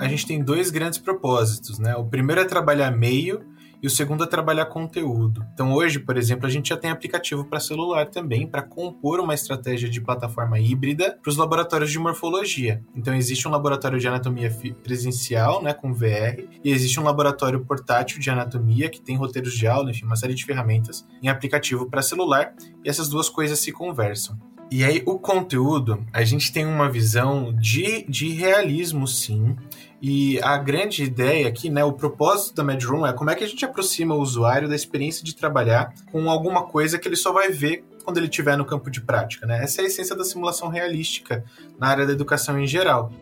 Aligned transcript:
a 0.00 0.08
gente 0.08 0.26
tem 0.26 0.42
dois 0.42 0.70
grandes 0.70 0.98
propósitos, 0.98 1.78
né? 1.78 1.94
O 1.94 2.04
primeiro 2.06 2.40
é 2.40 2.44
trabalhar 2.46 2.90
meio 2.90 3.44
e 3.82 3.86
o 3.86 3.90
segundo 3.90 4.24
é 4.24 4.26
trabalhar 4.26 4.64
conteúdo. 4.64 5.44
Então 5.52 5.74
hoje, 5.74 5.98
por 5.98 6.16
exemplo, 6.16 6.46
a 6.46 6.50
gente 6.50 6.70
já 6.70 6.76
tem 6.76 6.90
aplicativo 6.90 7.44
para 7.44 7.60
celular 7.60 8.06
também 8.06 8.46
para 8.46 8.62
compor 8.62 9.20
uma 9.20 9.34
estratégia 9.34 9.90
de 9.90 10.00
plataforma 10.00 10.58
híbrida 10.58 11.18
para 11.22 11.28
os 11.28 11.36
laboratórios 11.36 11.90
de 11.90 11.98
morfologia. 11.98 12.82
Então 12.96 13.14
existe 13.14 13.46
um 13.46 13.50
laboratório 13.50 13.98
de 13.98 14.08
anatomia 14.08 14.50
presencial, 14.82 15.62
né, 15.62 15.74
com 15.74 15.92
VR, 15.92 16.48
e 16.64 16.70
existe 16.70 16.98
um 16.98 17.04
laboratório 17.04 17.62
portátil 17.64 18.18
de 18.18 18.30
anatomia 18.30 18.88
que 18.88 19.02
tem 19.02 19.16
roteiros 19.16 19.52
de 19.52 19.66
aula, 19.66 19.90
enfim, 19.90 20.06
uma 20.06 20.16
série 20.16 20.34
de 20.34 20.46
ferramentas 20.46 21.06
em 21.22 21.28
aplicativo 21.28 21.90
para 21.90 22.00
celular, 22.00 22.54
e 22.82 22.88
essas 22.88 23.08
duas 23.08 23.28
coisas 23.28 23.58
se 23.58 23.70
conversam. 23.70 24.38
E 24.72 24.84
aí, 24.84 25.02
o 25.04 25.18
conteúdo, 25.18 26.06
a 26.12 26.22
gente 26.22 26.52
tem 26.52 26.64
uma 26.64 26.88
visão 26.88 27.52
de, 27.52 28.04
de 28.08 28.28
realismo, 28.28 29.04
sim. 29.04 29.56
E 30.02 30.40
a 30.42 30.56
grande 30.56 31.04
ideia 31.04 31.46
aqui, 31.48 31.68
né, 31.68 31.84
o 31.84 31.92
propósito 31.92 32.54
da 32.54 32.64
MedRoom 32.64 33.06
é 33.06 33.12
como 33.12 33.30
é 33.30 33.34
que 33.34 33.44
a 33.44 33.46
gente 33.46 33.64
aproxima 33.64 34.14
o 34.14 34.20
usuário 34.20 34.68
da 34.68 34.74
experiência 34.74 35.22
de 35.22 35.34
trabalhar 35.34 35.92
com 36.10 36.30
alguma 36.30 36.66
coisa 36.66 36.98
que 36.98 37.06
ele 37.06 37.16
só 37.16 37.32
vai 37.32 37.50
ver 37.50 37.84
quando 38.02 38.16
ele 38.16 38.26
estiver 38.26 38.56
no 38.56 38.64
campo 38.64 38.90
de 38.90 39.00
prática, 39.00 39.46
né? 39.46 39.62
Essa 39.62 39.82
é 39.82 39.84
a 39.84 39.86
essência 39.86 40.16
da 40.16 40.24
simulação 40.24 40.68
realística 40.68 41.44
na 41.78 41.88
área 41.88 42.06
da 42.06 42.12
educação 42.12 42.58
em 42.58 42.66
geral. 42.66 43.12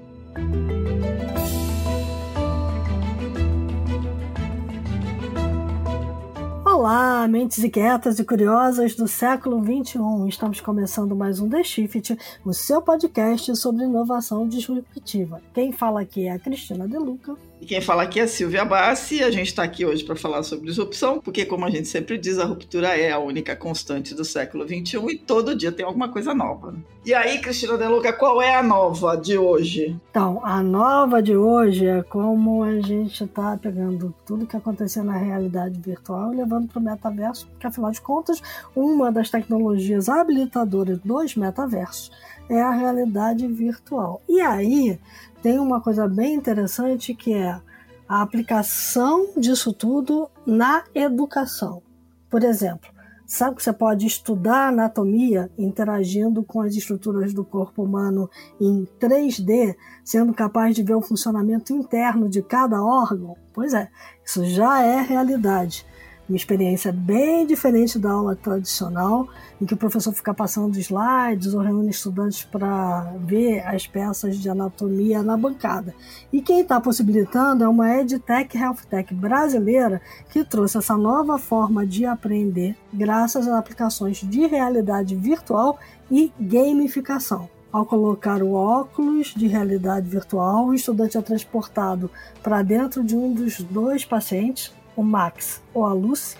Olá, 6.78 7.26
mentes 7.26 7.58
inquietas 7.58 8.20
e 8.20 8.24
curiosas 8.24 8.94
do 8.94 9.08
século 9.08 9.60
XXI. 9.60 9.98
Estamos 10.28 10.60
começando 10.60 11.16
mais 11.16 11.40
um 11.40 11.48
The 11.48 11.64
Shift, 11.64 12.16
o 12.44 12.54
seu 12.54 12.80
podcast 12.80 13.56
sobre 13.56 13.82
inovação 13.82 14.46
disruptiva. 14.46 15.42
Quem 15.52 15.72
fala 15.72 16.02
aqui 16.02 16.28
é 16.28 16.30
a 16.30 16.38
Cristina 16.38 16.86
De 16.86 16.96
Luca. 16.96 17.34
E 17.60 17.66
quem 17.66 17.80
fala 17.80 18.04
aqui 18.04 18.20
é 18.20 18.26
Silvia 18.26 18.64
Bassi, 18.64 19.16
e 19.16 19.24
a 19.24 19.30
gente 19.30 19.48
está 19.48 19.64
aqui 19.64 19.84
hoje 19.84 20.04
para 20.04 20.14
falar 20.14 20.44
sobre 20.44 20.66
disrupção, 20.66 21.20
porque, 21.20 21.44
como 21.44 21.64
a 21.64 21.70
gente 21.70 21.88
sempre 21.88 22.16
diz, 22.16 22.38
a 22.38 22.44
ruptura 22.44 22.96
é 22.96 23.10
a 23.10 23.18
única 23.18 23.56
constante 23.56 24.14
do 24.14 24.24
século 24.24 24.64
XXI 24.64 24.98
e 25.10 25.18
todo 25.18 25.56
dia 25.56 25.72
tem 25.72 25.84
alguma 25.84 26.08
coisa 26.08 26.32
nova. 26.32 26.76
E 27.04 27.12
aí, 27.12 27.40
Cristina 27.40 27.76
Deluca, 27.76 28.12
qual 28.12 28.40
é 28.40 28.54
a 28.54 28.62
nova 28.62 29.16
de 29.16 29.36
hoje? 29.36 29.98
Então, 30.10 30.40
a 30.44 30.62
nova 30.62 31.20
de 31.20 31.36
hoje 31.36 31.84
é 31.84 32.02
como 32.02 32.62
a 32.62 32.80
gente 32.80 33.24
está 33.24 33.56
pegando 33.56 34.14
tudo 34.24 34.46
que 34.46 34.56
aconteceu 34.56 35.02
na 35.02 35.16
realidade 35.16 35.80
virtual 35.80 36.32
e 36.32 36.36
levando 36.36 36.68
para 36.68 36.78
o 36.78 36.82
metaverso, 36.82 37.48
porque, 37.48 37.66
afinal 37.66 37.90
de 37.90 38.00
contas, 38.00 38.40
uma 38.74 39.10
das 39.10 39.30
tecnologias 39.30 40.08
habilitadoras 40.08 41.00
dos 41.00 41.34
metaversos 41.34 42.12
é 42.48 42.60
a 42.60 42.70
realidade 42.70 43.46
virtual. 43.46 44.22
E 44.28 44.40
aí, 44.40 44.98
tem 45.42 45.58
uma 45.58 45.80
coisa 45.80 46.08
bem 46.08 46.34
interessante 46.34 47.14
que 47.14 47.32
é 47.32 47.60
a 48.08 48.22
aplicação 48.22 49.28
disso 49.36 49.72
tudo 49.72 50.30
na 50.46 50.84
educação. 50.94 51.82
Por 52.30 52.42
exemplo, 52.42 52.88
sabe 53.26 53.56
que 53.56 53.62
você 53.62 53.72
pode 53.72 54.06
estudar 54.06 54.68
anatomia 54.68 55.50
interagindo 55.58 56.42
com 56.42 56.60
as 56.60 56.74
estruturas 56.74 57.34
do 57.34 57.44
corpo 57.44 57.82
humano 57.82 58.30
em 58.60 58.86
3D, 58.98 59.76
sendo 60.04 60.32
capaz 60.32 60.74
de 60.74 60.82
ver 60.82 60.94
o 60.94 61.02
funcionamento 61.02 61.72
interno 61.72 62.28
de 62.28 62.42
cada 62.42 62.82
órgão? 62.82 63.36
Pois 63.52 63.74
é, 63.74 63.90
isso 64.24 64.44
já 64.44 64.82
é 64.82 65.00
realidade 65.02 65.86
uma 66.28 66.36
experiência 66.36 66.92
bem 66.92 67.46
diferente 67.46 67.98
da 67.98 68.10
aula 68.10 68.36
tradicional, 68.36 69.28
em 69.60 69.64
que 69.64 69.74
o 69.74 69.76
professor 69.76 70.12
fica 70.12 70.34
passando 70.34 70.78
slides 70.78 71.54
ou 71.54 71.60
reúne 71.60 71.90
estudantes 71.90 72.44
para 72.44 73.12
ver 73.20 73.60
as 73.66 73.86
peças 73.86 74.36
de 74.36 74.48
anatomia 74.48 75.22
na 75.22 75.36
bancada. 75.36 75.94
E 76.32 76.42
quem 76.42 76.60
está 76.60 76.80
possibilitando 76.80 77.64
é 77.64 77.68
uma 77.68 77.88
EdTech 77.96 78.56
HealthTech 78.56 79.14
brasileira 79.14 80.02
que 80.28 80.44
trouxe 80.44 80.78
essa 80.78 80.96
nova 80.96 81.38
forma 81.38 81.86
de 81.86 82.04
aprender 82.04 82.76
graças 82.92 83.48
a 83.48 83.58
aplicações 83.58 84.18
de 84.18 84.46
realidade 84.46 85.16
virtual 85.16 85.78
e 86.10 86.32
gamificação. 86.38 87.48
Ao 87.70 87.84
colocar 87.84 88.42
o 88.42 88.52
óculos 88.52 89.34
de 89.36 89.46
realidade 89.46 90.08
virtual, 90.08 90.68
o 90.68 90.74
estudante 90.74 91.18
é 91.18 91.20
transportado 91.20 92.10
para 92.42 92.62
dentro 92.62 93.04
de 93.04 93.14
um 93.14 93.32
dos 93.32 93.60
dois 93.60 94.06
pacientes, 94.06 94.72
o 94.98 95.02
Max 95.04 95.62
ou 95.72 95.84
a 95.84 95.92
Lucy, 95.92 96.36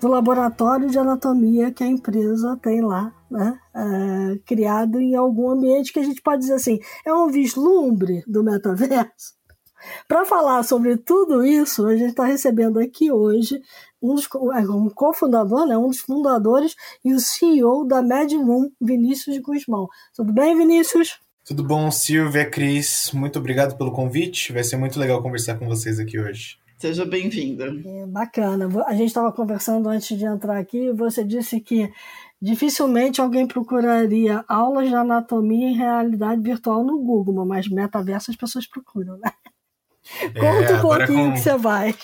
do 0.00 0.08
laboratório 0.08 0.88
de 0.88 0.98
anatomia 0.98 1.70
que 1.70 1.84
a 1.84 1.86
empresa 1.86 2.58
tem 2.62 2.80
lá, 2.80 3.12
né? 3.30 3.60
É, 3.74 4.38
criado 4.46 4.98
em 4.98 5.14
algum 5.14 5.50
ambiente 5.50 5.92
que 5.92 5.98
a 5.98 6.02
gente 6.02 6.22
pode 6.22 6.40
dizer 6.40 6.54
assim, 6.54 6.80
é 7.04 7.12
um 7.12 7.28
vislumbre 7.28 8.24
do 8.26 8.42
metaverso. 8.42 9.38
Para 10.08 10.24
falar 10.24 10.62
sobre 10.62 10.96
tudo 10.96 11.44
isso, 11.44 11.86
a 11.86 11.94
gente 11.94 12.10
está 12.10 12.24
recebendo 12.24 12.78
aqui 12.78 13.12
hoje 13.12 13.60
um, 14.00 14.14
dos, 14.14 14.26
é, 14.54 14.60
um 14.60 14.88
cofundador, 14.88 15.66
né, 15.66 15.76
um 15.76 15.88
dos 15.88 16.00
fundadores 16.00 16.74
e 17.04 17.12
o 17.12 17.20
CEO 17.20 17.86
da 17.86 18.00
MedRoom, 18.00 18.70
Vinícius 18.80 19.36
Guzmão. 19.38 19.88
Tudo 20.14 20.32
bem, 20.32 20.56
Vinícius? 20.56 21.18
Tudo 21.44 21.62
bom, 21.64 21.90
Silvia, 21.90 22.48
Cris. 22.48 23.10
Muito 23.12 23.38
obrigado 23.38 23.76
pelo 23.76 23.92
convite. 23.92 24.54
Vai 24.54 24.64
ser 24.64 24.76
muito 24.76 24.98
legal 24.98 25.22
conversar 25.22 25.58
com 25.58 25.66
vocês 25.66 25.98
aqui 25.98 26.18
hoje. 26.18 26.59
Seja 26.80 27.04
bem-vinda. 27.04 27.66
É, 27.66 28.06
bacana. 28.06 28.66
A 28.86 28.94
gente 28.94 29.08
estava 29.08 29.30
conversando 29.30 29.86
antes 29.90 30.16
de 30.16 30.24
entrar 30.24 30.56
aqui 30.58 30.86
e 30.86 30.92
você 30.92 31.22
disse 31.22 31.60
que 31.60 31.92
dificilmente 32.40 33.20
alguém 33.20 33.46
procuraria 33.46 34.42
aulas 34.48 34.88
de 34.88 34.94
anatomia 34.94 35.68
em 35.68 35.76
realidade 35.76 36.40
virtual 36.40 36.82
no 36.82 36.98
Google, 36.98 37.44
mas 37.44 37.68
metaverso 37.68 38.30
as 38.30 38.36
pessoas 38.36 38.66
procuram, 38.66 39.18
né? 39.18 39.30
É, 40.22 40.40
Conta 40.40 40.74
um 40.74 40.80
pouquinho 40.80 41.24
com, 41.26 41.32
que 41.34 41.40
você 41.40 41.58
vai. 41.58 41.94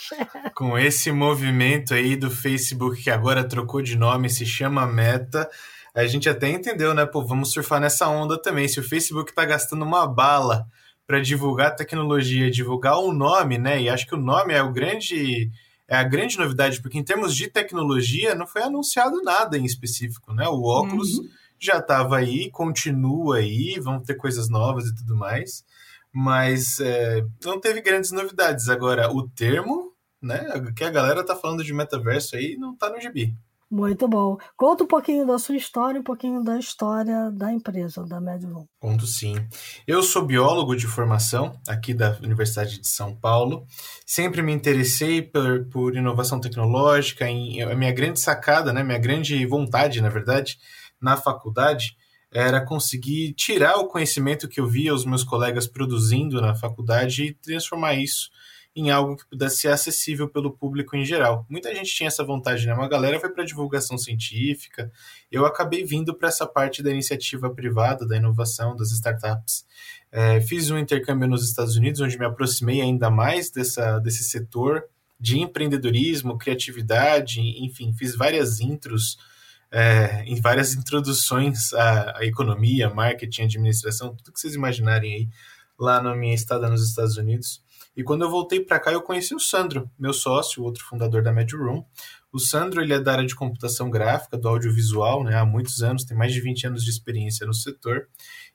Com 0.54 0.78
esse 0.78 1.10
movimento 1.10 1.94
aí 1.94 2.14
do 2.14 2.30
Facebook 2.30 3.02
que 3.02 3.10
agora 3.10 3.48
trocou 3.48 3.80
de 3.80 3.96
nome, 3.96 4.28
se 4.28 4.44
chama 4.44 4.86
Meta, 4.86 5.48
a 5.94 6.06
gente 6.06 6.28
até 6.28 6.50
entendeu, 6.50 6.92
né? 6.92 7.06
Pô, 7.06 7.24
vamos 7.24 7.50
surfar 7.50 7.80
nessa 7.80 8.06
onda 8.08 8.40
também. 8.40 8.68
Se 8.68 8.78
o 8.78 8.86
Facebook 8.86 9.30
está 9.30 9.46
gastando 9.46 9.86
uma 9.86 10.06
bala 10.06 10.66
para 11.06 11.20
divulgar 11.20 11.76
tecnologia, 11.76 12.50
divulgar 12.50 12.98
o 12.98 13.12
nome, 13.12 13.58
né? 13.58 13.80
E 13.80 13.88
acho 13.88 14.06
que 14.06 14.14
o 14.14 14.20
nome 14.20 14.52
é 14.52 14.62
o 14.62 14.72
grande 14.72 15.50
é 15.88 15.96
a 15.96 16.02
grande 16.02 16.36
novidade, 16.36 16.82
porque 16.82 16.98
em 16.98 17.04
termos 17.04 17.34
de 17.34 17.48
tecnologia 17.48 18.34
não 18.34 18.46
foi 18.46 18.62
anunciado 18.62 19.22
nada 19.22 19.56
em 19.56 19.64
específico, 19.64 20.32
né? 20.34 20.48
O 20.48 20.62
óculos 20.64 21.18
uhum. 21.18 21.28
já 21.60 21.78
estava 21.78 22.16
aí, 22.16 22.50
continua 22.50 23.36
aí, 23.36 23.78
vão 23.78 24.00
ter 24.00 24.16
coisas 24.16 24.48
novas 24.48 24.88
e 24.88 24.94
tudo 24.96 25.14
mais, 25.16 25.64
mas 26.12 26.80
é, 26.80 27.24
não 27.44 27.60
teve 27.60 27.80
grandes 27.80 28.10
novidades. 28.10 28.68
Agora, 28.68 29.12
o 29.12 29.28
termo, 29.28 29.92
né? 30.20 30.44
Que 30.74 30.82
a 30.82 30.90
galera 30.90 31.24
tá 31.24 31.36
falando 31.36 31.62
de 31.62 31.72
metaverso 31.72 32.34
aí 32.34 32.56
não 32.56 32.74
tá 32.74 32.90
no 32.90 33.00
gibi. 33.00 33.36
Muito 33.68 34.06
bom. 34.06 34.36
Conta 34.56 34.84
um 34.84 34.86
pouquinho 34.86 35.26
da 35.26 35.38
sua 35.38 35.56
história, 35.56 36.00
um 36.00 36.04
pouquinho 36.04 36.42
da 36.42 36.56
história 36.56 37.32
da 37.32 37.52
empresa, 37.52 38.06
da 38.06 38.20
Medroom. 38.20 38.64
Conto 38.78 39.06
sim. 39.06 39.34
Eu 39.84 40.04
sou 40.04 40.24
biólogo 40.24 40.76
de 40.76 40.86
formação, 40.86 41.58
aqui 41.66 41.92
da 41.92 42.16
Universidade 42.22 42.80
de 42.80 42.86
São 42.86 43.14
Paulo. 43.14 43.66
Sempre 44.06 44.40
me 44.40 44.52
interessei 44.52 45.20
por, 45.20 45.66
por 45.68 45.96
inovação 45.96 46.40
tecnológica. 46.40 47.28
Em, 47.28 47.60
a 47.60 47.74
minha 47.74 47.92
grande 47.92 48.20
sacada, 48.20 48.72
né, 48.72 48.84
minha 48.84 48.98
grande 48.98 49.44
vontade, 49.46 50.00
na 50.00 50.08
verdade, 50.08 50.58
na 51.02 51.16
faculdade, 51.16 51.96
era 52.32 52.64
conseguir 52.64 53.32
tirar 53.32 53.78
o 53.78 53.88
conhecimento 53.88 54.48
que 54.48 54.60
eu 54.60 54.66
via 54.68 54.94
os 54.94 55.04
meus 55.04 55.24
colegas 55.24 55.66
produzindo 55.66 56.40
na 56.40 56.54
faculdade 56.54 57.24
e 57.24 57.34
transformar 57.34 57.94
isso 57.94 58.30
em 58.76 58.90
algo 58.90 59.16
que 59.16 59.26
pudesse 59.26 59.56
ser 59.56 59.68
acessível 59.68 60.28
pelo 60.28 60.52
público 60.52 60.94
em 60.94 61.04
geral. 61.04 61.46
Muita 61.48 61.74
gente 61.74 61.90
tinha 61.94 62.08
essa 62.08 62.22
vontade, 62.22 62.66
né? 62.66 62.74
Uma 62.74 62.88
galera 62.88 63.18
foi 63.18 63.30
para 63.30 63.42
divulgação 63.42 63.96
científica. 63.96 64.92
Eu 65.32 65.46
acabei 65.46 65.82
vindo 65.82 66.14
para 66.14 66.28
essa 66.28 66.46
parte 66.46 66.82
da 66.82 66.90
iniciativa 66.90 67.48
privada, 67.48 68.06
da 68.06 68.18
inovação, 68.18 68.76
das 68.76 68.90
startups. 68.90 69.64
É, 70.12 70.42
fiz 70.42 70.70
um 70.70 70.78
intercâmbio 70.78 71.26
nos 71.26 71.42
Estados 71.42 71.74
Unidos, 71.76 72.02
onde 72.02 72.18
me 72.18 72.26
aproximei 72.26 72.82
ainda 72.82 73.10
mais 73.10 73.50
dessa, 73.50 73.98
desse 73.98 74.24
setor 74.24 74.84
de 75.18 75.38
empreendedorismo, 75.38 76.36
criatividade, 76.36 77.40
enfim, 77.64 77.94
fiz 77.94 78.14
várias 78.14 78.60
intros, 78.60 79.16
é, 79.70 80.22
em 80.26 80.38
várias 80.38 80.74
introduções 80.74 81.72
à, 81.72 82.18
à 82.18 82.26
economia, 82.26 82.90
marketing, 82.90 83.44
administração, 83.44 84.14
tudo 84.14 84.32
que 84.32 84.38
vocês 84.38 84.54
imaginarem 84.54 85.14
aí 85.14 85.28
lá 85.78 86.02
na 86.02 86.14
minha 86.14 86.34
estada 86.34 86.68
nos 86.68 86.86
Estados 86.86 87.16
Unidos. 87.16 87.64
E 87.96 88.04
quando 88.04 88.22
eu 88.22 88.30
voltei 88.30 88.60
para 88.60 88.78
cá, 88.78 88.92
eu 88.92 89.00
conheci 89.00 89.34
o 89.34 89.40
Sandro, 89.40 89.90
meu 89.98 90.12
sócio, 90.12 90.62
outro 90.62 90.84
fundador 90.84 91.22
da 91.22 91.32
MedRoom. 91.32 91.82
O 92.30 92.38
Sandro 92.38 92.82
ele 92.82 92.92
é 92.92 93.00
da 93.00 93.12
área 93.12 93.26
de 93.26 93.34
computação 93.34 93.88
gráfica, 93.88 94.36
do 94.36 94.48
audiovisual, 94.48 95.24
né, 95.24 95.38
há 95.38 95.46
muitos 95.46 95.82
anos, 95.82 96.04
tem 96.04 96.16
mais 96.16 96.32
de 96.32 96.40
20 96.40 96.66
anos 96.66 96.84
de 96.84 96.90
experiência 96.90 97.46
no 97.46 97.54
setor. 97.54 98.06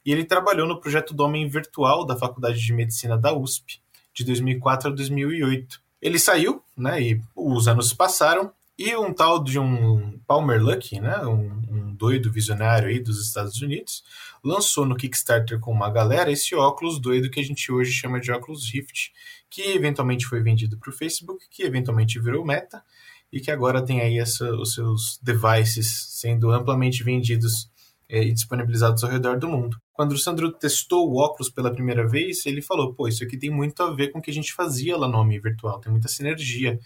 E 0.06 0.12
ele 0.12 0.24
trabalhou 0.24 0.68
no 0.68 0.80
projeto 0.80 1.14
do 1.14 1.24
Homem 1.24 1.50
Virtual 1.50 2.06
da 2.06 2.16
Faculdade 2.16 2.60
de 2.60 2.74
Medicina 2.74 3.18
da 3.18 3.34
USP, 3.34 3.82
de 4.14 4.24
2004 4.24 4.90
a 4.90 4.94
2008. 4.94 5.82
Ele 6.00 6.20
saiu, 6.20 6.64
né, 6.78 7.02
e 7.02 7.22
os 7.36 7.68
anos 7.68 7.94
passaram, 7.94 8.54
E 8.78 8.96
um 8.96 9.14
tal 9.14 9.44
de 9.44 9.60
um 9.60 10.20
Palmer 10.26 10.60
Luckey, 10.60 11.00
né, 11.00 11.18
um, 11.26 11.52
um 11.70 11.94
doido 11.94 12.32
visionário 12.32 12.90
aí 12.90 13.00
dos 13.00 13.22
Estados 13.22 13.62
Unidos, 13.62 14.04
lançou 14.44 14.86
no 14.86 14.96
Kickstarter 14.96 15.60
com 15.60 15.72
uma 15.72 15.90
galera 15.90 16.32
esse 16.32 16.56
óculos 16.56 17.00
doido 17.00 17.30
que 17.30 17.40
a 17.40 17.44
gente 17.44 17.72
hoje 17.72 17.92
chama 17.92 18.20
de 18.20 18.32
óculos 18.32 18.72
Rift, 18.72 19.12
que 19.50 19.62
eventualmente 19.62 20.26
foi 20.26 20.42
vendido 20.42 20.78
para 20.78 20.90
o 20.90 20.94
Facebook, 20.94 21.46
que 21.50 21.64
eventualmente 21.64 22.20
virou 22.20 22.46
Meta, 22.46 22.84
e 23.32 23.40
que 23.40 23.52
agora 23.52 23.84
tem 23.84 24.02
aí 24.02 24.20
essa, 24.20 24.52
os 24.56 24.74
seus 24.74 25.20
devices 25.22 26.18
sendo 26.20 26.52
amplamente 26.52 27.04
vendidos 27.04 27.70
é, 28.10 28.24
e 28.24 28.34
disponibilizados 28.34 29.04
ao 29.04 29.10
redor 29.10 29.40
do 29.40 29.48
mundo. 29.48 29.78
Quando 29.94 30.12
o 30.12 30.18
Sandro 30.18 30.52
testou 30.52 31.10
o 31.10 31.18
óculos 31.18 31.50
pela 31.50 31.72
primeira 31.72 32.06
vez, 32.06 32.46
ele 32.46 32.62
falou: 32.62 32.94
pô, 32.94 33.08
isso 33.08 33.24
aqui 33.24 33.38
tem 33.38 33.50
muito 33.50 33.82
a 33.82 33.94
ver 33.94 34.10
com 34.10 34.20
o 34.20 34.22
que 34.22 34.32
a 34.32 34.34
gente 34.34 34.54
fazia 34.54 34.98
lá 34.98 35.08
no 35.08 35.18
Homem 35.18 35.40
Virtual, 35.40 35.80
tem 35.80 35.92
muita 35.92 36.10
sinergia. 36.10 36.78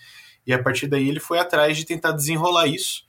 E 0.45 0.53
a 0.53 0.61
partir 0.61 0.87
daí 0.87 1.09
ele 1.09 1.19
foi 1.19 1.39
atrás 1.39 1.75
de 1.75 1.85
tentar 1.85 2.11
desenrolar 2.11 2.67
isso. 2.67 3.03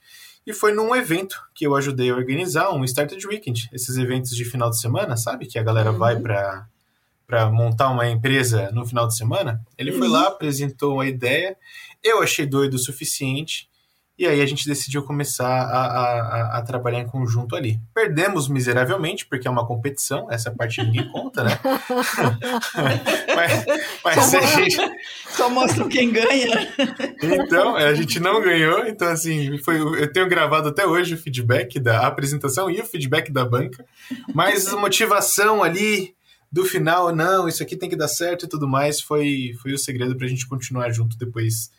E 0.46 0.52
foi 0.52 0.72
num 0.72 0.94
evento 0.94 1.42
que 1.54 1.66
eu 1.66 1.74
ajudei 1.74 2.10
a 2.10 2.14
organizar, 2.14 2.70
um 2.70 2.84
Started 2.84 3.26
Weekend, 3.26 3.68
esses 3.72 3.96
eventos 3.96 4.30
de 4.30 4.44
final 4.44 4.70
de 4.70 4.80
semana, 4.80 5.16
sabe? 5.16 5.46
Que 5.46 5.58
a 5.58 5.62
galera 5.62 5.90
uhum. 5.90 5.98
vai 5.98 6.18
para 6.18 6.66
para 7.26 7.50
montar 7.50 7.90
uma 7.90 8.08
empresa 8.08 8.70
no 8.70 8.86
final 8.86 9.08
de 9.08 9.16
semana. 9.16 9.60
Ele 9.76 9.90
uhum. 9.90 9.98
foi 9.98 10.06
lá, 10.06 10.28
apresentou 10.28 10.94
uma 10.94 11.06
ideia, 11.06 11.56
eu 12.00 12.22
achei 12.22 12.46
doido 12.46 12.74
o 12.74 12.78
suficiente 12.78 13.68
e 14.18 14.26
aí 14.26 14.40
a 14.40 14.46
gente 14.46 14.66
decidiu 14.66 15.02
começar 15.02 15.46
a, 15.46 15.86
a, 15.86 16.58
a, 16.58 16.62
trabalhar 16.62 17.00
em 17.00 17.06
conjunto 17.06 17.54
ali. 17.54 17.78
Perdemos 17.94 18.48
miseravelmente, 18.48 19.26
porque 19.26 19.46
é 19.46 19.50
uma 19.50 19.66
competição, 19.66 20.26
essa 20.30 20.50
parte 20.50 20.82
ninguém 20.82 21.06
conta, 21.12 21.44
né? 21.44 21.58
mas, 23.36 23.64
mas 24.02 24.24
só, 24.24 24.38
a 24.38 24.46
gente... 24.46 24.76
só 25.28 25.50
mostra 25.50 25.86
quem 25.88 26.10
ganha. 26.10 26.66
então, 27.22 27.76
a 27.76 27.92
gente 27.92 28.18
não 28.18 28.40
ganhou, 28.40 28.86
então 28.86 29.08
assim, 29.08 29.58
foi, 29.58 29.78
eu 29.78 30.10
tenho 30.10 30.28
gravado 30.28 30.70
até 30.70 30.86
hoje 30.86 31.14
o 31.14 31.18
feedback 31.18 31.78
da 31.78 32.06
apresentação 32.06 32.70
e 32.70 32.80
o 32.80 32.86
feedback 32.86 33.30
da 33.30 33.44
banca, 33.44 33.84
mas 34.34 34.66
a 34.66 34.76
motivação 34.76 35.62
ali 35.62 36.14
do 36.50 36.64
final, 36.64 37.14
não, 37.14 37.46
isso 37.46 37.62
aqui 37.62 37.76
tem 37.76 37.90
que 37.90 37.96
dar 37.96 38.08
certo 38.08 38.46
e 38.46 38.48
tudo 38.48 38.66
mais, 38.66 38.98
foi, 38.98 39.52
foi 39.60 39.74
o 39.74 39.78
segredo 39.78 40.16
para 40.16 40.26
a 40.26 40.30
gente 40.30 40.48
continuar 40.48 40.90
junto 40.90 41.18
depois 41.18 41.70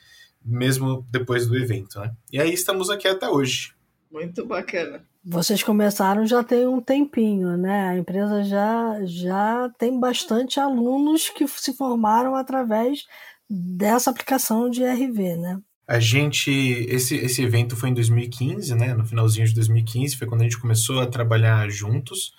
mesmo 0.48 1.06
depois 1.12 1.46
do 1.48 1.58
evento, 1.58 2.00
né? 2.00 2.12
E 2.32 2.40
aí 2.40 2.54
estamos 2.54 2.90
aqui 2.90 3.08
até 3.08 3.30
hoje. 3.30 3.74
Muito 4.12 4.46
bacana. 4.46 5.04
Vocês 5.24 5.62
começaram 5.62 6.26
já 6.26 6.42
tem 6.42 6.66
um 6.66 6.80
tempinho, 6.80 7.58
né? 7.58 7.90
A 7.90 7.98
empresa 7.98 8.44
já, 8.44 9.00
já 9.04 9.70
tem 9.78 10.00
bastante 10.00 10.60
alunos 10.60 11.30
que 11.30 11.46
se 11.48 11.74
formaram 11.74 12.34
através 12.34 13.06
dessa 13.50 14.10
aplicação 14.10 14.70
de 14.70 14.86
RV, 14.86 15.36
né? 15.36 15.60
A 15.86 16.00
gente, 16.00 16.52
esse, 16.52 17.16
esse 17.16 17.42
evento 17.42 17.76
foi 17.76 17.90
em 17.90 17.94
2015, 17.94 18.74
né? 18.76 18.94
No 18.94 19.06
finalzinho 19.06 19.48
de 19.48 19.54
2015, 19.54 20.18
foi 20.18 20.28
quando 20.28 20.42
a 20.42 20.44
gente 20.46 20.60
começou 20.60 21.00
a 21.00 21.08
trabalhar 21.08 21.70
juntos. 21.70 22.34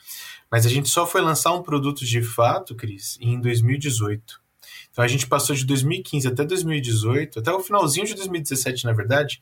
Mas 0.51 0.65
a 0.65 0.69
gente 0.69 0.89
só 0.89 1.07
foi 1.07 1.21
lançar 1.21 1.53
um 1.53 1.63
produto 1.63 2.05
de 2.05 2.23
fato, 2.23 2.75
Cris, 2.75 3.19
em 3.21 3.39
2018. 3.41 4.41
Então 4.91 5.05
a 5.05 5.09
gente 5.09 5.27
passou 5.27 5.55
de 5.55 5.65
2015 5.65 6.29
até 6.29 6.45
2018, 6.45 7.39
até 7.39 7.53
o 7.53 7.61
finalzinho 7.61 8.07
de 8.07 8.15
2017, 8.15 8.85
na 8.85 8.93
verdade, 8.93 9.41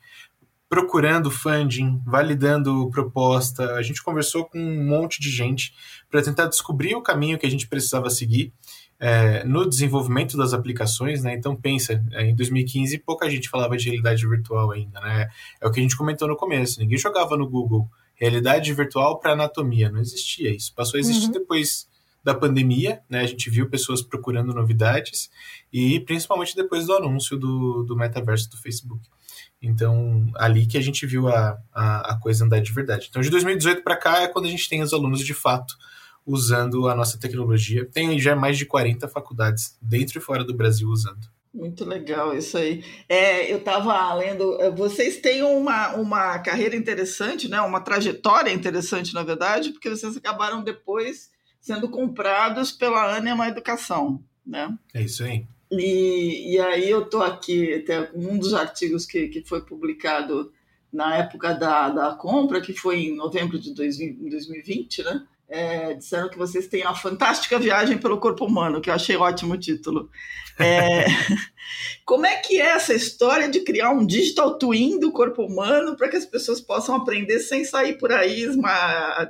procurando 0.68 1.30
funding, 1.30 2.00
validando 2.04 2.90
proposta. 2.90 3.74
A 3.74 3.82
gente 3.82 4.02
conversou 4.02 4.44
com 4.44 4.58
um 4.58 4.84
monte 4.84 5.20
de 5.20 5.30
gente 5.30 5.72
para 6.10 6.22
tentar 6.22 6.46
descobrir 6.46 6.94
o 6.94 7.02
caminho 7.02 7.38
que 7.38 7.46
a 7.46 7.50
gente 7.50 7.68
precisava 7.68 8.10
seguir 8.10 8.52
é, 8.98 9.44
no 9.44 9.68
desenvolvimento 9.68 10.36
das 10.36 10.52
aplicações, 10.52 11.22
né? 11.22 11.34
Então 11.34 11.54
pensa, 11.54 12.02
é, 12.12 12.30
em 12.30 12.34
2015 12.34 12.98
pouca 12.98 13.28
gente 13.30 13.48
falava 13.48 13.76
de 13.76 13.84
realidade 13.84 14.26
virtual 14.26 14.72
ainda, 14.72 15.00
né? 15.00 15.28
É 15.60 15.66
o 15.66 15.70
que 15.70 15.80
a 15.80 15.82
gente 15.82 15.96
comentou 15.96 16.26
no 16.26 16.36
começo. 16.36 16.80
Ninguém 16.80 16.98
jogava 16.98 17.36
no 17.36 17.48
Google 17.48 17.88
realidade 18.14 18.72
virtual 18.72 19.18
para 19.20 19.32
anatomia, 19.32 19.90
não 19.90 20.00
existia 20.00 20.50
isso. 20.50 20.74
Passou 20.74 20.96
a 20.96 21.00
existir 21.00 21.26
uhum. 21.26 21.32
depois 21.32 21.86
da 22.26 22.34
pandemia, 22.34 23.00
né? 23.08 23.20
A 23.20 23.26
gente 23.26 23.48
viu 23.48 23.70
pessoas 23.70 24.02
procurando 24.02 24.52
novidades 24.52 25.30
e 25.72 26.00
principalmente 26.00 26.56
depois 26.56 26.84
do 26.84 26.92
anúncio 26.92 27.36
do, 27.36 27.84
do 27.84 27.96
metaverso 27.96 28.50
do 28.50 28.56
Facebook. 28.56 29.08
Então, 29.62 30.26
ali 30.34 30.66
que 30.66 30.76
a 30.76 30.80
gente 30.80 31.06
viu 31.06 31.28
a, 31.28 31.56
a, 31.72 32.14
a 32.14 32.20
coisa 32.20 32.44
andar 32.44 32.58
de 32.58 32.72
verdade. 32.72 33.06
Então, 33.08 33.22
de 33.22 33.30
2018 33.30 33.84
para 33.84 33.96
cá 33.96 34.22
é 34.22 34.26
quando 34.26 34.46
a 34.46 34.48
gente 34.48 34.68
tem 34.68 34.82
os 34.82 34.92
alunos 34.92 35.20
de 35.20 35.32
fato 35.32 35.76
usando 36.26 36.88
a 36.88 36.96
nossa 36.96 37.16
tecnologia. 37.16 37.88
Tem 37.92 38.18
já 38.18 38.34
mais 38.34 38.58
de 38.58 38.66
40 38.66 39.06
faculdades 39.06 39.78
dentro 39.80 40.18
e 40.18 40.20
fora 40.20 40.42
do 40.42 40.52
Brasil 40.52 40.88
usando. 40.88 41.28
Muito 41.54 41.84
legal 41.84 42.36
isso 42.36 42.58
aí. 42.58 42.84
É, 43.08 43.52
eu 43.52 43.58
estava 43.58 44.12
lendo. 44.14 44.60
Eh, 44.60 44.72
vocês 44.72 45.18
têm 45.18 45.44
uma, 45.44 45.94
uma 45.94 46.40
carreira 46.40 46.74
interessante, 46.74 47.48
né? 47.48 47.60
uma 47.60 47.80
trajetória 47.80 48.50
interessante, 48.50 49.14
na 49.14 49.22
verdade, 49.22 49.70
porque 49.70 49.88
vocês 49.88 50.16
acabaram 50.16 50.64
depois 50.64 51.30
sendo 51.66 51.88
comprados 51.88 52.70
pela 52.70 53.16
Anima 53.16 53.48
Educação, 53.48 54.22
né? 54.46 54.72
É 54.94 55.02
isso 55.02 55.24
aí. 55.24 55.44
E, 55.68 56.54
e 56.54 56.60
aí 56.60 56.88
eu 56.88 57.02
estou 57.02 57.22
aqui, 57.22 57.74
até 57.74 58.08
um 58.14 58.38
dos 58.38 58.54
artigos 58.54 59.04
que, 59.04 59.26
que 59.26 59.42
foi 59.42 59.60
publicado 59.62 60.52
na 60.92 61.16
época 61.16 61.52
da, 61.54 61.90
da 61.90 62.14
compra, 62.14 62.60
que 62.60 62.72
foi 62.72 63.06
em 63.06 63.16
novembro 63.16 63.58
de 63.58 63.74
2020, 63.74 65.02
né? 65.02 65.26
É, 65.48 65.94
disseram 65.94 66.28
que 66.28 66.36
vocês 66.38 66.66
têm 66.66 66.82
a 66.82 66.94
fantástica 66.94 67.58
viagem 67.58 67.98
pelo 67.98 68.18
corpo 68.18 68.44
humano, 68.44 68.80
que 68.80 68.90
eu 68.90 68.94
achei 68.94 69.16
ótimo 69.16 69.54
o 69.54 69.58
título. 69.58 70.10
É, 70.58 71.04
como 72.04 72.26
é 72.26 72.36
que 72.36 72.60
é 72.60 72.66
essa 72.66 72.94
história 72.94 73.48
de 73.48 73.60
criar 73.60 73.90
um 73.90 74.06
digital 74.06 74.58
twin 74.58 74.98
do 74.98 75.12
corpo 75.12 75.44
humano 75.44 75.96
para 75.96 76.08
que 76.08 76.16
as 76.16 76.24
pessoas 76.24 76.60
possam 76.60 76.96
aprender 76.96 77.38
sem 77.40 77.64
sair 77.64 77.98
por 77.98 78.10
aí 78.10 78.46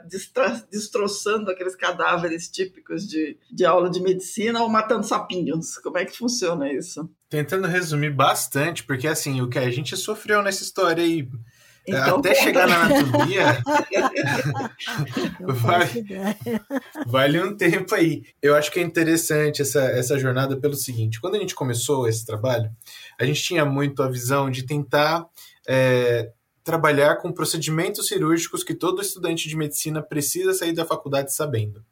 destra, 0.08 0.66
destroçando 0.70 1.50
aqueles 1.50 1.74
cadáveres 1.74 2.48
típicos 2.48 3.06
de, 3.06 3.36
de 3.50 3.64
aula 3.64 3.90
de 3.90 4.00
medicina 4.00 4.62
ou 4.62 4.68
matando 4.68 5.04
sapinhos? 5.04 5.76
Como 5.78 5.98
é 5.98 6.04
que 6.04 6.16
funciona 6.16 6.72
isso? 6.72 7.10
Tentando 7.28 7.66
resumir 7.66 8.14
bastante, 8.14 8.84
porque 8.84 9.08
assim, 9.08 9.40
o 9.40 9.48
que 9.48 9.58
a 9.58 9.70
gente 9.70 9.96
sofreu 9.96 10.42
nessa 10.42 10.62
história 10.62 11.02
aí 11.02 11.28
então, 11.86 12.18
Até 12.18 12.34
chegar 12.34 12.66
na 12.66 12.82
anatomia, 12.82 13.62
vai, 15.38 16.04
vale 17.06 17.40
um 17.40 17.56
tempo 17.56 17.94
aí. 17.94 18.24
Eu 18.42 18.56
acho 18.56 18.72
que 18.72 18.80
é 18.80 18.82
interessante 18.82 19.62
essa, 19.62 19.80
essa 19.82 20.18
jornada 20.18 20.56
pelo 20.56 20.74
seguinte: 20.74 21.20
quando 21.20 21.36
a 21.36 21.38
gente 21.38 21.54
começou 21.54 22.08
esse 22.08 22.26
trabalho, 22.26 22.70
a 23.18 23.24
gente 23.24 23.42
tinha 23.42 23.64
muito 23.64 24.02
a 24.02 24.08
visão 24.08 24.50
de 24.50 24.64
tentar 24.64 25.26
é, 25.68 26.32
trabalhar 26.64 27.16
com 27.16 27.32
procedimentos 27.32 28.08
cirúrgicos 28.08 28.64
que 28.64 28.74
todo 28.74 29.00
estudante 29.00 29.48
de 29.48 29.56
medicina 29.56 30.02
precisa 30.02 30.52
sair 30.52 30.72
da 30.72 30.84
faculdade 30.84 31.32
sabendo. 31.32 31.84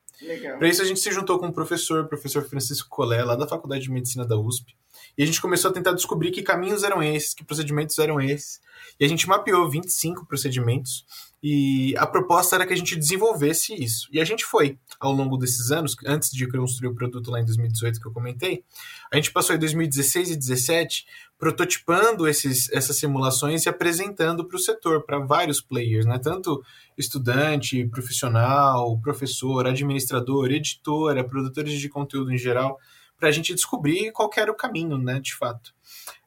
Para 0.58 0.69
isso, 0.69 0.82
a 0.82 0.85
gente 0.85 1.00
se 1.00 1.12
juntou 1.12 1.38
com 1.38 1.47
um 1.47 1.52
professor, 1.52 2.05
o 2.05 2.08
professor 2.08 2.44
Francisco 2.44 2.88
Colé, 2.88 3.23
lá 3.23 3.37
da 3.37 3.47
Faculdade 3.47 3.82
de 3.82 3.90
Medicina 3.90 4.25
da 4.25 4.37
USP, 4.37 4.75
e 5.16 5.23
a 5.23 5.26
gente 5.26 5.40
começou 5.40 5.71
a 5.71 5.75
tentar 5.75 5.92
descobrir 5.92 6.30
que 6.30 6.42
caminhos 6.42 6.83
eram 6.83 7.02
esses, 7.02 7.35
que 7.35 7.44
procedimentos 7.44 7.99
eram 7.99 8.21
esses. 8.21 8.61
E 8.99 9.04
a 9.04 9.09
gente 9.09 9.28
mapeou 9.28 9.68
25 9.68 10.26
procedimentos 10.26 11.04
e 11.42 11.94
a 11.99 12.06
proposta 12.06 12.56
era 12.56 12.66
que 12.66 12.73
a 12.73 12.76
gente 12.76 12.97
desenvolvesse 12.97 13.75
isso. 13.75 14.09
E 14.11 14.18
a 14.18 14.25
gente 14.25 14.44
foi, 14.44 14.78
ao 14.99 15.12
longo 15.12 15.37
desses 15.37 15.71
anos, 15.71 15.94
antes 16.06 16.30
de 16.30 16.47
construir 16.47 16.88
o 16.88 16.94
produto 16.94 17.30
lá 17.30 17.40
em 17.40 17.44
2018 17.44 18.00
que 18.00 18.06
eu 18.06 18.12
comentei, 18.12 18.64
a 19.12 19.16
gente 19.16 19.30
passou 19.30 19.54
em 19.54 19.59
2016 19.59 20.28
e 20.28 20.33
2017 20.37 21.06
prototipando 21.38 22.26
esses, 22.26 22.73
essas 22.73 22.97
simulações 22.97 23.66
e 23.66 23.68
apresentando 23.68 24.47
para 24.47 24.56
o 24.56 24.61
setor, 24.61 25.02
para 25.04 25.18
vários 25.18 25.61
players, 25.61 26.06
né? 26.06 26.18
tanto 26.18 26.64
estudante, 26.97 27.85
profissional, 27.88 28.99
professor, 29.00 29.66
administrador, 29.66 30.50
editora, 30.50 31.23
produtores 31.23 31.78
de 31.78 31.88
conteúdo 31.88 32.33
em 32.33 32.38
geral 32.38 32.78
para 33.18 33.28
a 33.28 33.33
gente 33.33 33.54
descobrir 33.54 34.12
qual 34.12 34.30
era 34.37 34.50
o 34.50 34.56
caminho, 34.56 34.99
né, 34.99 35.21
de 35.21 35.35
fato. 35.35 35.75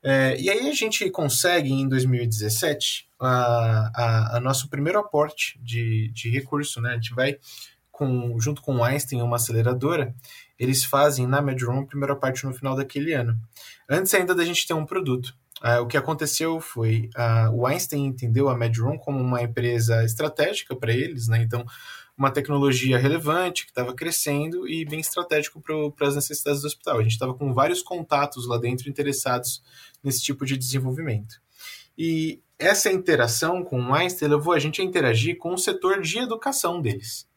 É, 0.04 0.40
e 0.40 0.50
aí 0.50 0.70
a 0.70 0.74
gente 0.74 1.10
consegue, 1.10 1.72
em 1.72 1.88
2017, 1.88 3.10
a, 3.20 3.92
a, 3.96 4.38
a 4.38 4.40
nosso 4.40 4.70
primeiro 4.70 5.00
aporte 5.00 5.60
de, 5.62 6.10
de 6.14 6.30
recurso, 6.30 6.82
né, 6.82 6.92
a 6.92 6.94
gente 6.96 7.14
vai, 7.14 7.38
com, 7.92 8.40
junto 8.40 8.62
com 8.62 8.78
o 8.78 8.84
Einstein, 8.84 9.22
uma 9.22 9.36
aceleradora, 9.36 10.16
eles 10.58 10.84
fazem 10.84 11.28
na 11.28 11.42
MedRoom 11.42 11.82
a 11.82 11.86
primeira 11.86 12.16
parte 12.16 12.46
no 12.46 12.54
final 12.54 12.76
daquele 12.76 13.14
ano. 13.14 13.38
Antes 13.90 14.14
ainda 14.14 14.34
da 14.34 14.46
gente 14.46 14.66
ter 14.66 14.74
um 14.74 14.86
produto. 14.86 15.36
Uh, 15.62 15.82
o 15.82 15.88
que 15.88 15.98
aconteceu 15.98 16.60
foi 16.60 17.10
uh, 17.18 17.52
o 17.52 17.66
Einstein 17.66 18.06
entendeu 18.06 18.48
a 18.48 18.56
MedRoom 18.56 18.98
como 19.00 19.20
uma 19.20 19.42
empresa 19.42 20.04
estratégica 20.04 20.76
para 20.76 20.94
eles, 20.94 21.28
né? 21.28 21.42
Então 21.42 21.66
uma 22.18 22.32
tecnologia 22.32 22.98
relevante, 22.98 23.66
que 23.66 23.72
estava 23.72 23.94
crescendo 23.94 24.68
e 24.68 24.84
bem 24.86 25.00
estratégico 25.00 25.62
para 25.62 26.08
as 26.08 26.16
necessidades 26.16 26.62
do 26.62 26.68
hospital. 26.68 26.98
A 26.98 27.04
gente 27.04 27.12
estava 27.12 27.34
com 27.34 27.54
vários 27.54 27.84
contatos 27.84 28.48
lá 28.48 28.58
dentro 28.58 28.90
interessados 28.90 29.62
nesse 30.04 30.24
tipo 30.24 30.46
de 30.46 30.58
desenvolvimento. 30.58 31.40
E 31.96 32.42
essa 32.58 32.92
interação 32.92 33.64
com 33.64 33.80
o 33.80 33.94
Einstein 33.94 34.30
levou 34.30 34.54
a 34.54 34.60
gente 34.60 34.82
a 34.82 34.86
interagir 34.86 35.38
com 35.38 35.54
o 35.54 35.58
setor 35.58 36.02
de 36.02 36.18
educação 36.18 36.82
deles. 36.82 37.28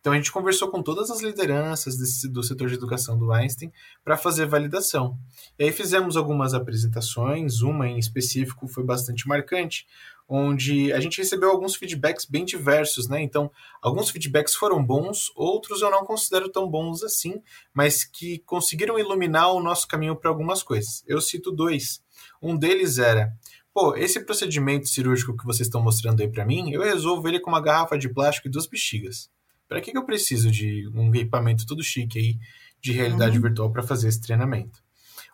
Então 0.00 0.14
a 0.14 0.16
gente 0.16 0.32
conversou 0.32 0.70
com 0.70 0.82
todas 0.82 1.10
as 1.10 1.20
lideranças 1.20 1.96
desse, 1.98 2.26
do 2.26 2.42
setor 2.42 2.68
de 2.68 2.74
educação 2.74 3.18
do 3.18 3.30
Einstein 3.30 3.70
para 4.02 4.16
fazer 4.16 4.46
validação. 4.46 5.18
E 5.58 5.64
aí 5.64 5.72
fizemos 5.72 6.16
algumas 6.16 6.54
apresentações, 6.54 7.60
uma 7.60 7.86
em 7.86 7.98
específico 7.98 8.66
foi 8.66 8.82
bastante 8.82 9.28
marcante, 9.28 9.86
onde 10.32 10.92
a 10.92 11.00
gente 11.00 11.18
recebeu 11.18 11.50
alguns 11.50 11.74
feedbacks 11.74 12.24
bem 12.24 12.44
diversos, 12.44 13.08
né? 13.08 13.20
Então, 13.20 13.50
alguns 13.82 14.10
feedbacks 14.10 14.54
foram 14.54 14.82
bons, 14.82 15.32
outros 15.34 15.82
eu 15.82 15.90
não 15.90 16.04
considero 16.04 16.48
tão 16.48 16.70
bons 16.70 17.02
assim, 17.02 17.42
mas 17.74 18.04
que 18.04 18.38
conseguiram 18.46 18.96
iluminar 18.96 19.52
o 19.52 19.60
nosso 19.60 19.88
caminho 19.88 20.14
para 20.14 20.30
algumas 20.30 20.62
coisas. 20.62 21.02
Eu 21.04 21.20
cito 21.20 21.50
dois. 21.50 22.00
Um 22.40 22.56
deles 22.56 22.98
era: 22.98 23.32
pô, 23.74 23.96
esse 23.96 24.24
procedimento 24.24 24.88
cirúrgico 24.88 25.36
que 25.36 25.44
vocês 25.44 25.66
estão 25.66 25.82
mostrando 25.82 26.20
aí 26.20 26.28
para 26.28 26.46
mim, 26.46 26.70
eu 26.70 26.82
resolvo 26.82 27.26
ele 27.26 27.40
com 27.40 27.50
uma 27.50 27.60
garrafa 27.60 27.98
de 27.98 28.08
plástico 28.08 28.46
e 28.46 28.50
duas 28.52 28.68
bexigas. 28.68 29.28
Para 29.66 29.80
que, 29.80 29.90
que 29.90 29.98
eu 29.98 30.06
preciso 30.06 30.48
de 30.48 30.88
um 30.94 31.12
equipamento 31.12 31.66
todo 31.66 31.82
chique 31.82 32.18
aí 32.20 32.38
de 32.80 32.92
realidade 32.92 33.36
uhum. 33.36 33.42
virtual 33.42 33.72
para 33.72 33.82
fazer 33.82 34.06
esse 34.06 34.20
treinamento? 34.20 34.80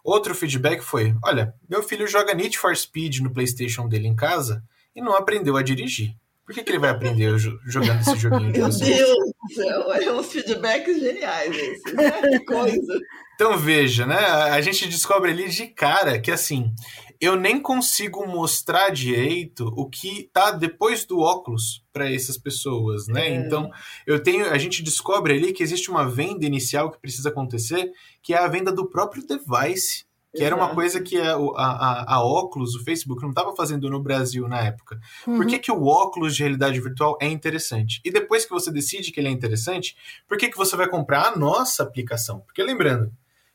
Outro 0.02 0.34
feedback 0.34 0.80
foi: 0.80 1.14
olha, 1.22 1.54
meu 1.68 1.82
filho 1.82 2.08
joga 2.08 2.32
Need 2.32 2.56
for 2.58 2.74
Speed 2.74 3.18
no 3.18 3.30
PlayStation 3.30 3.86
dele 3.86 4.08
em 4.08 4.16
casa 4.16 4.64
e 4.96 5.02
não 5.02 5.14
aprendeu 5.14 5.56
a 5.56 5.62
dirigir. 5.62 6.16
Por 6.46 6.54
que, 6.54 6.62
que 6.62 6.70
ele 6.70 6.78
vai 6.78 6.90
aprender 6.90 7.36
jogando 7.66 8.00
esse 8.00 8.16
joguinho 8.16 8.52
de 8.52 8.60
Meu 8.60 8.68
Deus 8.68 8.78
do 8.78 9.54
céu, 9.54 9.92
é 9.92 10.12
uns 10.12 10.32
feedbacks 10.32 11.00
geniais 11.00 11.56
esses, 11.56 11.92
né? 11.92 12.10
Que 12.22 12.44
coisa. 12.44 13.00
Então 13.34 13.58
veja, 13.58 14.06
né? 14.06 14.16
A 14.16 14.60
gente 14.60 14.88
descobre 14.88 15.32
ali 15.32 15.48
de 15.50 15.66
cara 15.66 16.20
que 16.20 16.30
assim, 16.30 16.72
eu 17.20 17.36
nem 17.36 17.60
consigo 17.60 18.26
mostrar 18.26 18.90
direito 18.90 19.66
o 19.76 19.90
que 19.90 20.30
tá 20.32 20.52
depois 20.52 21.04
do 21.04 21.18
óculos 21.18 21.84
para 21.92 22.12
essas 22.12 22.38
pessoas, 22.38 23.08
né? 23.08 23.28
É. 23.28 23.34
Então, 23.34 23.70
eu 24.06 24.22
tenho, 24.22 24.48
a 24.48 24.58
gente 24.58 24.82
descobre 24.82 25.34
ali 25.34 25.52
que 25.52 25.62
existe 25.62 25.90
uma 25.90 26.08
venda 26.08 26.46
inicial 26.46 26.90
que 26.90 27.00
precisa 27.00 27.30
acontecer, 27.30 27.90
que 28.22 28.32
é 28.32 28.38
a 28.38 28.48
venda 28.48 28.70
do 28.70 28.88
próprio 28.88 29.26
device 29.26 30.05
que 30.36 30.44
era 30.44 30.54
uma 30.54 30.74
coisa 30.74 31.00
que 31.00 31.18
a, 31.18 31.34
a, 31.34 32.14
a 32.14 32.24
óculos, 32.24 32.74
o 32.74 32.84
Facebook, 32.84 33.22
não 33.22 33.30
estava 33.30 33.54
fazendo 33.56 33.88
no 33.88 34.02
Brasil 34.02 34.46
na 34.46 34.60
época. 34.60 35.00
Uhum. 35.26 35.36
Por 35.36 35.46
que, 35.46 35.58
que 35.58 35.72
o 35.72 35.84
óculos 35.84 36.36
de 36.36 36.42
realidade 36.42 36.80
virtual 36.80 37.16
é 37.20 37.28
interessante? 37.28 38.00
E 38.04 38.10
depois 38.10 38.44
que 38.44 38.50
você 38.50 38.70
decide 38.70 39.10
que 39.10 39.18
ele 39.18 39.28
é 39.28 39.32
interessante, 39.32 39.96
por 40.28 40.36
que, 40.36 40.48
que 40.48 40.56
você 40.56 40.76
vai 40.76 40.88
comprar 40.88 41.28
a 41.28 41.36
nossa 41.36 41.82
aplicação? 41.82 42.40
Porque 42.40 42.62
lembrando, 42.62 43.10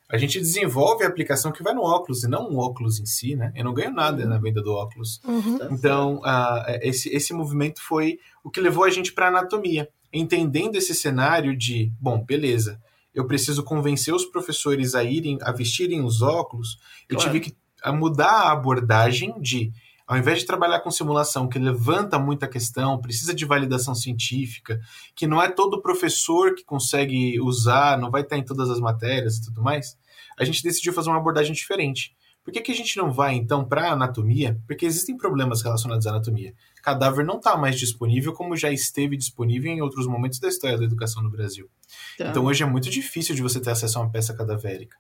a 0.10 0.18
gente 0.18 0.40
desenvolve 0.40 1.06
a 1.06 1.08
aplicação 1.08 1.52
que 1.52 1.64
vai 1.64 1.74
no 1.74 1.84
óculos 1.84 2.24
e 2.24 2.28
não 2.28 2.50
o 2.50 2.58
óculos 2.58 3.00
em 3.00 3.06
si, 3.06 3.36
né? 3.36 3.54
Eu 3.56 3.64
não 3.64 3.74
ganho 3.74 3.94
nada 3.94 4.26
na 4.26 4.38
venda 4.38 4.62
do 4.62 4.74
óculos. 4.74 5.22
Uhum. 5.24 5.60
Então, 5.72 6.18
uh, 6.18 6.80
esse, 6.82 7.08
esse 7.16 7.34
movimento 7.34 7.82
foi 7.82 8.20
o 8.44 8.50
que 8.50 8.60
levou 8.60 8.84
a 8.84 8.90
gente 8.90 9.14
para 9.14 9.28
a 9.28 9.30
anatomia. 9.30 9.88
Entendendo 10.12 10.76
esse 10.76 10.94
cenário 10.94 11.56
de, 11.56 11.94
bom, 11.98 12.22
beleza, 12.22 12.78
eu 13.14 13.26
preciso 13.26 13.64
convencer 13.64 14.14
os 14.14 14.26
professores 14.26 14.96
a 14.96 15.04
irem, 15.04 15.38
a 15.42 15.52
vestirem 15.52 16.04
os 16.04 16.22
óculos, 16.22 16.78
eu 17.10 17.18
tive 17.18 17.40
que 17.40 17.56
mudar 17.88 18.32
a 18.32 18.52
abordagem 18.52 19.40
de, 19.42 19.72
ao 20.08 20.18
invés 20.18 20.40
de 20.40 20.46
trabalhar 20.46 20.80
com 20.80 20.92
simulação 20.92 21.48
que 21.48 21.60
levanta 21.60 22.20
muita 22.20 22.48
questão, 22.48 23.02
precisa 23.02 23.34
de 23.34 23.46
validação 23.46 23.96
científica, 23.96 24.80
que 25.16 25.28
não 25.28 25.42
é 25.42 25.50
todo 25.50 25.82
professor 25.82 26.56
que 26.56 26.64
consegue 26.64 27.40
usar, 27.42 27.98
não 27.98 28.12
vai 28.12 28.22
estar 28.22 28.38
em 28.38 28.46
todas 28.46 28.70
as 28.70 28.80
matérias 28.80 29.38
e 29.38 29.46
tudo 29.46 29.62
mais, 29.62 29.98
a 30.38 30.46
gente 30.46 30.64
decidiu 30.64 30.94
fazer 30.94 31.10
uma 31.10 31.18
abordagem 31.18 31.54
diferente. 31.54 32.16
Por 32.44 32.52
que, 32.52 32.62
que 32.62 32.72
a 32.72 32.76
gente 32.76 32.98
não 32.98 33.12
vai, 33.12 33.36
então, 33.36 33.64
para 33.64 33.90
a 33.90 33.92
anatomia? 33.94 34.60
Porque 34.66 34.86
existem 34.86 35.16
problemas 35.16 35.62
relacionados 35.62 36.08
à 36.08 36.10
anatomia. 36.10 36.56
Cadáver 36.82 37.26
não 37.26 37.38
está 37.38 37.56
mais 37.56 37.78
disponível 37.78 38.34
como 38.34 38.58
já 38.58 38.72
esteve 38.72 39.16
disponível 39.16 39.72
em 39.72 39.82
outros 39.82 40.08
momentos 40.08 40.40
da 40.40 40.48
história 40.48 40.78
da 40.78 40.84
educação 40.84 41.22
no 41.22 41.30
Brasil. 41.30 41.70
Tá. 42.18 42.28
Então, 42.30 42.46
hoje 42.46 42.64
é 42.64 42.66
muito 42.66 42.90
difícil 42.90 43.36
de 43.36 43.42
você 43.42 43.60
ter 43.60 43.72
acesso 43.72 44.00
a 44.00 44.02
uma 44.02 44.12
peça 44.12 44.34
cadavérica. 44.34 44.98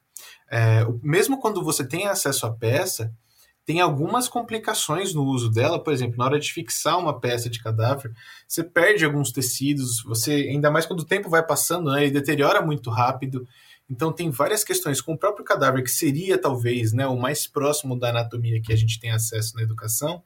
É, 0.50 0.86
mesmo 1.02 1.40
quando 1.40 1.64
você 1.64 1.86
tem 1.86 2.08
acesso 2.08 2.46
à 2.46 2.52
peça, 2.52 3.14
tem 3.66 3.80
algumas 3.80 4.28
complicações 4.28 5.14
no 5.14 5.24
uso 5.24 5.50
dela, 5.50 5.82
por 5.82 5.94
exemplo, 5.94 6.18
na 6.18 6.26
hora 6.26 6.40
de 6.40 6.52
fixar 6.52 6.98
uma 6.98 7.20
peça 7.20 7.50
de 7.50 7.62
cadáver, 7.62 8.12
você 8.48 8.64
perde 8.64 9.06
alguns 9.06 9.32
tecidos, 9.32 10.04
você 10.04 10.32
ainda 10.32 10.72
mais 10.72 10.86
quando 10.86 11.02
o 11.02 11.06
tempo 11.06 11.30
vai 11.30 11.46
passando, 11.46 11.92
né, 11.92 12.04
ele 12.04 12.12
deteriora 12.12 12.62
muito 12.62 12.90
rápido. 12.90 13.48
Então 13.90 14.12
tem 14.12 14.30
várias 14.30 14.64
questões 14.64 15.02
com 15.02 15.14
o 15.14 15.18
próprio 15.18 15.46
cadáver, 15.46 15.84
que 15.84 15.92
seria 15.92 16.38
talvez 16.38 16.92
né, 16.92 17.06
o 17.08 17.18
mais 17.18 17.46
próximo 17.46 17.98
da 17.98 18.10
anatomia 18.10 18.62
que 18.62 18.74
a 18.74 18.76
gente 18.76 19.00
tem 19.00 19.12
acesso 19.12 19.56
na 19.56 19.62
educação, 19.62 20.24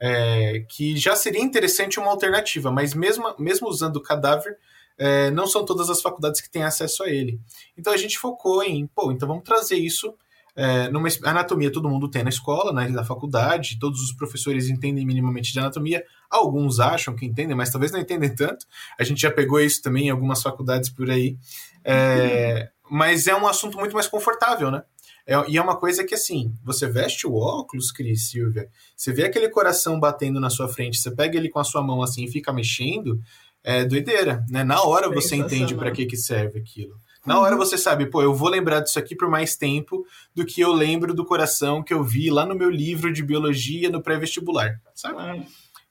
é, 0.00 0.64
que 0.68 0.96
já 0.96 1.14
seria 1.14 1.42
interessante 1.42 2.00
uma 2.00 2.10
alternativa, 2.10 2.70
mas 2.70 2.94
mesmo, 2.94 3.34
mesmo 3.38 3.68
usando 3.68 3.96
o 3.96 4.02
cadáver, 4.02 4.56
é, 4.98 5.30
não 5.30 5.46
são 5.46 5.64
todas 5.64 5.90
as 5.90 6.00
faculdades 6.00 6.40
que 6.40 6.50
têm 6.50 6.64
acesso 6.64 7.02
a 7.04 7.10
ele. 7.10 7.38
Então 7.76 7.92
a 7.92 7.96
gente 7.96 8.18
focou 8.18 8.62
em, 8.62 8.86
pô, 8.86 9.12
então 9.12 9.28
vamos 9.28 9.44
trazer 9.44 9.76
isso 9.76 10.14
é, 10.56 10.88
numa 10.88 11.08
anatomia 11.24 11.72
todo 11.72 11.88
mundo 11.88 12.10
tem 12.10 12.22
na 12.22 12.28
escola, 12.28 12.72
né, 12.72 12.88
na 12.88 13.04
faculdade, 13.04 13.78
todos 13.78 14.00
os 14.02 14.12
professores 14.12 14.68
entendem 14.68 15.06
minimamente 15.06 15.52
de 15.52 15.58
anatomia, 15.58 16.04
alguns 16.28 16.80
acham 16.80 17.14
que 17.14 17.24
entendem, 17.24 17.56
mas 17.56 17.70
talvez 17.70 17.92
não 17.92 18.00
entendem 18.00 18.34
tanto. 18.34 18.66
A 18.98 19.04
gente 19.04 19.20
já 19.20 19.30
pegou 19.30 19.60
isso 19.60 19.82
também 19.82 20.08
em 20.08 20.10
algumas 20.10 20.42
faculdades 20.42 20.90
por 20.90 21.10
aí. 21.10 21.38
É, 21.84 22.68
mas 22.90 23.26
é 23.26 23.34
um 23.34 23.46
assunto 23.46 23.78
muito 23.78 23.94
mais 23.94 24.06
confortável, 24.06 24.70
né? 24.70 24.82
É, 25.30 25.48
e 25.48 25.56
é 25.56 25.62
uma 25.62 25.76
coisa 25.76 26.02
que, 26.02 26.12
assim, 26.12 26.52
você 26.60 26.88
veste 26.88 27.24
o 27.24 27.36
óculos, 27.36 27.92
Cris, 27.92 28.30
Silvia, 28.30 28.68
você 28.96 29.12
vê 29.12 29.24
aquele 29.24 29.48
coração 29.48 30.00
batendo 30.00 30.40
na 30.40 30.50
sua 30.50 30.66
frente, 30.66 30.98
você 30.98 31.08
pega 31.08 31.38
ele 31.38 31.48
com 31.48 31.60
a 31.60 31.64
sua 31.64 31.80
mão 31.80 32.02
assim 32.02 32.24
e 32.24 32.30
fica 32.32 32.52
mexendo, 32.52 33.20
é 33.62 33.84
doideira, 33.84 34.44
né? 34.50 34.64
Na 34.64 34.82
hora 34.82 35.08
você 35.08 35.36
entende 35.36 35.76
para 35.76 35.92
que, 35.92 36.04
que 36.04 36.16
serve 36.16 36.58
aquilo. 36.58 36.96
Na 37.24 37.38
hora 37.38 37.52
uhum. 37.52 37.58
você 37.58 37.78
sabe, 37.78 38.06
pô, 38.06 38.22
eu 38.22 38.34
vou 38.34 38.48
lembrar 38.48 38.80
disso 38.80 38.98
aqui 38.98 39.14
por 39.14 39.28
mais 39.28 39.54
tempo 39.54 40.04
do 40.34 40.44
que 40.44 40.60
eu 40.60 40.72
lembro 40.72 41.14
do 41.14 41.24
coração 41.24 41.80
que 41.80 41.94
eu 41.94 42.02
vi 42.02 42.28
lá 42.28 42.44
no 42.44 42.56
meu 42.56 42.68
livro 42.68 43.12
de 43.12 43.22
biologia 43.22 43.88
no 43.88 44.02
pré-vestibular, 44.02 44.80
sabe? 44.96 45.46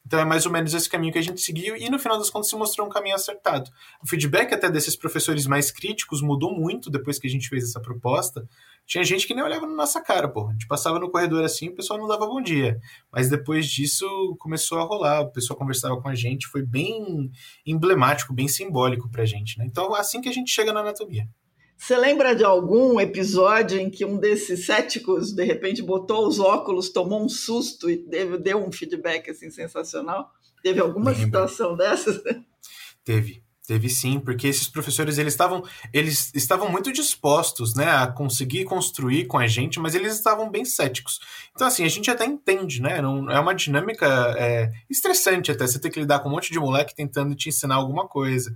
Então 0.10 0.20
é 0.20 0.25
mais 0.25 0.44
ou 0.48 0.51
menos 0.51 0.74
esse 0.74 0.89
caminho 0.89 1.13
que 1.13 1.20
a 1.20 1.22
gente 1.22 1.39
seguiu 1.39 1.78
e 1.78 1.88
no 1.88 2.00
final 2.00 2.18
das 2.18 2.32
contas 2.32 2.50
se 2.50 2.56
mostrou 2.56 2.88
um 2.88 2.89
caminho 2.89 3.13
acertado. 3.13 3.70
O 4.04 4.08
feedback 4.08 4.51
até 4.51 4.68
desses 4.68 4.96
professores 4.96 5.46
mais 5.46 5.70
críticos 5.70 6.20
mudou 6.20 6.51
muito 6.51 6.89
depois 6.89 7.20
que 7.20 7.28
a 7.28 7.30
gente 7.30 7.48
fez 7.48 7.66
essa 7.66 7.80
proposta. 7.80 8.44
Tinha 8.88 9.04
gente 9.04 9.28
que 9.28 9.36
nem 9.36 9.44
olhava 9.44 9.68
na 9.68 9.75
nossa 9.75 10.01
cara, 10.01 10.28
pô. 10.28 10.48
A 10.48 10.51
gente 10.54 10.66
passava 10.66 10.98
no 10.98 11.12
corredor 11.12 11.44
assim, 11.44 11.70
o 11.70 11.75
pessoal 11.75 12.00
não 12.00 12.08
dava 12.08 12.25
bom 12.25 12.42
dia. 12.42 12.80
Mas 13.12 13.30
depois 13.30 13.68
disso 13.68 14.36
começou 14.39 14.80
a 14.80 14.84
rolar, 14.84 15.22
o 15.22 15.32
pessoal 15.32 15.60
conversava 15.60 16.01
com 16.01 16.10
a 16.10 16.16
gente, 16.16 16.48
foi 16.48 16.63
bem 16.63 17.30
emblemático, 17.63 18.34
bem 18.34 18.48
simbólico 18.48 19.12
pra 19.12 19.25
gente, 19.25 19.60
né? 19.60 19.66
Então 19.68 19.94
assim 19.94 20.22
que 20.22 20.30
a 20.30 20.34
gente 20.34 20.50
chega 20.50 20.74
na 20.74 20.80
anatomia. 20.80 21.30
Você 21.79 21.95
lembra 21.95 22.36
de 22.36 22.43
algum 22.43 23.00
episódio 23.00 23.79
em 23.79 23.89
que 23.89 24.03
um 24.03 24.17
desses 24.17 24.65
céticos, 24.65 25.31
de 25.31 25.45
repente, 25.45 25.81
botou 25.81 26.27
os 26.27 26.38
óculos, 26.38 26.89
tomou 26.89 27.24
um 27.24 27.29
susto 27.29 27.89
e 27.89 27.95
deu 28.41 28.62
um 28.62 28.69
feedback 28.69 29.31
assim 29.31 29.50
sensacional? 29.50 30.29
Teve 30.62 30.81
alguma 30.81 31.12
Lembra. 31.12 31.25
situação 31.25 31.77
dessas? 31.77 32.21
Teve. 33.03 33.41
Teve 33.65 33.88
sim, 33.88 34.19
porque 34.19 34.48
esses 34.48 34.67
professores 34.67 35.19
eles 35.19 35.31
estavam 35.31 35.63
eles 35.93 36.31
estavam 36.33 36.71
muito 36.71 36.91
dispostos, 36.91 37.75
né, 37.75 37.86
a 37.86 38.07
conseguir 38.07 38.65
construir 38.65 39.27
com 39.27 39.38
a 39.38 39.45
gente, 39.45 39.79
mas 39.79 39.93
eles 39.93 40.15
estavam 40.15 40.50
bem 40.50 40.65
céticos. 40.65 41.19
Então 41.51 41.67
assim 41.67 41.86
a 41.86 41.88
gente 41.88 42.09
até 42.09 42.25
entende, 42.25 42.81
né? 42.81 43.00
Não, 43.00 43.29
é 43.29 43.39
uma 43.39 43.53
dinâmica 43.53 44.07
é, 44.39 44.71
estressante 44.89 45.51
até 45.51 45.67
você 45.67 45.79
ter 45.79 45.91
que 45.91 46.00
lidar 46.00 46.19
com 46.19 46.29
um 46.29 46.31
monte 46.31 46.51
de 46.51 46.59
moleque 46.59 46.95
tentando 46.95 47.36
te 47.36 47.48
ensinar 47.48 47.75
alguma 47.75 48.07
coisa. 48.07 48.53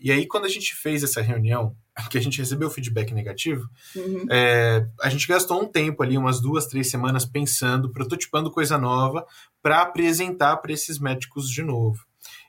E 0.00 0.10
aí 0.10 0.26
quando 0.26 0.46
a 0.46 0.48
gente 0.48 0.74
fez 0.74 1.02
essa 1.02 1.20
reunião, 1.20 1.76
que 2.10 2.16
a 2.16 2.20
gente 2.20 2.38
recebeu 2.38 2.70
feedback 2.70 3.12
negativo, 3.12 3.68
uhum. 3.94 4.26
é, 4.30 4.86
a 5.00 5.10
gente 5.10 5.26
gastou 5.28 5.62
um 5.62 5.66
tempo 5.66 6.02
ali, 6.02 6.16
umas 6.16 6.40
duas, 6.40 6.66
três 6.66 6.90
semanas, 6.90 7.26
pensando, 7.26 7.90
prototipando 7.90 8.50
coisa 8.50 8.78
nova 8.78 9.26
para 9.62 9.82
apresentar 9.82 10.56
para 10.56 10.72
esses 10.72 10.98
médicos 10.98 11.50
de 11.50 11.62
novo. 11.62 12.04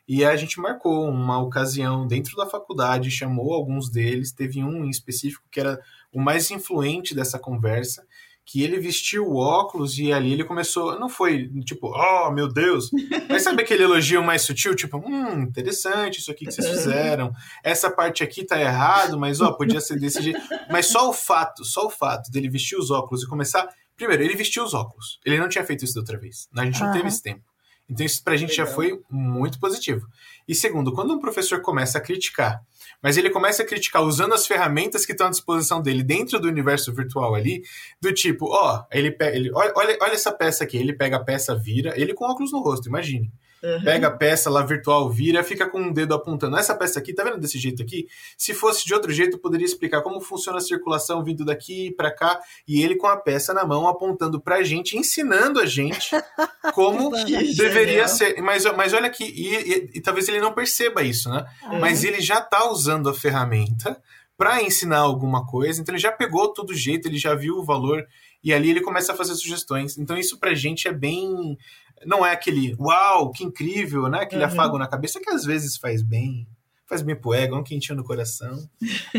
E 0.07 0.25
a 0.25 0.35
gente 0.35 0.59
marcou 0.59 1.07
uma 1.09 1.41
ocasião 1.41 2.07
dentro 2.07 2.35
da 2.35 2.45
faculdade, 2.45 3.11
chamou 3.11 3.53
alguns 3.53 3.89
deles, 3.89 4.31
teve 4.31 4.63
um 4.63 4.83
em 4.83 4.89
específico 4.89 5.45
que 5.51 5.59
era 5.59 5.79
o 6.11 6.19
mais 6.19 6.51
influente 6.51 7.15
dessa 7.15 7.39
conversa, 7.39 8.05
que 8.45 8.63
ele 8.63 8.79
vestiu 8.79 9.27
o 9.27 9.37
óculos 9.37 9.97
e 9.97 10.11
ali 10.11 10.33
ele 10.33 10.43
começou. 10.43 10.99
Não 10.99 11.07
foi 11.07 11.49
tipo, 11.63 11.87
oh 11.87 12.31
meu 12.31 12.47
Deus, 12.47 12.89
mas 13.29 13.43
sabe 13.43 13.61
aquele 13.61 13.83
elogio 13.83 14.23
mais 14.23 14.41
sutil? 14.41 14.75
Tipo, 14.75 14.97
hum, 14.97 15.43
interessante 15.43 16.19
isso 16.19 16.31
aqui 16.31 16.45
que 16.45 16.51
vocês 16.51 16.67
fizeram. 16.67 17.31
Essa 17.63 17.89
parte 17.89 18.23
aqui 18.23 18.43
tá 18.43 18.59
errado, 18.59 19.17
mas 19.19 19.41
ó, 19.41 19.51
podia 19.51 19.79
ser 19.79 19.99
desse 19.99 20.21
jeito. 20.21 20.39
Mas 20.69 20.87
só 20.87 21.09
o 21.09 21.13
fato, 21.13 21.63
só 21.63 21.87
o 21.87 21.89
fato 21.89 22.31
dele 22.31 22.49
vestir 22.49 22.77
os 22.77 22.91
óculos 22.91 23.23
e 23.23 23.27
começar. 23.27 23.67
Primeiro, 23.95 24.23
ele 24.23 24.35
vestiu 24.35 24.63
os 24.63 24.73
óculos. 24.73 25.19
Ele 25.25 25.37
não 25.37 25.47
tinha 25.47 25.63
feito 25.63 25.85
isso 25.85 25.93
da 25.93 26.01
outra 26.01 26.17
vez. 26.17 26.49
A 26.57 26.65
gente 26.65 26.79
não 26.79 26.87
uhum. 26.87 26.93
teve 26.93 27.07
esse 27.07 27.21
tempo. 27.21 27.50
Então, 27.91 28.05
isso 28.05 28.23
pra 28.23 28.37
gente 28.37 28.51
Legal. 28.51 28.65
já 28.65 28.73
foi 28.73 28.99
muito 29.09 29.59
positivo. 29.59 30.07
E 30.47 30.55
segundo, 30.55 30.93
quando 30.93 31.13
um 31.13 31.19
professor 31.19 31.61
começa 31.61 31.97
a 31.97 32.01
criticar 32.01 32.63
mas 33.01 33.17
ele 33.17 33.29
começa 33.29 33.63
a 33.63 33.65
criticar 33.65 34.03
usando 34.03 34.33
as 34.33 34.45
ferramentas 34.45 35.05
que 35.05 35.11
estão 35.11 35.27
à 35.27 35.29
disposição 35.31 35.81
dele 35.81 36.03
dentro 36.03 36.39
do 36.39 36.47
universo 36.47 36.93
virtual 36.93 37.33
ali, 37.33 37.63
do 37.99 38.13
tipo, 38.13 38.45
ó, 38.45 38.85
ele, 38.91 39.15
ele 39.19 39.51
olha, 39.53 39.97
olha 39.99 40.13
essa 40.13 40.31
peça 40.31 40.63
aqui, 40.63 40.77
ele 40.77 40.93
pega 40.93 41.17
a 41.17 41.23
peça, 41.23 41.55
vira, 41.55 41.99
ele 41.99 42.13
com 42.13 42.25
óculos 42.25 42.51
no 42.51 42.61
rosto, 42.61 42.87
imagine. 42.87 43.31
Uhum. 43.63 43.83
Pega 43.83 44.07
a 44.07 44.11
peça 44.11 44.49
lá 44.49 44.63
virtual, 44.63 45.09
vira, 45.09 45.43
fica 45.43 45.69
com 45.69 45.79
um 45.79 45.93
dedo 45.93 46.15
apontando. 46.15 46.57
Essa 46.57 46.75
peça 46.75 46.99
aqui, 46.99 47.13
tá 47.13 47.23
vendo 47.23 47.37
desse 47.37 47.59
jeito 47.59 47.81
aqui? 47.83 48.07
Se 48.37 48.53
fosse 48.53 48.85
de 48.85 48.93
outro 48.93 49.11
jeito, 49.11 49.37
poderia 49.37 49.65
explicar 49.65 50.01
como 50.01 50.19
funciona 50.19 50.57
a 50.57 50.61
circulação 50.61 51.23
vindo 51.23 51.45
daqui 51.45 51.91
para 51.91 52.11
cá. 52.11 52.39
E 52.67 52.81
ele 52.81 52.95
com 52.95 53.07
a 53.07 53.17
peça 53.17 53.53
na 53.53 53.63
mão, 53.63 53.87
apontando 53.87 54.41
pra 54.41 54.63
gente, 54.63 54.97
ensinando 54.97 55.59
a 55.59 55.65
gente 55.65 56.09
como 56.73 57.11
deveria 57.55 58.07
ser. 58.07 58.41
Mas, 58.41 58.65
mas 58.75 58.93
olha 58.93 59.07
aqui, 59.07 59.25
e, 59.25 59.55
e, 59.55 59.91
e, 59.95 60.01
talvez 60.01 60.27
ele 60.27 60.41
não 60.41 60.53
perceba 60.53 61.03
isso, 61.03 61.29
né? 61.29 61.45
Uhum. 61.63 61.79
Mas 61.79 62.03
ele 62.03 62.19
já 62.19 62.41
tá 62.41 62.67
usando 62.69 63.09
a 63.09 63.13
ferramenta 63.13 64.01
para 64.35 64.63
ensinar 64.63 64.97
alguma 64.97 65.45
coisa, 65.45 65.79
então 65.79 65.93
ele 65.93 66.01
já 66.01 66.11
pegou 66.11 66.51
todo 66.51 66.73
jeito, 66.73 67.07
ele 67.07 67.19
já 67.19 67.35
viu 67.35 67.57
o 67.57 67.63
valor 67.63 68.03
e 68.43 68.51
ali 68.51 68.71
ele 68.71 68.81
começa 68.81 69.13
a 69.13 69.15
fazer 69.15 69.35
sugestões. 69.35 69.99
Então 69.99 70.17
isso 70.17 70.39
pra 70.39 70.55
gente 70.55 70.87
é 70.87 70.91
bem 70.91 71.55
não 72.05 72.25
é 72.25 72.31
aquele 72.31 72.75
uau, 72.79 73.31
que 73.31 73.43
incrível, 73.43 74.07
né? 74.07 74.21
Aquele 74.21 74.43
uhum. 74.43 74.49
afago 74.49 74.77
na 74.77 74.87
cabeça 74.87 75.19
que 75.19 75.29
às 75.29 75.43
vezes 75.43 75.77
faz 75.77 76.01
bem, 76.01 76.47
faz 76.87 77.01
bem 77.01 77.15
pro 77.15 77.33
ego, 77.33 77.57
um 77.57 77.63
quentinho 77.63 77.97
no 77.97 78.03
coração. 78.03 78.69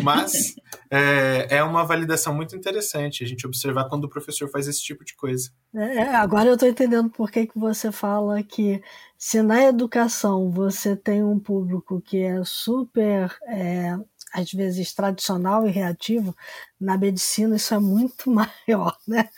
Mas 0.02 0.54
é, 0.90 1.46
é, 1.56 1.62
uma 1.62 1.84
validação 1.84 2.34
muito 2.34 2.54
interessante 2.54 3.24
a 3.24 3.26
gente 3.26 3.46
observar 3.46 3.88
quando 3.88 4.04
o 4.04 4.08
professor 4.08 4.48
faz 4.50 4.68
esse 4.68 4.82
tipo 4.82 5.04
de 5.04 5.14
coisa. 5.16 5.50
É, 5.74 5.96
é 5.96 6.14
agora 6.14 6.48
eu 6.48 6.54
estou 6.54 6.68
entendendo 6.68 7.10
por 7.10 7.30
que, 7.30 7.46
que 7.46 7.58
você 7.58 7.90
fala 7.90 8.42
que 8.42 8.82
se 9.16 9.42
na 9.42 9.62
educação 9.64 10.50
você 10.50 10.94
tem 10.94 11.24
um 11.24 11.38
público 11.38 12.00
que 12.00 12.18
é 12.18 12.42
super. 12.44 13.34
É, 13.48 13.96
às 14.32 14.50
vezes 14.50 14.94
tradicional 14.94 15.66
e 15.66 15.70
reativo, 15.70 16.34
na 16.80 16.96
medicina 16.96 17.56
isso 17.56 17.74
é 17.74 17.78
muito 17.78 18.30
maior, 18.32 18.96
né? 19.06 19.28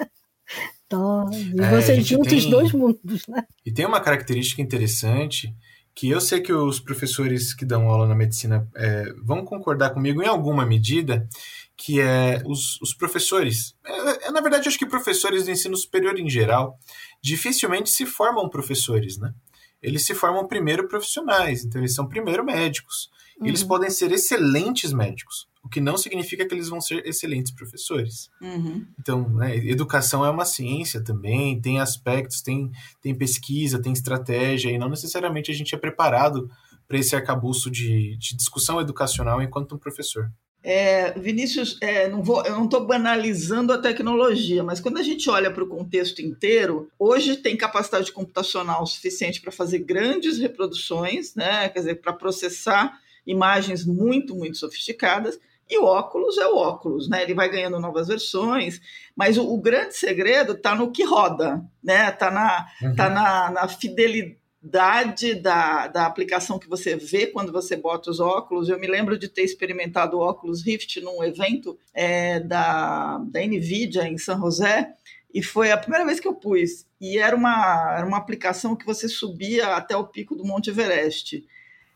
E 1.33 1.61
é, 1.61 1.71
você 1.81 2.01
junta 2.01 2.29
tem... 2.29 2.39
os 2.39 2.47
dois 2.47 2.73
mundos, 2.73 3.27
né? 3.29 3.45
E 3.65 3.73
tem 3.73 3.87
uma 3.87 4.01
característica 4.01 4.63
interessante 4.63 5.55
que 5.95 6.11
eu 6.11 6.21
sei 6.21 6.41
que 6.41 6.53
os 6.53 6.81
professores 6.81 7.55
que 7.55 7.65
dão 7.65 7.89
aula 7.89 8.09
na 8.09 8.15
medicina 8.15 8.69
é, 8.75 9.05
vão 9.23 9.45
concordar 9.45 9.91
comigo 9.91 10.23
em 10.23 10.27
alguma 10.27 10.67
medida, 10.67 11.29
que 11.77 12.01
é 12.01 12.43
os, 12.45 12.81
os 12.81 12.93
professores. 12.93 13.75
É, 13.85 14.27
é, 14.27 14.31
na 14.31 14.41
verdade, 14.41 14.69
acho 14.69 14.79
que 14.79 14.87
professores 14.87 15.45
do 15.45 15.51
ensino 15.51 15.77
superior 15.77 16.19
em 16.19 16.29
geral 16.29 16.79
dificilmente 17.23 17.91
se 17.91 18.05
formam 18.05 18.49
professores, 18.49 19.19
né? 19.19 19.33
Eles 19.81 20.05
se 20.05 20.15
formam 20.15 20.49
primeiro 20.49 20.89
profissionais, 20.89 21.65
então 21.65 21.81
eles 21.81 21.95
são 21.95 22.09
primeiro 22.09 22.45
médicos. 22.45 23.11
Uhum. 23.39 23.47
Eles 23.47 23.63
podem 23.63 23.91
ser 23.91 24.11
excelentes 24.13 24.93
médicos, 24.93 25.47
o 25.65 25.69
que 25.69 25.81
não 25.81 25.97
significa 25.97 26.47
que 26.47 26.55
eles 26.55 26.69
vão 26.69 26.81
ser 26.81 27.07
excelentes 27.07 27.51
professores. 27.51 28.29
Uhum. 28.41 28.87
Então, 29.01 29.29
né, 29.31 29.57
educação 29.57 30.25
é 30.25 30.31
uma 30.31 30.45
ciência 30.45 31.03
também, 31.03 31.61
tem 31.61 31.81
aspectos, 31.81 32.43
tem, 32.43 32.71
tem 33.01 33.15
pesquisa, 33.15 33.81
tem 33.81 33.93
estratégia, 33.93 34.71
e 34.71 34.79
não 34.79 34.91
necessariamente 34.91 35.51
a 35.51 35.55
gente 35.55 35.75
é 35.75 35.79
preparado 35.79 36.51
para 36.87 36.99
esse 36.99 37.17
arcabouço 37.17 37.71
de, 37.71 38.17
de 38.19 38.37
discussão 38.37 38.79
educacional 38.79 39.41
enquanto 39.41 39.75
um 39.75 39.79
professor. 39.79 40.31
É, 40.63 41.13
Vinícius, 41.19 41.77
é, 41.81 42.09
não 42.09 42.23
vou, 42.23 42.43
eu 42.45 42.53
não 42.53 42.65
estou 42.65 42.87
banalizando 42.87 43.71
a 43.71 43.79
tecnologia, 43.79 44.63
mas 44.63 44.81
quando 44.81 44.97
a 44.97 45.03
gente 45.03 45.29
olha 45.29 45.51
para 45.51 45.63
o 45.63 45.69
contexto 45.69 46.21
inteiro, 46.21 46.89
hoje 46.99 47.37
tem 47.37 47.55
capacidade 47.55 48.11
computacional 48.11 48.87
suficiente 48.87 49.43
para 49.43 49.53
fazer 49.53 49.81
grandes 49.81 50.39
reproduções, 50.39 51.35
né? 51.35 51.69
quer 51.69 51.81
dizer, 51.81 51.95
para 52.01 52.15
processar 52.15 52.99
imagens 53.27 53.85
muito, 53.85 54.35
muito 54.35 54.57
sofisticadas. 54.57 55.39
E 55.69 55.79
o 55.79 55.85
óculos 55.85 56.37
é 56.39 56.47
o 56.47 56.57
óculos, 56.57 57.09
né? 57.09 57.23
Ele 57.23 57.35
vai 57.35 57.49
ganhando 57.49 57.81
novas 57.81 58.09
versões, 58.09 58.81
mas 59.17 59.39
o, 59.39 59.53
o 59.53 59.61
grande 59.61 59.97
segredo 59.97 60.53
está 60.53 60.75
no 60.75 60.93
que 60.93 61.05
roda, 61.05 61.65
né? 61.83 62.11
Está 62.11 62.31
na, 62.31 62.67
uhum. 62.83 62.95
tá 62.95 63.09
na, 63.09 63.51
na 63.51 63.69
fidelidade 63.69 65.35
da, 65.37 65.87
da 65.89 66.07
aplicação 66.07 66.59
que 66.59 66.69
você 66.69 66.97
vê 66.97 67.27
quando 67.29 67.51
você 67.51 67.77
bota 67.77 68.11
os 68.11 68.21
óculos. 68.21 68.69
Eu 68.69 68.79
me 68.79 68.87
lembro 68.87 69.19
de 69.19 69.27
ter 69.27 69.43
experimentado 69.43 70.19
o 70.19 70.21
óculos 70.21 70.63
Rift 70.63 71.01
num 71.01 71.25
evento 71.25 71.79
é, 71.95 72.41
da, 72.41 73.19
da 73.19 73.41
NVIDIA 73.41 74.07
em 74.07 74.19
São 74.19 74.39
José, 74.39 74.95
e 75.33 75.43
foi 75.43 75.73
a 75.73 75.77
primeira 75.77 76.05
vez 76.07 76.21
que 76.21 76.29
eu 76.29 76.35
pus. 76.35 76.87
E 77.01 77.19
era 77.19 77.35
uma, 77.35 77.97
era 77.97 78.07
uma 78.07 78.19
aplicação 78.19 78.77
que 78.77 78.87
você 78.87 79.09
subia 79.09 79.75
até 79.75 79.97
o 79.97 80.07
pico 80.07 80.37
do 80.37 80.45
Monte 80.45 80.71
Everest. 80.71 81.45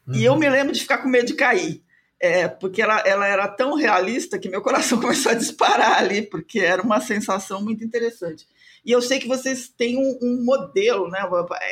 Uhum. 0.06 0.14
E 0.14 0.24
eu 0.24 0.32
uhum. 0.32 0.38
me 0.38 0.48
lembro 0.48 0.72
de 0.72 0.80
ficar 0.80 0.98
com 0.98 1.08
medo 1.08 1.26
de 1.26 1.34
cair. 1.34 1.82
É, 2.20 2.48
porque 2.48 2.82
ela, 2.82 2.98
ela 3.00 3.26
era 3.28 3.46
tão 3.46 3.74
realista 3.74 4.38
que 4.38 4.48
meu 4.48 4.60
coração 4.60 4.98
começou 5.00 5.32
a 5.32 5.36
disparar 5.36 5.98
ali, 5.98 6.22
porque 6.22 6.58
era 6.58 6.82
uma 6.82 7.00
sensação 7.00 7.62
muito 7.62 7.84
interessante. 7.84 8.46
E 8.84 8.90
eu 8.90 9.02
sei 9.02 9.18
que 9.18 9.28
vocês 9.28 9.68
têm 9.68 9.98
um, 9.98 10.18
um, 10.22 10.44
modelo, 10.44 11.08
né? 11.08 11.20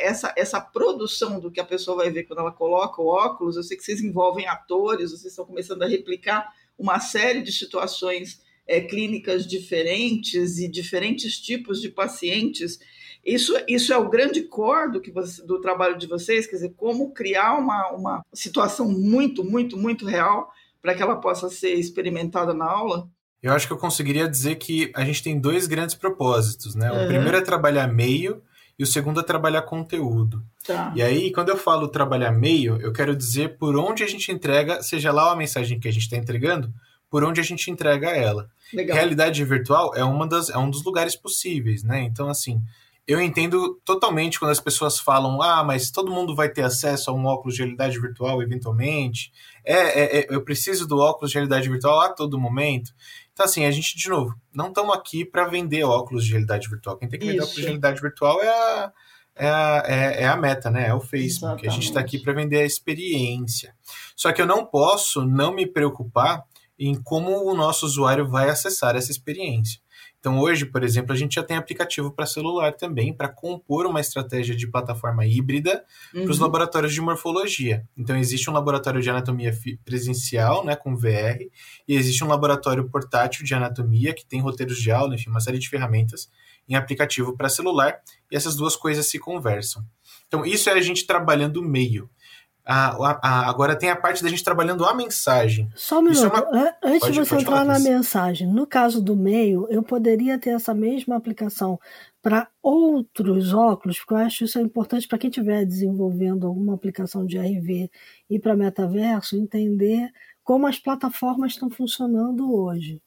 Essa, 0.01 0.33
essa 0.37 0.61
produção 0.61 1.39
do 1.39 1.51
que 1.51 1.59
a 1.59 1.65
pessoa 1.65 1.97
vai 1.97 2.11
ver 2.11 2.23
quando 2.23 2.39
ela 2.39 2.51
coloca 2.51 3.01
o 3.01 3.07
óculos, 3.07 3.55
eu 3.55 3.63
sei 3.63 3.75
que 3.75 3.83
vocês 3.83 4.01
envolvem 4.01 4.47
atores, 4.47 5.11
vocês 5.11 5.31
estão 5.31 5.45
começando 5.45 5.81
a 5.83 5.87
replicar 5.87 6.53
uma 6.77 6.99
série 6.99 7.41
de 7.41 7.51
situações 7.51 8.41
é, 8.67 8.81
clínicas 8.81 9.47
diferentes 9.47 10.59
e 10.59 10.67
diferentes 10.67 11.39
tipos 11.39 11.81
de 11.81 11.89
pacientes. 11.89 12.79
Isso, 13.27 13.53
isso 13.67 13.91
é 13.91 13.97
o 13.97 14.07
grande 14.07 14.41
core 14.43 14.93
do, 14.93 15.01
que 15.01 15.11
você, 15.11 15.45
do 15.45 15.59
trabalho 15.59 15.97
de 15.97 16.07
vocês, 16.07 16.47
quer 16.47 16.55
dizer, 16.55 16.73
como 16.77 17.11
criar 17.11 17.55
uma, 17.55 17.89
uma 17.89 18.25
situação 18.33 18.87
muito, 18.89 19.43
muito, 19.43 19.75
muito 19.75 20.05
real 20.05 20.49
para 20.81 20.95
que 20.95 21.03
ela 21.03 21.17
possa 21.17 21.49
ser 21.49 21.73
experimentada 21.73 22.53
na 22.53 22.63
aula? 22.63 23.09
Eu 23.43 23.51
acho 23.51 23.67
que 23.67 23.73
eu 23.73 23.77
conseguiria 23.77 24.29
dizer 24.29 24.55
que 24.55 24.93
a 24.95 25.03
gente 25.03 25.21
tem 25.21 25.37
dois 25.37 25.67
grandes 25.67 25.93
propósitos, 25.93 26.73
né? 26.73 26.89
Uhum. 26.89 27.03
O 27.03 27.07
primeiro 27.07 27.35
é 27.35 27.41
trabalhar 27.41 27.87
meio 27.87 28.41
e 28.79 28.83
o 28.83 28.87
segundo 28.87 29.19
é 29.19 29.23
trabalhar 29.23 29.63
conteúdo. 29.63 30.41
Tá. 30.65 30.93
E 30.95 31.01
aí, 31.01 31.29
quando 31.33 31.49
eu 31.49 31.57
falo 31.57 31.89
trabalhar 31.89 32.31
meio, 32.31 32.79
eu 32.79 32.93
quero 32.93 33.13
dizer 33.13 33.57
por 33.57 33.75
onde 33.75 34.03
a 34.03 34.07
gente 34.07 34.31
entrega, 34.31 34.81
seja 34.81 35.11
lá 35.11 35.33
a 35.33 35.35
mensagem 35.35 35.81
que 35.81 35.87
a 35.89 35.91
gente 35.91 36.03
está 36.03 36.15
entregando, 36.15 36.73
por 37.09 37.25
onde 37.25 37.41
a 37.41 37.43
gente 37.43 37.69
entrega 37.69 38.09
ela. 38.09 38.49
Legal. 38.73 38.95
Realidade 38.95 39.43
virtual 39.43 39.93
é, 39.95 40.03
uma 40.03 40.25
das, 40.25 40.49
é 40.49 40.57
um 40.57 40.69
dos 40.69 40.83
lugares 40.83 41.15
possíveis, 41.15 41.83
né? 41.83 42.03
Então, 42.03 42.29
assim, 42.29 42.61
eu 43.07 43.21
entendo 43.21 43.79
totalmente 43.85 44.37
quando 44.37 44.51
as 44.51 44.59
pessoas 44.59 44.99
falam, 44.99 45.41
ah, 45.41 45.63
mas 45.63 45.89
todo 45.89 46.11
mundo 46.11 46.35
vai 46.35 46.49
ter 46.49 46.63
acesso 46.63 47.09
a 47.09 47.13
um 47.13 47.25
óculos 47.25 47.55
de 47.55 47.61
realidade 47.61 47.97
virtual 47.97 48.43
eventualmente. 48.43 49.31
É, 49.63 49.75
é, 49.75 50.19
é 50.19 50.27
eu 50.29 50.43
preciso 50.43 50.85
do 50.85 50.97
óculos 50.97 51.31
de 51.31 51.37
realidade 51.37 51.69
virtual 51.69 52.01
a 52.01 52.09
todo 52.09 52.37
momento. 52.37 52.91
Então, 53.31 53.45
assim, 53.45 53.63
a 53.63 53.71
gente, 53.71 53.95
de 53.95 54.09
novo, 54.09 54.35
não 54.53 54.67
estamos 54.67 54.93
aqui 54.93 55.23
para 55.23 55.47
vender 55.47 55.85
óculos 55.85 56.25
de 56.25 56.31
realidade 56.31 56.67
virtual. 56.67 56.97
Quem 56.97 57.07
tem 57.07 57.17
que 57.17 57.27
vender 57.27 57.39
óculos 57.39 57.55
de 57.55 57.61
realidade 57.61 58.01
virtual 58.01 58.41
é 58.41 58.49
a, 58.49 58.93
é 59.35 59.49
a, 59.49 59.83
é, 59.85 60.23
é 60.23 60.27
a 60.27 60.35
meta, 60.35 60.69
né? 60.69 60.89
É 60.89 60.93
o 60.93 60.99
Facebook. 60.99 61.61
Exatamente. 61.61 61.67
A 61.67 61.71
gente 61.71 61.85
está 61.85 61.99
aqui 62.01 62.19
para 62.19 62.33
vender 62.33 62.57
a 62.57 62.65
experiência. 62.65 63.73
Só 64.17 64.33
que 64.33 64.41
eu 64.41 64.45
não 64.45 64.65
posso 64.65 65.25
não 65.25 65.53
me 65.53 65.65
preocupar 65.65 66.43
em 66.77 66.93
como 67.01 67.49
o 67.49 67.55
nosso 67.55 67.85
usuário 67.85 68.27
vai 68.27 68.49
acessar 68.49 68.97
essa 68.97 69.11
experiência. 69.11 69.79
Então, 70.27 70.41
hoje, 70.41 70.65
por 70.65 70.83
exemplo, 70.83 71.13
a 71.13 71.15
gente 71.15 71.35
já 71.35 71.43
tem 71.43 71.55
aplicativo 71.55 72.11
para 72.11 72.25
celular 72.25 72.73
também, 72.73 73.13
para 73.13 73.29
compor 73.29 73.85
uma 73.85 74.01
estratégia 74.01 74.53
de 74.53 74.67
plataforma 74.67 75.25
híbrida 75.25 75.85
uhum. 76.13 76.23
para 76.23 76.31
os 76.31 76.37
laboratórios 76.37 76.93
de 76.93 76.99
morfologia. 76.99 77.87
Então, 77.97 78.13
existe 78.17 78.49
um 78.49 78.53
laboratório 78.53 79.01
de 79.01 79.09
anatomia 79.09 79.57
presencial, 79.85 80.65
né, 80.65 80.75
com 80.75 80.97
VR, 80.97 81.39
e 81.87 81.95
existe 81.95 82.25
um 82.25 82.27
laboratório 82.27 82.89
portátil 82.89 83.45
de 83.45 83.53
anatomia, 83.53 84.13
que 84.13 84.25
tem 84.25 84.41
roteiros 84.41 84.77
de 84.79 84.91
aula, 84.91 85.15
enfim, 85.15 85.29
uma 85.29 85.39
série 85.39 85.59
de 85.59 85.69
ferramentas 85.69 86.29
em 86.67 86.75
aplicativo 86.75 87.37
para 87.37 87.47
celular, 87.47 88.01
e 88.29 88.35
essas 88.35 88.53
duas 88.53 88.75
coisas 88.75 89.09
se 89.09 89.17
conversam. 89.17 89.81
Então, 90.27 90.45
isso 90.45 90.69
é 90.69 90.73
a 90.73 90.81
gente 90.81 91.07
trabalhando 91.07 91.61
o 91.61 91.63
meio. 91.63 92.09
A, 92.67 93.17
a, 93.21 93.49
agora 93.49 93.77
tem 93.77 93.89
a 93.89 93.95
parte 93.95 94.21
da 94.21 94.29
gente 94.29 94.43
trabalhando 94.43 94.85
a 94.85 94.93
mensagem. 94.93 95.69
Só 95.73 95.99
um 95.99 96.01
minuto. 96.01 96.25
É 96.25 96.27
uma... 96.27 96.77
Antes 96.83 96.99
pode, 96.99 97.13
de 97.13 97.19
você 97.19 97.35
entrar 97.35 97.63
na 97.63 97.79
mensagem, 97.79 98.47
no 98.47 98.67
caso 98.67 99.01
do 99.01 99.15
meio, 99.15 99.65
eu 99.69 99.81
poderia 99.81 100.37
ter 100.37 100.49
essa 100.49 100.73
mesma 100.73 101.15
aplicação 101.15 101.79
para 102.21 102.49
outros 102.61 103.53
óculos, 103.53 103.99
porque 103.99 104.13
eu 104.13 104.17
acho 104.17 104.43
isso 104.43 104.59
é 104.59 104.61
importante 104.61 105.07
para 105.07 105.17
quem 105.17 105.29
estiver 105.29 105.65
desenvolvendo 105.65 106.45
alguma 106.45 106.73
aplicação 106.73 107.25
de 107.25 107.37
RV 107.37 107.89
e 108.29 108.37
para 108.37 108.57
metaverso, 108.57 109.37
entender 109.37 110.11
como 110.43 110.67
as 110.67 110.77
plataformas 110.77 111.53
estão 111.53 111.69
funcionando 111.69 112.53
hoje. 112.53 113.01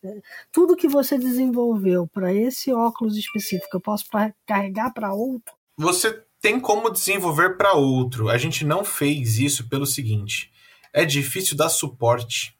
Tudo 0.51 0.77
que 0.77 0.89
você 0.89 1.19
desenvolveu 1.19 2.07
para 2.07 2.33
esse 2.33 2.73
óculos 2.73 3.17
específico, 3.17 3.77
eu 3.77 3.81
posso 3.81 4.05
carregar 4.47 4.93
para 4.93 5.13
outro? 5.13 5.55
Você 5.77 6.23
tem 6.41 6.59
como 6.59 6.91
desenvolver 6.91 7.57
para 7.57 7.75
outro. 7.75 8.29
A 8.29 8.39
gente 8.39 8.65
não 8.65 8.85
fez 8.85 9.39
isso 9.39 9.69
pelo 9.69 9.87
seguinte: 9.87 10.51
é 10.93 11.05
difícil 11.05 11.57
dar 11.57 11.69
suporte. 11.69 12.55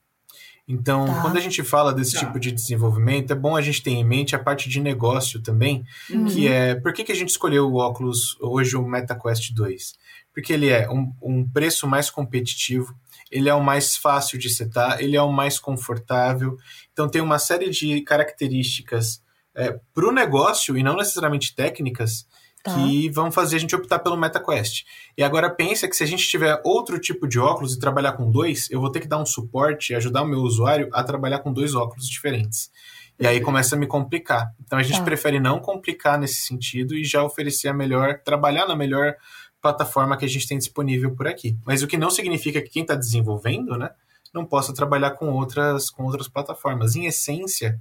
Então, 0.69 1.05
tá. 1.05 1.21
quando 1.21 1.37
a 1.37 1.41
gente 1.41 1.65
fala 1.65 1.93
desse 1.93 2.13
tá. 2.13 2.21
tipo 2.21 2.39
de 2.39 2.53
desenvolvimento, 2.53 3.33
é 3.33 3.35
bom 3.35 3.57
a 3.57 3.61
gente 3.61 3.83
ter 3.83 3.91
em 3.91 4.05
mente 4.05 4.37
a 4.37 4.39
parte 4.39 4.69
de 4.69 4.81
negócio 4.81 5.43
também, 5.43 5.85
uhum. 6.09 6.27
que 6.27 6.47
é 6.47 6.77
por 6.77 6.93
que, 6.93 7.03
que 7.03 7.11
a 7.11 7.15
gente 7.15 7.31
escolheu 7.31 7.67
o 7.67 7.77
óculos 7.77 8.37
hoje, 8.41 8.77
o 8.77 8.87
MetaQuest 8.87 9.53
2? 9.53 9.95
Porque 10.33 10.53
ele 10.53 10.69
é 10.69 10.89
um, 10.89 11.13
um 11.21 11.49
preço 11.49 11.89
mais 11.89 12.09
competitivo, 12.09 12.95
ele 13.33 13.49
é 13.49 13.55
o 13.55 13.63
mais 13.63 13.97
fácil 13.97 14.39
de 14.39 14.49
setar, 14.49 15.01
ele 15.01 15.17
é 15.17 15.23
o 15.23 15.33
mais 15.33 15.59
confortável. 15.59 16.57
Então, 16.93 17.09
tem 17.09 17.21
uma 17.21 17.41
série 17.41 17.69
de 17.69 18.01
características 18.03 19.21
é, 19.57 19.77
para 19.93 20.09
o 20.09 20.13
negócio 20.13 20.79
e 20.79 20.85
não 20.85 20.97
necessariamente 20.97 21.53
técnicas 21.53 22.29
Tá. 22.63 22.75
que 22.75 23.09
vão 23.09 23.33
fazer 23.33 23.57
a 23.57 23.59
gente 23.59 23.75
optar 23.75 24.01
pelo 24.01 24.19
MetaQuest. 24.19 24.85
E 25.17 25.23
agora 25.23 25.49
pensa 25.49 25.89
que 25.89 25.97
se 25.97 26.05
a 26.05 26.07
gente 26.07 26.29
tiver 26.29 26.61
outro 26.63 26.99
tipo 26.99 27.27
de 27.27 27.39
óculos 27.39 27.73
e 27.73 27.79
trabalhar 27.79 28.13
com 28.13 28.31
dois, 28.31 28.71
eu 28.71 28.79
vou 28.79 28.91
ter 28.91 29.01
que 29.01 29.09
dar 29.09 29.17
um 29.17 29.25
suporte 29.25 29.93
e 29.93 29.97
ajudar 29.97 30.21
o 30.21 30.27
meu 30.27 30.41
usuário 30.41 30.91
a 30.93 31.03
trabalhar 31.03 31.39
com 31.39 31.55
dois 31.55 31.75
óculos 31.75 32.07
diferentes. 32.07 32.71
E 33.19 33.27
aí 33.27 33.41
começa 33.41 33.77
a 33.77 33.79
me 33.79 33.87
complicar. 33.87 34.51
Então 34.61 34.79
a 34.79 34.83
gente 34.83 34.99
tá. 34.99 35.05
prefere 35.05 35.41
não 35.41 35.59
complicar 35.59 36.19
nesse 36.19 36.43
sentido 36.43 36.95
e 36.95 37.03
já 37.03 37.23
oferecer 37.23 37.69
a 37.69 37.75
melhor, 37.75 38.21
trabalhar 38.23 38.67
na 38.67 38.77
melhor 38.77 39.15
plataforma 39.61 40.17
que 40.17 40.27
a 40.27 40.29
gente 40.29 40.47
tem 40.47 40.59
disponível 40.59 41.15
por 41.15 41.27
aqui. 41.27 41.57
Mas 41.65 41.83
o 41.83 41.87
que 41.87 41.97
não 41.97 42.11
significa 42.11 42.61
que 42.61 42.69
quem 42.69 42.83
está 42.83 42.95
desenvolvendo, 42.95 43.77
né, 43.79 43.91
não 44.35 44.45
possa 44.45 44.75
trabalhar 44.75 45.13
com 45.13 45.31
outras, 45.31 45.91
com 45.91 46.05
outras 46.05 46.29
plataformas. 46.29 46.95
Em 46.95 47.07
essência, 47.07 47.81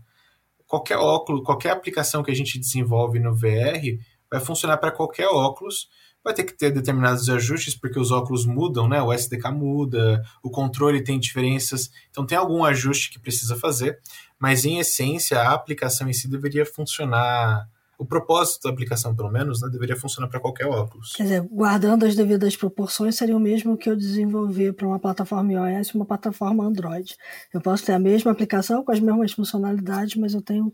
qualquer 0.67 0.97
óculos, 0.97 1.43
qualquer 1.43 1.71
aplicação 1.71 2.23
que 2.23 2.31
a 2.31 2.35
gente 2.35 2.59
desenvolve 2.59 3.19
no 3.19 3.35
VR 3.35 3.99
vai 4.31 4.39
funcionar 4.39 4.77
para 4.77 4.91
qualquer 4.91 5.27
óculos. 5.27 5.87
Vai 6.23 6.33
ter 6.33 6.43
que 6.43 6.57
ter 6.57 6.71
determinados 6.71 7.29
ajustes, 7.29 7.75
porque 7.75 7.97
os 7.97 8.11
óculos 8.11 8.45
mudam, 8.45 8.89
né? 8.89 9.01
O 9.01 9.13
SDK 9.13 9.51
muda, 9.51 10.21
o 10.43 10.49
controle 10.49 11.03
tem 11.03 11.17
diferenças. 11.17 11.89
Então, 12.09 12.25
tem 12.25 12.37
algum 12.37 12.63
ajuste 12.65 13.09
que 13.09 13.19
precisa 13.19 13.55
fazer, 13.55 13.97
mas 14.37 14.65
em 14.65 14.79
essência, 14.79 15.39
a 15.39 15.53
aplicação 15.53 16.09
em 16.09 16.13
si 16.13 16.27
deveria 16.27 16.65
funcionar 16.65 17.67
o 17.99 18.05
propósito 18.05 18.63
da 18.63 18.69
aplicação, 18.69 19.13
pelo 19.13 19.29
menos, 19.29 19.61
né, 19.61 19.67
deveria 19.69 19.95
funcionar 19.97 20.29
para 20.29 20.39
qualquer 20.39 20.65
óculos. 20.65 21.11
Quer 21.17 21.23
dizer, 21.23 21.41
guardando 21.51 22.05
as 22.05 22.15
devidas 22.15 22.55
proporções, 22.55 23.15
seria 23.15 23.35
o 23.35 23.39
mesmo 23.41 23.75
que 23.75 23.89
eu 23.89 23.95
desenvolver 23.95 24.71
para 24.71 24.87
uma 24.87 24.97
plataforma 24.97 25.51
iOS 25.51 25.89
e 25.89 25.95
uma 25.95 26.05
plataforma 26.05 26.63
Android. 26.63 27.13
Eu 27.53 27.59
posso 27.59 27.85
ter 27.85 27.91
a 27.91 27.99
mesma 27.99 28.31
aplicação 28.31 28.85
com 28.85 28.91
as 28.93 29.01
mesmas 29.01 29.33
funcionalidades, 29.33 30.15
mas 30.15 30.33
eu 30.33 30.41
tenho 30.41 30.73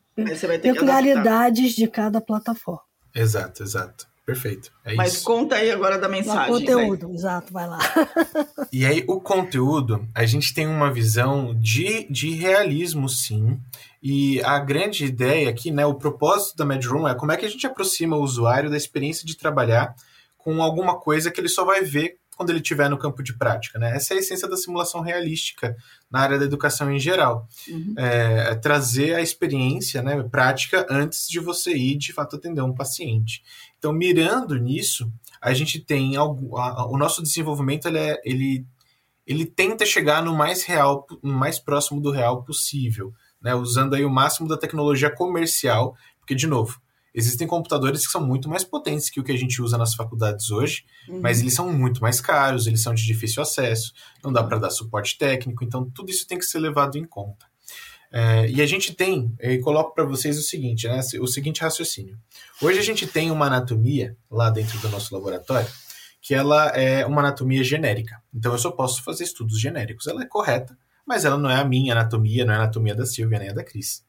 peculiaridades 0.62 1.74
de 1.74 1.88
cada 1.88 2.22
plataforma. 2.22 2.84
Exato, 3.16 3.64
exato. 3.64 4.08
Perfeito. 4.26 4.72
É 4.84 4.96
Mas 4.96 5.14
isso. 5.14 5.24
conta 5.24 5.56
aí 5.56 5.70
agora 5.70 6.00
da 6.00 6.10
mensagem. 6.10 6.52
O 6.52 6.60
conteúdo, 6.60 7.14
exato, 7.14 7.54
vai 7.54 7.68
lá. 7.68 7.78
e 8.74 8.84
aí, 8.84 9.06
o 9.08 9.22
conteúdo, 9.22 10.08
a 10.16 10.26
gente 10.26 10.52
tem 10.52 10.68
uma 10.68 10.92
visão 10.92 11.54
de, 11.54 12.08
de 12.10 12.32
realismo, 12.32 13.08
sim. 13.08 13.60
E 14.02 14.42
a 14.42 14.58
grande 14.58 15.06
ideia 15.06 15.48
aqui, 15.48 15.70
né, 15.70 15.86
o 15.86 15.94
propósito 15.94 16.58
da 16.58 16.66
MedRoom 16.66 17.08
é 17.08 17.14
como 17.14 17.32
é 17.32 17.38
que 17.38 17.46
a 17.46 17.50
gente 17.50 17.68
aproxima 17.68 18.18
o 18.18 18.24
usuário 18.24 18.70
da 18.70 18.78
experiência 18.78 19.28
de 19.28 19.38
trabalhar 19.38 19.96
com 20.40 20.62
alguma 20.62 21.00
coisa 21.00 21.30
que 21.30 21.40
ele 21.40 21.50
só 21.50 21.64
vai 21.64 21.82
ver 21.82 22.18
quando 22.36 22.50
ele 22.50 22.60
estiver 22.60 22.90
no 22.90 22.98
campo 22.98 23.24
de 23.24 23.34
prática. 23.38 23.80
Né? 23.80 23.96
Essa 23.96 24.14
é 24.14 24.18
a 24.18 24.20
essência 24.20 24.48
da 24.48 24.58
simulação 24.58 25.02
realística 25.02 25.76
na 26.10 26.20
área 26.20 26.38
da 26.38 26.46
educação 26.46 26.92
em 26.92 27.00
geral. 27.00 27.48
Uhum. 27.68 27.96
É, 27.98 28.52
é 28.52 28.56
trazer 28.56 29.16
a 29.16 29.22
experiência 29.22 30.02
né, 30.02 30.22
prática 30.24 30.86
antes 30.90 31.28
de 31.28 31.40
você 31.40 31.74
ir, 31.74 31.98
de 31.98 32.14
fato, 32.14 32.36
atender 32.36 32.62
um 32.62 32.74
paciente. 32.74 33.42
Então, 33.78 33.94
mirando 33.94 34.56
nisso, 34.58 35.12
a 35.42 35.54
gente 35.54 35.80
tem 35.80 36.16
algo, 36.16 36.58
a, 36.58 36.86
o 36.88 36.98
nosso 36.98 37.22
desenvolvimento 37.22 37.88
ele, 37.88 38.00
é, 38.00 38.22
ele, 38.26 38.66
ele 39.26 39.46
tenta 39.46 39.86
chegar 39.86 40.24
no 40.24 40.36
mais 40.36 40.64
real, 40.64 41.06
no 41.24 41.34
mais 41.34 41.60
próximo 41.60 42.02
do 42.02 42.12
real 42.12 42.44
possível, 42.44 43.14
né? 43.42 43.56
usando 43.56 43.96
aí 43.96 44.04
o 44.04 44.10
máximo 44.10 44.48
da 44.48 44.58
tecnologia 44.58 45.10
comercial, 45.10 45.96
porque, 46.20 46.36
de 46.36 46.48
novo, 46.48 46.82
Existem 47.18 47.48
computadores 47.48 48.06
que 48.06 48.12
são 48.12 48.20
muito 48.20 48.50
mais 48.50 48.66
potentes 48.66 49.10
que 49.10 49.22
o 49.22 49.24
que 49.24 49.32
a 49.32 49.38
gente 49.38 49.62
usa 49.62 49.78
nas 49.78 49.96
faculdades 49.96 50.52
hoje, 50.52 50.84
uhum. 51.08 51.22
mas 51.22 51.40
eles 51.40 51.54
são 51.54 51.72
muito 51.72 52.02
mais 52.02 52.20
caros, 52.20 52.68
eles 52.68 52.82
são 52.82 52.94
de 52.94 53.06
difícil 53.06 53.42
acesso, 53.42 53.94
não 54.22 54.34
dá 54.34 54.44
para 54.44 54.58
dar 54.58 54.70
suporte 54.70 55.18
técnico, 55.18 55.64
então 55.64 55.90
tudo 55.90 56.12
isso 56.12 56.28
tem 56.28 56.38
que 56.38 56.46
ser 56.46 56.60
levado 56.60 56.98
em 56.98 57.06
conta. 57.06 57.46
É, 58.12 58.50
e 58.50 58.62
a 58.62 58.66
gente 58.66 58.94
tem, 58.94 59.34
eu 59.40 59.60
coloco 59.62 59.96
para 59.96 60.04
vocês 60.04 60.38
o 60.38 60.42
seguinte, 60.42 60.88
né, 60.88 61.00
o 61.20 61.28
seguinte 61.28 61.62
raciocínio. 61.62 62.18
Hoje 62.62 62.80
a 62.80 62.84
gente 62.84 63.08
tem 63.08 63.32
uma 63.32 63.48
anatomia 63.48 64.18
lá 64.30 64.50
dentro 64.50 64.78
do 64.80 64.90
nosso 64.90 65.14
laboratório, 65.14 65.68
que 66.22 66.34
ela 66.34 66.68
é 66.70 67.06
uma 67.06 67.22
anatomia 67.22 67.64
genérica. 67.64 68.22
Então 68.34 68.52
eu 68.52 68.58
só 68.58 68.72
posso 68.72 69.04
fazer 69.04 69.24
estudos 69.24 69.60
genéricos. 69.60 70.08
Ela 70.08 70.24
é 70.24 70.26
correta, 70.26 70.78
mas 71.06 71.24
ela 71.24 71.38
não 71.38 71.50
é 71.50 71.56
a 71.56 71.64
minha 71.64 71.94
anatomia, 71.94 72.44
não 72.44 72.54
é 72.54 72.58
a 72.58 72.62
anatomia 72.62 72.96
da 72.96 73.06
Silvia 73.06 73.40
nem 73.40 73.50
a 73.50 73.54
da 73.54 73.64
Cris. 73.64 74.04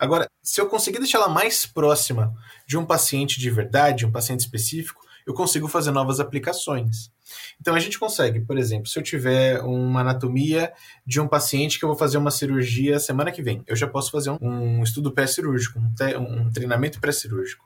Agora, 0.00 0.26
se 0.42 0.58
eu 0.58 0.66
conseguir 0.66 0.98
deixar 0.98 1.18
ela 1.18 1.28
mais 1.28 1.66
próxima 1.66 2.34
de 2.66 2.78
um 2.78 2.86
paciente 2.86 3.38
de 3.38 3.50
verdade, 3.50 4.06
um 4.06 4.10
paciente 4.10 4.40
específico, 4.40 5.04
eu 5.26 5.34
consigo 5.34 5.68
fazer 5.68 5.90
novas 5.90 6.18
aplicações. 6.18 7.12
Então 7.60 7.74
a 7.74 7.78
gente 7.78 7.98
consegue, 7.98 8.40
por 8.40 8.56
exemplo, 8.56 8.86
se 8.88 8.98
eu 8.98 9.02
tiver 9.02 9.60
uma 9.60 10.00
anatomia 10.00 10.72
de 11.06 11.20
um 11.20 11.28
paciente 11.28 11.78
que 11.78 11.84
eu 11.84 11.88
vou 11.90 11.98
fazer 11.98 12.16
uma 12.16 12.30
cirurgia 12.30 12.98
semana 12.98 13.30
que 13.30 13.42
vem, 13.42 13.62
eu 13.66 13.76
já 13.76 13.86
posso 13.86 14.10
fazer 14.10 14.30
um, 14.30 14.38
um 14.40 14.82
estudo 14.82 15.12
pré-cirúrgico, 15.12 15.78
um, 15.78 15.92
um, 16.18 16.50
treinamento 16.50 16.98
pré-cirúrgico. 16.98 17.62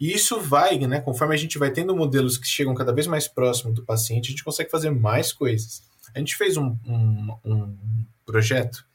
E 0.00 0.10
isso 0.10 0.40
vai, 0.40 0.78
né, 0.78 1.00
conforme 1.00 1.34
a 1.34 1.38
gente 1.38 1.58
vai 1.58 1.70
tendo 1.70 1.94
modelos 1.94 2.38
que 2.38 2.46
chegam 2.46 2.74
cada 2.74 2.94
vez 2.94 3.06
mais 3.06 3.28
próximo 3.28 3.74
do 3.74 3.84
paciente, 3.84 4.28
a 4.28 4.30
gente 4.30 4.44
consegue 4.44 4.70
fazer 4.70 4.90
mais 4.90 5.34
coisas. 5.34 5.82
A 6.14 6.18
gente 6.18 6.34
fez 6.34 6.56
um, 6.56 6.74
um 7.44 7.76
projeto 8.24 8.87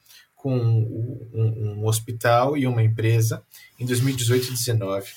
com 0.44 0.58
um, 0.58 1.78
um 1.78 1.86
hospital 1.86 2.54
e 2.54 2.66
uma 2.66 2.82
empresa 2.82 3.42
em 3.80 3.86
2018 3.86 4.42
e 4.42 4.48
2019 4.48 5.10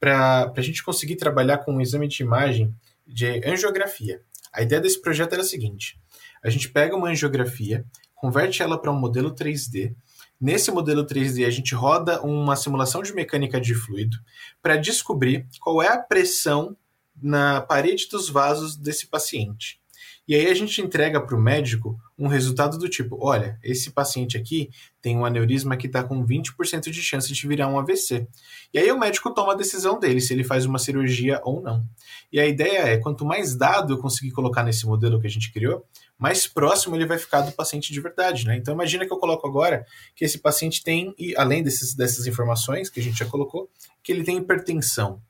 para 0.00 0.50
a 0.56 0.60
gente 0.62 0.82
conseguir 0.82 1.16
trabalhar 1.16 1.58
com 1.58 1.74
um 1.74 1.80
exame 1.80 2.08
de 2.08 2.22
imagem 2.22 2.74
de 3.06 3.46
angiografia. 3.46 4.22
A 4.50 4.62
ideia 4.62 4.80
desse 4.80 4.98
projeto 5.02 5.34
era 5.34 5.42
a 5.42 5.44
seguinte: 5.44 6.00
a 6.42 6.48
gente 6.48 6.70
pega 6.70 6.96
uma 6.96 7.10
angiografia, 7.10 7.84
converte 8.14 8.62
ela 8.62 8.80
para 8.80 8.90
um 8.90 8.98
modelo 8.98 9.34
3D. 9.34 9.94
Nesse 10.40 10.70
modelo 10.70 11.04
3D, 11.04 11.46
a 11.46 11.50
gente 11.50 11.74
roda 11.74 12.22
uma 12.22 12.56
simulação 12.56 13.02
de 13.02 13.12
mecânica 13.12 13.60
de 13.60 13.74
fluido 13.74 14.16
para 14.62 14.78
descobrir 14.78 15.46
qual 15.60 15.82
é 15.82 15.88
a 15.88 15.98
pressão 15.98 16.74
na 17.22 17.60
parede 17.60 18.08
dos 18.10 18.30
vasos 18.30 18.74
desse 18.74 19.06
paciente. 19.06 19.81
E 20.32 20.34
aí 20.34 20.46
a 20.46 20.54
gente 20.54 20.80
entrega 20.80 21.20
para 21.20 21.36
o 21.36 21.38
médico 21.38 21.94
um 22.18 22.26
resultado 22.26 22.78
do 22.78 22.88
tipo: 22.88 23.18
olha, 23.20 23.58
esse 23.62 23.90
paciente 23.90 24.34
aqui 24.34 24.70
tem 25.02 25.14
um 25.14 25.26
aneurisma 25.26 25.76
que 25.76 25.86
está 25.86 26.02
com 26.02 26.26
20% 26.26 26.88
de 26.90 27.02
chance 27.02 27.30
de 27.30 27.46
virar 27.46 27.68
um 27.68 27.78
AVC. 27.78 28.26
E 28.72 28.78
aí 28.78 28.90
o 28.90 28.98
médico 28.98 29.34
toma 29.34 29.52
a 29.52 29.54
decisão 29.54 30.00
dele 30.00 30.22
se 30.22 30.32
ele 30.32 30.42
faz 30.42 30.64
uma 30.64 30.78
cirurgia 30.78 31.38
ou 31.44 31.60
não. 31.60 31.86
E 32.32 32.40
a 32.40 32.46
ideia 32.46 32.78
é: 32.78 32.96
quanto 32.96 33.26
mais 33.26 33.54
dado 33.54 33.92
eu 33.92 33.98
conseguir 33.98 34.30
colocar 34.30 34.62
nesse 34.62 34.86
modelo 34.86 35.20
que 35.20 35.26
a 35.26 35.30
gente 35.30 35.52
criou, 35.52 35.84
mais 36.18 36.46
próximo 36.46 36.96
ele 36.96 37.04
vai 37.04 37.18
ficar 37.18 37.42
do 37.42 37.52
paciente 37.52 37.92
de 37.92 38.00
verdade. 38.00 38.46
Né? 38.46 38.56
Então 38.56 38.72
imagina 38.72 39.04
que 39.04 39.12
eu 39.12 39.18
coloco 39.18 39.46
agora 39.46 39.84
que 40.16 40.24
esse 40.24 40.38
paciente 40.38 40.82
tem, 40.82 41.14
e 41.18 41.36
além 41.36 41.62
desses, 41.62 41.94
dessas 41.94 42.26
informações 42.26 42.88
que 42.88 43.00
a 43.00 43.02
gente 43.02 43.18
já 43.18 43.26
colocou, 43.26 43.68
que 44.02 44.10
ele 44.10 44.24
tem 44.24 44.38
hipertensão. 44.38 45.20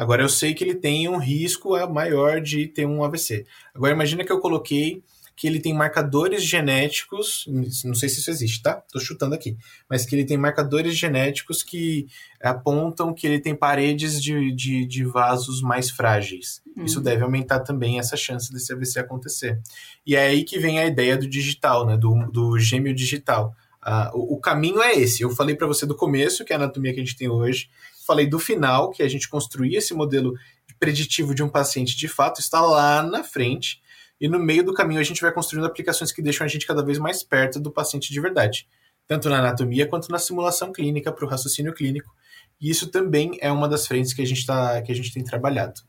Agora 0.00 0.22
eu 0.22 0.30
sei 0.30 0.54
que 0.54 0.64
ele 0.64 0.74
tem 0.74 1.06
um 1.10 1.18
risco 1.18 1.76
maior 1.88 2.40
de 2.40 2.66
ter 2.66 2.86
um 2.86 3.04
AVC. 3.04 3.44
Agora 3.74 3.92
imagina 3.92 4.24
que 4.24 4.32
eu 4.32 4.40
coloquei 4.40 5.02
que 5.36 5.46
ele 5.46 5.60
tem 5.60 5.74
marcadores 5.74 6.42
genéticos, 6.42 7.44
não 7.84 7.94
sei 7.94 8.08
se 8.08 8.20
isso 8.20 8.30
existe, 8.30 8.62
tá? 8.62 8.82
Tô 8.90 8.98
chutando 8.98 9.34
aqui, 9.34 9.58
mas 9.90 10.06
que 10.06 10.14
ele 10.14 10.24
tem 10.24 10.38
marcadores 10.38 10.96
genéticos 10.96 11.62
que 11.62 12.06
apontam 12.42 13.12
que 13.12 13.26
ele 13.26 13.38
tem 13.38 13.54
paredes 13.54 14.22
de, 14.22 14.54
de, 14.54 14.86
de 14.86 15.04
vasos 15.04 15.60
mais 15.60 15.90
frágeis. 15.90 16.62
Uhum. 16.74 16.86
Isso 16.86 17.00
deve 17.00 17.22
aumentar 17.22 17.60
também 17.60 17.98
essa 17.98 18.16
chance 18.16 18.50
desse 18.50 18.72
AVC 18.72 19.00
acontecer. 19.00 19.60
E 20.06 20.16
é 20.16 20.28
aí 20.28 20.44
que 20.44 20.58
vem 20.58 20.78
a 20.78 20.86
ideia 20.86 21.14
do 21.14 21.28
digital, 21.28 21.84
né? 21.86 21.98
Do, 21.98 22.30
do 22.30 22.58
gêmeo 22.58 22.94
digital. 22.94 23.54
Uh, 23.82 24.16
o, 24.16 24.34
o, 24.34 24.40
caminho 24.40 24.80
é 24.80 24.94
esse. 24.94 25.22
Eu 25.22 25.30
falei 25.30 25.54
para 25.54 25.66
você 25.66 25.86
do 25.86 25.94
começo, 25.94 26.44
que 26.44 26.52
é 26.52 26.56
a 26.56 26.58
anatomia 26.58 26.92
que 26.92 27.00
a 27.00 27.04
gente 27.04 27.16
tem 27.16 27.30
hoje, 27.30 27.68
falei 28.10 28.26
do 28.26 28.40
final, 28.40 28.90
que 28.90 29.04
a 29.04 29.08
gente 29.08 29.28
construía 29.28 29.78
esse 29.78 29.94
modelo 29.94 30.34
preditivo 30.80 31.32
de 31.32 31.44
um 31.44 31.48
paciente 31.48 31.96
de 31.96 32.08
fato, 32.08 32.40
está 32.40 32.60
lá 32.60 33.04
na 33.04 33.22
frente, 33.22 33.80
e 34.20 34.28
no 34.28 34.36
meio 34.36 34.64
do 34.64 34.74
caminho 34.74 35.00
a 35.00 35.04
gente 35.04 35.20
vai 35.20 35.32
construindo 35.32 35.64
aplicações 35.64 36.10
que 36.10 36.20
deixam 36.20 36.44
a 36.44 36.48
gente 36.48 36.66
cada 36.66 36.84
vez 36.84 36.98
mais 36.98 37.22
perto 37.22 37.60
do 37.60 37.70
paciente 37.70 38.12
de 38.12 38.20
verdade, 38.20 38.66
tanto 39.06 39.28
na 39.28 39.38
anatomia 39.38 39.86
quanto 39.86 40.10
na 40.10 40.18
simulação 40.18 40.72
clínica 40.72 41.12
para 41.12 41.24
o 41.24 41.28
raciocínio 41.28 41.72
clínico. 41.72 42.12
E 42.60 42.68
isso 42.68 42.88
também 42.88 43.38
é 43.40 43.50
uma 43.52 43.68
das 43.68 43.86
frentes 43.86 44.12
que 44.12 44.22
a 44.22 44.26
gente, 44.26 44.44
tá, 44.44 44.82
que 44.82 44.90
a 44.90 44.94
gente 44.94 45.12
tem 45.12 45.22
trabalhado. 45.22 45.80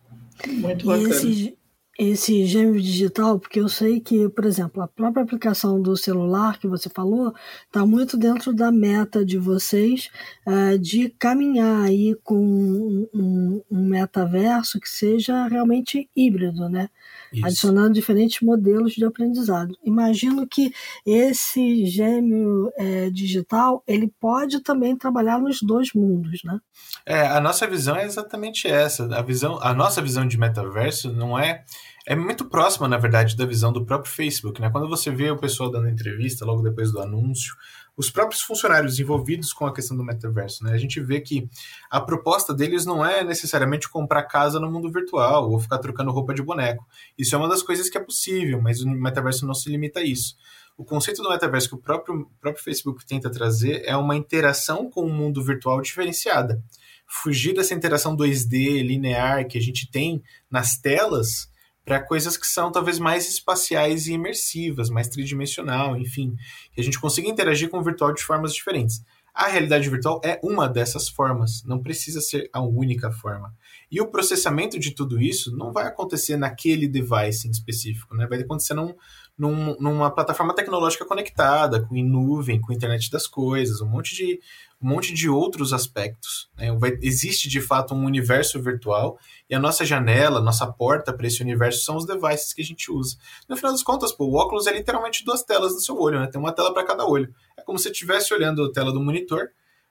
Muito 0.48 0.86
bacana. 0.86 1.10
E 1.10 1.12
esse, 1.12 1.58
esse 2.04 2.48
gêmeo 2.48 2.82
digital, 2.82 3.38
porque 3.38 3.60
eu 3.60 3.70
sei 3.70 4.00
que, 4.00 4.28
por 4.30 4.46
exemplo, 4.46 4.82
a 4.82 4.88
própria 4.88 5.22
aplicação 5.22 5.80
do 5.80 5.96
celular 5.96 6.58
que 6.58 6.68
você 6.68 6.90
falou 6.90 7.32
está 7.68 7.86
muito 7.86 8.18
dentro 8.18 8.56
da 8.56 8.72
meta 8.72 9.24
de 9.24 9.38
vocês 9.38 10.10
uh, 10.48 10.80
de 10.80 11.10
caminhar 11.10 11.84
aí 11.84 12.16
com 12.24 12.40
um, 12.40 13.08
um, 13.14 13.62
um, 13.70 13.86
metaverso 13.86 14.80
que 14.80 14.90
seja 14.90 15.46
realmente 15.46 16.10
híbrido, 16.16 16.68
né? 16.68 16.90
Isso. 17.32 17.46
Adicionando 17.46 17.94
diferentes 17.94 18.42
modelos 18.42 18.94
de 18.94 19.06
aprendizado. 19.06 19.78
Imagino 19.86 20.48
que 20.48 20.74
esse 21.06 21.86
gêmeo 21.86 22.72
é, 22.78 23.12
digital 23.12 23.84
ele 23.88 24.12
pode 24.20 24.62
também 24.62 24.98
trabalhar 24.98 25.40
nos 25.40 25.62
dois 25.62 25.94
mundos, 25.94 26.42
né? 26.44 26.60
É, 27.06 27.28
a 27.28 27.40
nossa 27.40 27.68
visão 27.68 27.96
é 27.96 28.06
exatamente 28.06 28.68
essa. 28.68 29.06
A 29.16 29.22
visão, 29.22 29.60
a 29.62 29.72
nossa 29.72 30.02
visão 30.02 30.28
de 30.28 30.36
metaverso 30.36 31.12
não 31.14 31.38
é 31.38 31.64
é 32.06 32.16
muito 32.16 32.46
próxima, 32.46 32.88
na 32.88 32.98
verdade, 32.98 33.36
da 33.36 33.46
visão 33.46 33.72
do 33.72 33.86
próprio 33.86 34.12
Facebook. 34.12 34.60
Né? 34.60 34.70
Quando 34.70 34.90
você 34.90 35.12
vê 35.12 35.30
o 35.30 35.38
pessoal 35.38 35.70
dando 35.70 35.90
entrevista 35.90 36.46
logo 36.46 36.62
depois 36.62 36.92
do 36.92 37.00
anúncio, 37.00 37.56
os 37.96 38.10
próprios 38.10 38.42
funcionários 38.42 39.00
envolvidos 39.00 39.54
com 39.54 39.66
a 39.66 39.74
questão 39.74 39.96
do 39.96 40.04
metaverso. 40.04 40.64
Né? 40.64 40.74
A 40.74 40.78
gente 40.78 41.00
vê 41.00 41.22
que 41.22 41.48
a 41.90 42.02
proposta 42.02 42.54
deles 42.54 42.86
não 42.86 43.06
é 43.06 43.24
necessariamente 43.24 43.90
comprar 43.90 44.24
casa 44.24 44.60
no 44.60 44.72
mundo 44.72 44.92
virtual 44.92 45.52
ou 45.52 45.60
ficar 45.60 45.78
trocando 45.78 46.12
roupa 46.12 46.34
de 46.34 46.42
boneco. 46.42 46.88
Isso 47.18 47.36
é 47.36 47.38
uma 47.38 47.48
das 47.48 47.62
coisas 47.62 47.90
que 47.90 47.98
é 47.98 48.02
possível, 48.02 48.62
mas 48.62 48.82
o 48.82 48.90
metaverso 48.90 49.46
não 49.46 49.54
se 49.54 49.70
limita 49.70 50.00
a 50.00 50.04
isso. 50.04 50.36
O 50.78 50.84
conceito 50.84 51.22
do 51.22 51.30
metaverso 51.30 51.70
que 51.70 51.76
o 51.76 51.78
próprio, 51.78 52.28
próprio 52.40 52.64
Facebook 52.64 53.06
tenta 53.06 53.30
trazer 53.30 53.84
é 53.86 53.96
uma 53.96 54.16
interação 54.16 54.90
com 54.90 55.02
o 55.02 55.14
mundo 55.14 55.44
virtual 55.44 55.82
diferenciada. 55.82 56.64
Fugir 57.06 57.54
dessa 57.54 57.76
interação 57.76 58.16
2D 58.16 58.82
linear 58.82 59.46
que 59.48 59.58
a 59.58 59.62
gente 59.62 59.92
tem 59.92 60.24
nas 60.50 60.78
telas 60.78 61.51
para 61.86 62.00
coisas 62.00 62.38
que 62.38 62.48
são 62.48 62.72
talvez 62.72 63.00
mais 63.00 63.28
espaciais 63.28 64.08
e 64.08 64.14
imersivas, 64.14 64.90
mais 64.90 65.08
tridimensional, 65.08 65.98
enfim, 65.98 66.36
que 66.74 66.82
a 66.82 66.84
gente 66.84 67.00
consiga 67.00 67.28
interagir 67.28 67.70
com 67.70 67.80
o 67.80 67.84
virtual 67.84 68.14
de 68.14 68.24
formas 68.24 68.54
diferentes. 68.54 69.04
A 69.34 69.48
realidade 69.48 69.90
virtual 69.90 70.20
é 70.26 70.40
uma 70.44 70.68
dessas 70.68 71.08
formas, 71.08 71.64
não 71.64 71.82
precisa 71.82 72.20
ser 72.20 72.50
a 72.52 72.62
única 72.62 73.12
forma. 73.12 73.54
E 73.90 74.02
o 74.02 74.08
processamento 74.08 74.78
de 74.78 74.92
tudo 74.92 75.22
isso 75.22 75.56
não 75.56 75.72
vai 75.72 75.88
acontecer 75.88 76.36
naquele 76.36 76.88
device 76.88 77.48
em 77.48 77.52
específico, 77.52 78.16
né? 78.16 78.28
vai 78.28 78.42
acontecer 78.42 78.74
num, 78.74 78.94
num, 79.42 79.76
numa 79.80 80.12
plataforma 80.12 80.54
tecnológica 80.54 81.04
conectada, 81.04 81.82
com 81.82 81.96
em 81.96 82.08
nuvem, 82.08 82.62
com 82.62 82.72
internet 82.72 83.10
das 83.10 83.26
coisas, 83.26 83.82
um 83.82 83.88
monte 83.88 84.16
de, 84.16 84.40
um 84.80 84.88
monte 84.88 85.16
de 85.16 85.28
outros 85.28 85.74
aspectos. 85.74 86.48
Né? 86.56 86.72
Vai, 86.78 86.96
existe 87.02 87.50
de 87.50 87.60
fato 87.60 87.96
um 87.96 88.06
universo 88.06 88.62
virtual 88.62 89.18
e 89.50 89.56
a 89.56 89.60
nossa 89.60 89.84
janela, 89.84 90.40
nossa 90.40 90.72
porta 90.72 91.12
para 91.12 91.26
esse 91.26 91.42
universo 91.42 91.84
são 91.84 91.98
os 91.98 92.06
devices 92.06 92.54
que 92.54 92.62
a 92.62 92.66
gente 92.66 92.92
usa. 92.92 93.18
No 93.50 93.58
final 93.58 93.72
das 93.72 93.82
contas, 93.82 94.12
pô, 94.12 94.26
o 94.26 94.36
óculos 94.36 94.68
é 94.68 94.74
literalmente 94.74 95.26
duas 95.26 95.42
telas 95.42 95.74
no 95.74 95.82
seu 95.82 96.00
olho, 96.00 96.20
né? 96.20 96.28
tem 96.28 96.40
uma 96.40 96.54
tela 96.54 96.72
para 96.72 96.86
cada 96.86 97.04
olho. 97.04 97.34
É 97.58 97.64
como 97.64 97.80
se 97.80 97.86
você 97.86 97.90
estivesse 97.90 98.32
olhando 98.36 98.64
a 98.64 98.72
tela 98.72 98.94
do 98.94 99.02
monitor, 99.02 99.50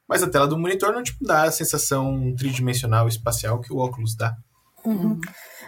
mas 0.09 0.23
a 0.23 0.31
tela 0.31 0.47
do 0.47 0.57
monitor 0.57 0.93
não 0.93 1.03
te 1.03 1.17
dá 1.21 1.43
a 1.43 1.51
sensação 1.51 2.33
tridimensional 2.37 3.09
espacial 3.09 3.61
que 3.61 3.73
o 3.73 3.79
óculos 3.79 4.15
dá. 4.15 4.37
Uhum. 4.85 5.21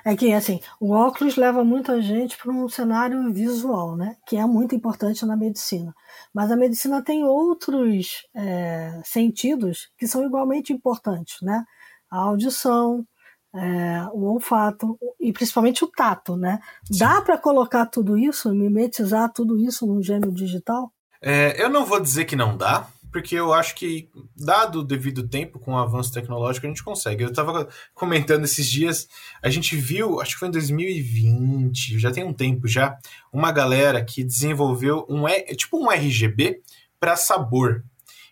É 0.05 0.17
que, 0.17 0.33
assim, 0.33 0.61
o 0.81 0.91
óculos 0.93 1.37
leva 1.37 1.65
muita 1.65 2.01
gente 2.03 2.37
para 2.37 2.51
um 2.51 2.69
cenário 2.69 3.33
visual, 3.33 3.97
né? 3.97 4.17
Que 4.27 4.37
é 4.37 4.45
muito 4.47 4.75
importante 4.75 5.25
na 5.25 5.37
medicina. 5.37 5.95
Mas 6.35 6.51
a 6.51 6.57
medicina 6.57 7.03
tem 7.03 7.25
outros 7.25 8.27
é, 8.35 9.01
sentidos 9.05 9.91
que 9.97 10.07
são 10.07 10.25
igualmente 10.25 10.73
importantes, 10.73 11.37
né? 11.43 11.65
A 12.11 12.19
audição, 12.19 13.07
é, 13.55 14.05
o 14.13 14.25
olfato 14.33 14.99
e 15.21 15.33
principalmente 15.33 15.85
o 15.85 15.89
tato, 15.89 16.37
né? 16.37 16.59
Dá 16.91 17.21
para 17.21 17.39
colocar 17.39 17.87
tudo 17.87 18.19
isso, 18.19 18.53
mimetizar 18.53 19.33
tudo 19.33 19.59
isso 19.59 19.87
num 19.87 20.03
gênio 20.03 20.33
digital? 20.33 20.93
É, 21.21 21.63
eu 21.63 21.71
não 21.71 21.85
vou 21.85 22.01
dizer 22.01 22.25
que 22.25 22.35
não 22.35 22.57
dá, 22.57 22.89
porque 23.13 23.37
eu 23.37 23.53
acho 23.53 23.75
que, 23.75 24.09
dado 24.35 24.81
o 24.81 24.85
devido 24.85 25.29
tempo 25.29 25.59
com 25.59 25.75
o 25.75 25.79
avanço 25.79 26.13
tecnológico, 26.13 26.67
a 26.67 26.69
gente 26.71 26.83
consegue. 26.83 27.23
Eu 27.23 27.29
estava 27.29 27.69
comentando 27.95 28.45
esses 28.45 28.67
dias, 28.69 29.07
a 29.43 29.51
gente 29.51 29.77
viu, 29.77 30.19
acho 30.21 30.33
que 30.33 30.39
foi 30.41 30.49
em 30.49 30.53
2020, 30.53 31.99
já 31.99 32.11
tem 32.11 32.25
um 32.25 32.33
tempo 32.33 32.67
já, 32.67 32.97
uma 33.31 33.53
galera 33.53 34.03
que 34.03 34.25
desenvolveu 34.25 35.07
um 35.11 35.25
tipo 35.55 35.79
um 35.79 35.91
RGB 35.91 36.63
para 36.99 37.15
sabor. 37.15 37.85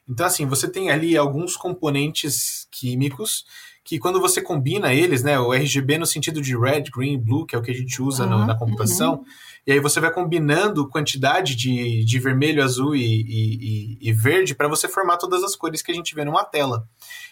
Então, 0.09 0.27
assim, 0.27 0.47
você 0.47 0.67
tem 0.67 0.91
ali 0.91 1.17
alguns 1.17 1.57
componentes 1.57 2.67
químicos 2.73 3.45
que 3.85 3.99
quando 3.99 4.21
você 4.21 4.41
combina 4.41 4.95
eles, 4.95 5.23
né, 5.23 5.39
o 5.39 5.53
RGB 5.53 5.99
no 5.99 6.07
sentido 6.07 6.41
de 6.41 6.57
red, 6.57 6.85
green, 6.95 7.19
blue, 7.19 7.45
que 7.45 7.55
é 7.55 7.59
o 7.59 7.63
que 7.63 7.71
a 7.71 7.75
gente 7.75 8.01
usa 8.01 8.25
uhum, 8.25 8.31
no, 8.31 8.47
na 8.47 8.57
computação, 8.57 9.17
uhum. 9.17 9.25
E 9.67 9.73
aí 9.73 9.81
você 9.81 10.01
vai 10.01 10.13
combinando 10.13 10.89
quantidade 10.89 11.55
de, 11.55 12.05
de 12.05 12.19
vermelho, 12.19 12.63
azul 12.63 12.95
e, 12.95 13.03
e, 13.03 13.99
e 14.01 14.13
verde 14.13 14.55
para 14.55 14.69
você 14.69 14.89
formar 14.89 15.17
todas 15.17 15.43
as 15.43 15.55
cores 15.55 15.83
que 15.83 15.93
a 15.93 15.95
gente 15.95 16.15
vê 16.15 16.25
numa 16.25 16.45
tela. 16.45 16.89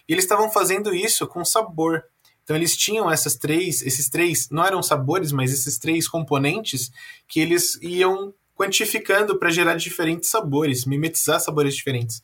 E 0.09 0.13
eles 0.13 0.25
estavam 0.25 0.51
fazendo 0.51 0.95
isso 0.95 1.27
com 1.27 1.45
sabor. 1.45 2.05
Então 2.45 2.57
eles 2.57 2.77
tinham 2.77 3.11
essas 3.11 3.37
três, 3.37 3.83
esses 3.83 4.09
três, 4.09 4.49
não 4.51 4.65
eram 4.65 4.83
sabores, 4.83 5.33
mas 5.33 5.53
esses 5.53 5.79
três 5.79 6.09
componentes 6.09 6.91
que 7.27 7.41
eles 7.41 7.79
iam 7.83 8.33
quantificando 8.55 9.39
para 9.39 9.51
gerar 9.51 9.75
diferentes 9.75 10.29
sabores, 10.29 10.85
mimetizar 10.85 11.41
sabores 11.41 11.77
diferentes. 11.77 12.23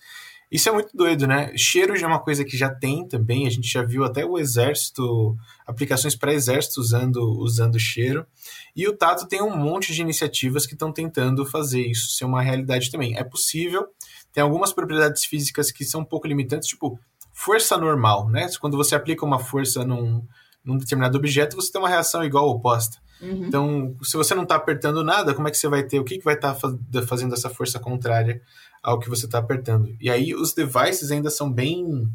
Isso 0.55 0.69
é 0.69 0.73
muito 0.73 0.97
doido, 0.97 1.27
né? 1.27 1.51
Cheiro 1.57 1.97
já 1.97 2.07
é 2.07 2.09
uma 2.09 2.21
coisa 2.21 2.45
que 2.45 2.57
já 2.57 2.73
tem 2.73 3.09
também, 3.09 3.45
a 3.45 3.51
gente 3.51 3.69
já 3.69 3.83
viu 3.83 4.05
até 4.05 4.25
o 4.25 4.39
exército, 4.39 5.37
aplicações 5.67 6.15
para 6.15 6.33
exército 6.33 6.81
usando, 6.81 7.19
usando 7.41 7.77
cheiro. 7.77 8.25
E 8.77 8.87
o 8.87 8.97
Tato 8.97 9.27
tem 9.27 9.43
um 9.43 9.57
monte 9.57 9.93
de 9.93 10.01
iniciativas 10.01 10.65
que 10.65 10.75
estão 10.75 10.93
tentando 10.93 11.45
fazer 11.45 11.85
isso 11.85 12.13
ser 12.13 12.25
uma 12.25 12.41
realidade 12.41 12.89
também. 12.89 13.19
É 13.19 13.25
possível, 13.25 13.85
tem 14.33 14.45
algumas 14.45 14.73
propriedades 14.73 15.25
físicas 15.25 15.73
que 15.73 15.85
são 15.85 16.03
um 16.03 16.05
pouco 16.05 16.29
limitantes, 16.29 16.69
tipo 16.69 17.01
força 17.33 17.77
normal, 17.77 18.29
né? 18.29 18.47
Quando 18.61 18.77
você 18.77 18.95
aplica 18.95 19.27
uma 19.27 19.41
força 19.41 19.85
num, 19.85 20.25
num 20.65 20.79
determinado 20.79 21.19
objeto, 21.19 21.57
você 21.57 21.73
tem 21.73 21.81
uma 21.81 21.89
reação 21.89 22.23
igual 22.23 22.47
ou 22.47 22.55
oposta. 22.55 22.99
Uhum. 23.21 23.47
Então, 23.47 23.97
se 24.05 24.17
você 24.17 24.37
não 24.37 24.45
está 24.45 24.55
apertando 24.55 25.03
nada, 25.03 25.35
como 25.35 25.49
é 25.49 25.51
que 25.51 25.59
você 25.59 25.67
vai 25.67 25.83
ter? 25.83 25.99
O 25.99 26.05
que, 26.05 26.19
que 26.19 26.25
vai 26.25 26.35
estar 26.35 26.55
tá 26.55 27.03
fazendo 27.09 27.35
essa 27.35 27.51
força 27.51 27.81
contrária 27.81 28.41
ao 28.85 29.01
que 29.01 29.09
você 29.09 29.25
está 29.25 29.39
apertando. 29.39 29.97
E 29.99 30.11
aí 30.11 30.35
os 30.35 30.53
devices 30.53 31.11
ainda 31.11 31.31
são 31.31 31.51
bem 31.51 32.07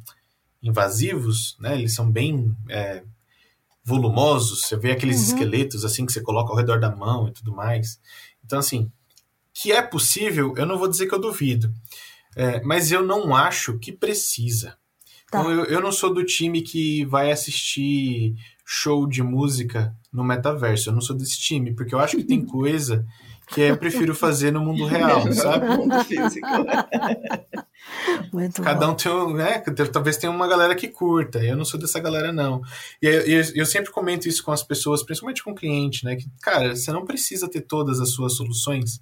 invasivos, 0.61 1.57
né? 1.59 1.73
Eles 1.73 1.95
são 1.95 2.09
bem 2.09 2.55
é, 2.69 3.03
volumosos. 3.83 4.61
Você 4.61 4.77
vê 4.77 4.91
aqueles 4.91 5.17
uhum. 5.17 5.23
esqueletos 5.23 5.83
assim 5.83 6.05
que 6.05 6.13
você 6.13 6.21
coloca 6.21 6.51
ao 6.51 6.55
redor 6.55 6.79
da 6.79 6.95
mão 6.95 7.27
e 7.27 7.31
tudo 7.31 7.51
mais. 7.51 7.99
Então, 8.45 8.59
assim, 8.59 8.91
que 9.51 9.71
é 9.71 9.81
possível, 9.81 10.53
eu 10.55 10.65
não 10.67 10.77
vou 10.77 10.87
dizer 10.87 11.07
que 11.07 11.15
eu 11.15 11.19
duvido. 11.19 11.73
É, 12.35 12.61
mas 12.61 12.91
eu 12.91 13.03
não 13.03 13.35
acho 13.35 13.79
que 13.79 13.91
precisa. 13.91 14.77
Tá. 15.31 15.39
Então, 15.39 15.51
eu, 15.51 15.65
eu 15.65 15.81
não 15.81 15.91
sou 15.91 16.13
do 16.13 16.23
time 16.23 16.61
que 16.61 17.03
vai 17.05 17.31
assistir 17.31 18.35
show 18.63 19.07
de 19.07 19.23
música 19.23 19.95
no 20.13 20.23
metaverso. 20.23 20.89
Eu 20.89 20.93
não 20.93 21.01
sou 21.01 21.17
desse 21.17 21.39
time, 21.39 21.73
porque 21.73 21.95
eu 21.95 21.99
acho 21.99 22.15
que 22.15 22.23
tem 22.23 22.45
coisa 22.45 23.07
que 23.53 23.61
eu 23.61 23.77
prefiro 23.77 24.13
fazer 24.13 24.51
no 24.51 24.61
mundo 24.61 24.85
real, 24.85 25.31
sabe? 25.33 25.67
No 25.69 25.77
mundo 25.77 26.03
físico. 26.03 26.47
Muito 28.31 28.61
Cada 28.61 28.85
bom. 28.85 28.93
um 28.93 28.95
tem 28.95 29.11
um, 29.11 29.33
né? 29.33 29.59
Talvez 29.91 30.17
tenha 30.17 30.31
uma 30.31 30.47
galera 30.47 30.75
que 30.75 30.87
curta. 30.87 31.43
Eu 31.43 31.57
não 31.57 31.65
sou 31.65 31.79
dessa 31.79 31.99
galera, 31.99 32.31
não. 32.31 32.61
E 33.01 33.07
eu, 33.07 33.21
eu, 33.21 33.43
eu, 33.55 33.65
sempre 33.65 33.91
comento 33.91 34.27
isso 34.27 34.43
com 34.43 34.51
as 34.51 34.63
pessoas, 34.63 35.03
principalmente 35.03 35.43
com 35.43 35.51
o 35.51 35.55
cliente, 35.55 36.05
né? 36.05 36.15
Que, 36.15 36.29
cara, 36.41 36.75
você 36.75 36.91
não 36.91 37.05
precisa 37.05 37.49
ter 37.49 37.61
todas 37.61 37.99
as 37.99 38.11
suas 38.11 38.35
soluções 38.35 39.01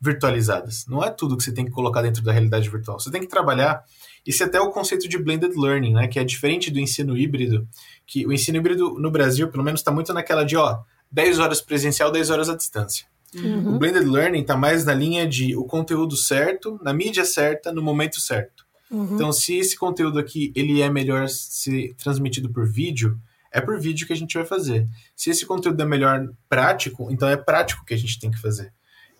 virtualizadas. 0.00 0.86
Não 0.86 1.02
é 1.02 1.10
tudo 1.10 1.36
que 1.36 1.42
você 1.42 1.52
tem 1.52 1.64
que 1.64 1.72
colocar 1.72 2.02
dentro 2.02 2.22
da 2.22 2.30
realidade 2.30 2.68
virtual. 2.68 3.00
Você 3.00 3.10
tem 3.10 3.20
que 3.20 3.26
trabalhar. 3.28 3.82
Isso 4.24 4.42
é 4.42 4.46
até 4.46 4.60
o 4.60 4.70
conceito 4.70 5.08
de 5.08 5.18
blended 5.18 5.54
learning, 5.56 5.94
né? 5.94 6.06
Que 6.06 6.20
é 6.20 6.24
diferente 6.24 6.70
do 6.70 6.78
ensino 6.78 7.16
híbrido. 7.16 7.66
Que 8.06 8.26
o 8.26 8.32
ensino 8.32 8.58
híbrido 8.58 8.94
no 8.98 9.10
Brasil, 9.10 9.48
pelo 9.48 9.64
menos, 9.64 9.80
está 9.80 9.90
muito 9.90 10.12
naquela 10.12 10.44
de, 10.44 10.56
ó, 10.56 10.78
10 11.10 11.38
horas 11.40 11.60
presencial, 11.60 12.12
10 12.12 12.30
horas 12.30 12.48
à 12.48 12.56
distância. 12.56 13.06
Uhum. 13.34 13.76
O 13.76 13.78
blended 13.78 14.06
learning 14.06 14.40
está 14.40 14.56
mais 14.56 14.84
na 14.84 14.94
linha 14.94 15.26
de 15.26 15.54
o 15.54 15.64
conteúdo 15.64 16.16
certo, 16.16 16.80
na 16.82 16.92
mídia 16.92 17.24
certa, 17.24 17.72
no 17.72 17.82
momento 17.82 18.20
certo. 18.20 18.66
Uhum. 18.90 19.14
Então, 19.14 19.32
se 19.32 19.56
esse 19.56 19.76
conteúdo 19.76 20.18
aqui 20.18 20.52
ele 20.56 20.80
é 20.80 20.88
melhor 20.88 21.28
ser 21.28 21.94
transmitido 21.94 22.48
por 22.50 22.66
vídeo, 22.66 23.20
é 23.52 23.60
por 23.60 23.78
vídeo 23.78 24.06
que 24.06 24.12
a 24.12 24.16
gente 24.16 24.36
vai 24.36 24.46
fazer. 24.46 24.88
Se 25.14 25.30
esse 25.30 25.44
conteúdo 25.44 25.80
é 25.82 25.86
melhor 25.86 26.28
prático, 26.48 27.08
então 27.10 27.28
é 27.28 27.36
prático 27.36 27.84
que 27.84 27.94
a 27.94 27.98
gente 27.98 28.18
tem 28.18 28.30
que 28.30 28.40
fazer. 28.40 28.72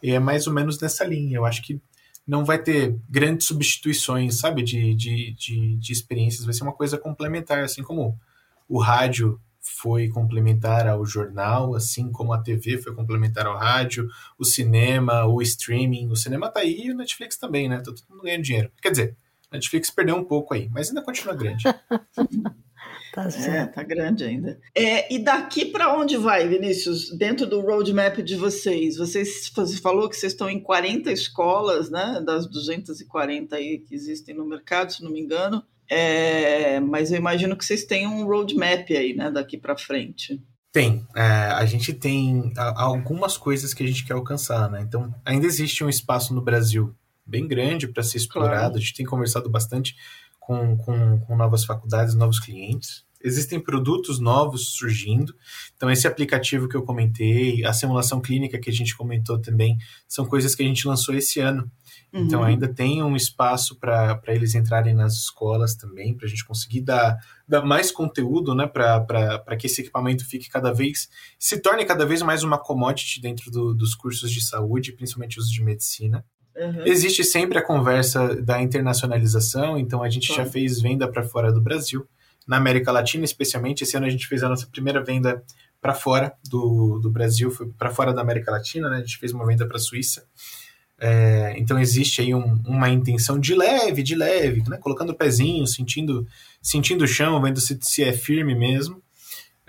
E 0.02 0.10
é 0.10 0.18
mais 0.18 0.46
ou 0.46 0.52
menos 0.52 0.78
nessa 0.80 1.04
linha. 1.04 1.36
Eu 1.36 1.44
acho 1.44 1.62
que 1.62 1.80
não 2.26 2.44
vai 2.44 2.62
ter 2.62 2.96
grandes 3.08 3.46
substituições, 3.46 4.38
sabe, 4.38 4.62
de, 4.62 4.94
de, 4.94 5.34
de, 5.34 5.76
de 5.76 5.92
experiências. 5.92 6.44
Vai 6.44 6.54
ser 6.54 6.62
uma 6.62 6.74
coisa 6.74 6.98
complementar, 6.98 7.64
assim 7.64 7.82
como 7.82 8.18
o 8.68 8.78
rádio 8.78 9.40
foi 9.60 10.08
complementar 10.08 10.86
ao 10.86 11.04
jornal, 11.04 11.74
assim 11.74 12.10
como 12.10 12.32
a 12.32 12.42
TV 12.42 12.78
foi 12.78 12.94
complementar 12.94 13.46
ao 13.46 13.56
rádio, 13.56 14.08
o 14.38 14.44
cinema, 14.44 15.24
o 15.26 15.42
streaming. 15.42 16.08
O 16.08 16.16
cinema 16.16 16.50
tá 16.50 16.60
aí 16.60 16.86
e 16.86 16.90
o 16.90 16.96
Netflix 16.96 17.36
também, 17.36 17.68
né? 17.68 17.78
Tá 17.78 17.84
todo 17.84 18.04
mundo 18.08 18.22
ganhando 18.22 18.42
dinheiro. 18.42 18.70
Quer 18.80 18.90
dizer, 18.90 19.16
Netflix 19.52 19.90
perdeu 19.90 20.16
um 20.16 20.24
pouco 20.24 20.54
aí, 20.54 20.68
mas 20.70 20.88
ainda 20.88 21.02
continua 21.02 21.34
grande. 21.34 21.64
tá 23.12 23.30
certo. 23.30 23.54
É, 23.54 23.66
tá 23.66 23.82
grande 23.82 24.24
ainda. 24.24 24.60
É, 24.74 25.12
e 25.12 25.18
daqui 25.18 25.66
para 25.66 25.94
onde 25.96 26.16
vai, 26.16 26.46
Vinícius? 26.48 27.16
Dentro 27.16 27.46
do 27.46 27.60
roadmap 27.60 28.18
de 28.18 28.36
vocês, 28.36 28.96
vocês 28.96 29.50
você 29.54 29.76
falou 29.78 30.08
que 30.08 30.16
vocês 30.16 30.32
estão 30.32 30.48
em 30.48 30.60
40 30.60 31.10
escolas, 31.12 31.90
né? 31.90 32.22
Das 32.24 32.46
240 32.46 33.56
aí 33.56 33.78
que 33.78 33.94
existem 33.94 34.34
no 34.34 34.46
mercado, 34.46 34.92
se 34.92 35.02
não 35.02 35.10
me 35.10 35.20
engano. 35.20 35.64
É, 35.90 36.80
mas 36.80 37.10
eu 37.10 37.18
imagino 37.18 37.56
que 37.56 37.64
vocês 37.64 37.84
têm 37.84 38.06
um 38.06 38.24
roadmap 38.24 38.90
aí, 38.90 39.14
né, 39.14 39.30
daqui 39.30 39.56
para 39.56 39.76
frente. 39.76 40.40
Tem. 40.70 41.06
É, 41.16 41.22
a 41.22 41.64
gente 41.64 41.94
tem 41.94 42.52
algumas 42.76 43.36
coisas 43.36 43.72
que 43.72 43.82
a 43.82 43.86
gente 43.86 44.04
quer 44.04 44.12
alcançar, 44.12 44.70
né? 44.70 44.82
Então, 44.82 45.14
ainda 45.24 45.46
existe 45.46 45.82
um 45.82 45.88
espaço 45.88 46.34
no 46.34 46.42
Brasil 46.42 46.94
bem 47.26 47.48
grande 47.48 47.88
para 47.88 48.02
ser 48.02 48.18
explorado. 48.18 48.58
Claro. 48.58 48.76
A 48.76 48.78
gente 48.78 48.94
tem 48.94 49.06
conversado 49.06 49.48
bastante 49.48 49.96
com, 50.38 50.76
com, 50.76 51.20
com 51.20 51.36
novas 51.36 51.64
faculdades, 51.64 52.14
novos 52.14 52.38
clientes. 52.38 53.04
Existem 53.22 53.58
produtos 53.58 54.20
novos 54.20 54.74
surgindo. 54.74 55.34
Então, 55.76 55.90
esse 55.90 56.06
aplicativo 56.06 56.68
que 56.68 56.76
eu 56.76 56.82
comentei, 56.82 57.64
a 57.64 57.72
simulação 57.72 58.20
clínica 58.20 58.58
que 58.58 58.70
a 58.70 58.72
gente 58.72 58.96
comentou 58.96 59.38
também, 59.38 59.76
são 60.06 60.24
coisas 60.24 60.54
que 60.54 60.62
a 60.62 60.66
gente 60.66 60.86
lançou 60.86 61.14
esse 61.14 61.40
ano 61.40 61.70
uhum. 62.12 62.24
Então 62.24 62.42
ainda 62.42 62.66
tem 62.68 63.02
um 63.02 63.16
espaço 63.16 63.78
para 63.78 64.20
eles 64.28 64.54
entrarem 64.54 64.94
nas 64.94 65.14
escolas 65.14 65.74
também, 65.74 66.14
para 66.14 66.26
a 66.26 66.28
gente 66.28 66.44
conseguir 66.44 66.82
dar, 66.82 67.16
dar 67.46 67.62
mais 67.62 67.90
conteúdo, 67.90 68.54
né, 68.54 68.66
para 68.66 69.56
que 69.56 69.66
esse 69.66 69.80
equipamento 69.80 70.26
fique 70.26 70.48
cada 70.48 70.72
vez, 70.72 71.08
se 71.38 71.60
torne 71.60 71.84
cada 71.84 72.04
vez 72.06 72.22
mais 72.22 72.42
uma 72.42 72.58
commodity 72.58 73.20
dentro 73.20 73.50
do, 73.50 73.74
dos 73.74 73.94
cursos 73.94 74.30
de 74.30 74.40
saúde, 74.44 74.92
principalmente 74.92 75.38
os 75.38 75.50
de 75.50 75.62
medicina. 75.62 76.24
Uhum. 76.56 76.82
Existe 76.84 77.22
sempre 77.22 77.58
a 77.58 77.64
conversa 77.64 78.40
da 78.42 78.60
internacionalização, 78.60 79.78
então 79.78 80.02
a 80.02 80.08
gente 80.08 80.34
já 80.34 80.44
fez 80.44 80.80
venda 80.80 81.06
para 81.10 81.22
fora 81.22 81.52
do 81.52 81.60
Brasil, 81.60 82.06
na 82.46 82.56
América 82.56 82.90
Latina 82.90 83.24
especialmente. 83.24 83.84
Esse 83.84 83.96
ano 83.96 84.06
a 84.06 84.10
gente 84.10 84.26
fez 84.26 84.42
a 84.42 84.48
nossa 84.48 84.66
primeira 84.66 85.02
venda 85.02 85.42
para 85.80 85.94
fora 85.94 86.32
do, 86.48 86.98
do 86.98 87.10
Brasil, 87.10 87.50
foi 87.50 87.68
para 87.68 87.90
fora 87.90 88.12
da 88.12 88.20
América 88.20 88.50
Latina, 88.50 88.90
né? 88.90 88.96
A 88.96 89.00
gente 89.00 89.18
fez 89.18 89.32
uma 89.32 89.46
venda 89.46 89.66
para 89.66 89.76
a 89.76 89.80
Suíça. 89.80 90.26
É, 91.00 91.54
então 91.56 91.78
existe 91.78 92.20
aí 92.20 92.34
um, 92.34 92.60
uma 92.66 92.88
intenção 92.88 93.38
de 93.38 93.54
leve, 93.54 94.02
de 94.02 94.16
leve, 94.16 94.64
né? 94.68 94.76
colocando 94.78 95.10
o 95.10 95.14
pezinho, 95.14 95.66
sentindo, 95.66 96.26
sentindo 96.60 97.04
o 97.04 97.08
chão, 97.08 97.40
vendo 97.40 97.60
se, 97.60 97.78
se 97.80 98.02
é 98.02 98.12
firme 98.12 98.54
mesmo. 98.54 99.00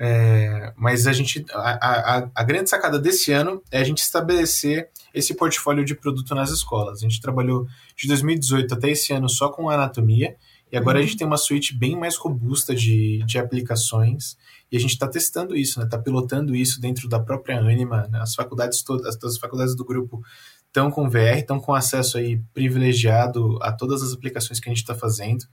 É, 0.02 0.74
mas 0.78 1.06
a 1.08 1.12
gente 1.14 1.46
a, 1.52 2.18
a, 2.18 2.30
a, 2.34 2.44
grande 2.44 2.70
sacada 2.70 2.98
desse 2.98 3.34
ano 3.34 3.62
é 3.70 3.80
a 3.80 3.84
gente 3.84 3.98
estabelecer 3.98 4.90
esse 5.14 5.34
portfólio 5.34 5.84
de 5.84 5.94
produto 5.94 6.34
nas 6.34 6.52
escolas. 6.52 7.00
A 7.00 7.02
gente 7.02 7.20
trabalhou 7.20 7.68
de 7.98 8.08
2018 8.08 8.74
até 8.74 8.92
esse 8.92 9.12
ano 9.12 9.28
só 9.28 9.50
com 9.50 9.70
anatomia 9.70 10.38
e 10.72 10.78
agora 10.78 10.98
uhum. 10.98 11.04
a 11.04 11.06
gente 11.06 11.18
tem 11.18 11.28
uma 11.28 11.36
suíte 11.36 11.76
bem 11.76 11.98
mais 11.98 12.16
robusta 12.16 12.74
de, 12.74 13.22
de 13.26 13.38
aplicações 13.38 14.38
e 14.72 14.78
a 14.78 14.80
gente 14.80 14.92
está 14.92 15.08
testando 15.08 15.56
isso, 15.56 15.82
está 15.82 15.98
né? 15.98 16.04
pilotando 16.04 16.56
isso 16.56 16.80
dentro 16.80 17.10
da 17.10 17.20
própria 17.20 17.60
Anima. 17.60 18.08
Né? 18.08 18.22
As 18.22 18.36
faculdades 18.36 18.84
todas, 18.84 19.18
as 19.22 19.38
faculdades 19.38 19.76
do 19.76 19.84
grupo 19.84 20.22
estão 20.70 20.90
com 20.90 21.10
VR, 21.10 21.40
estão 21.40 21.60
com 21.60 21.74
acesso 21.74 22.18
aí 22.18 22.42
privilegiado 22.54 23.58
a 23.62 23.72
todas 23.72 24.02
as 24.02 24.14
aplicações 24.14 24.60
que 24.60 24.70
a 24.70 24.72
gente 24.72 24.82
está 24.82 24.96
fazendo. 24.96 25.44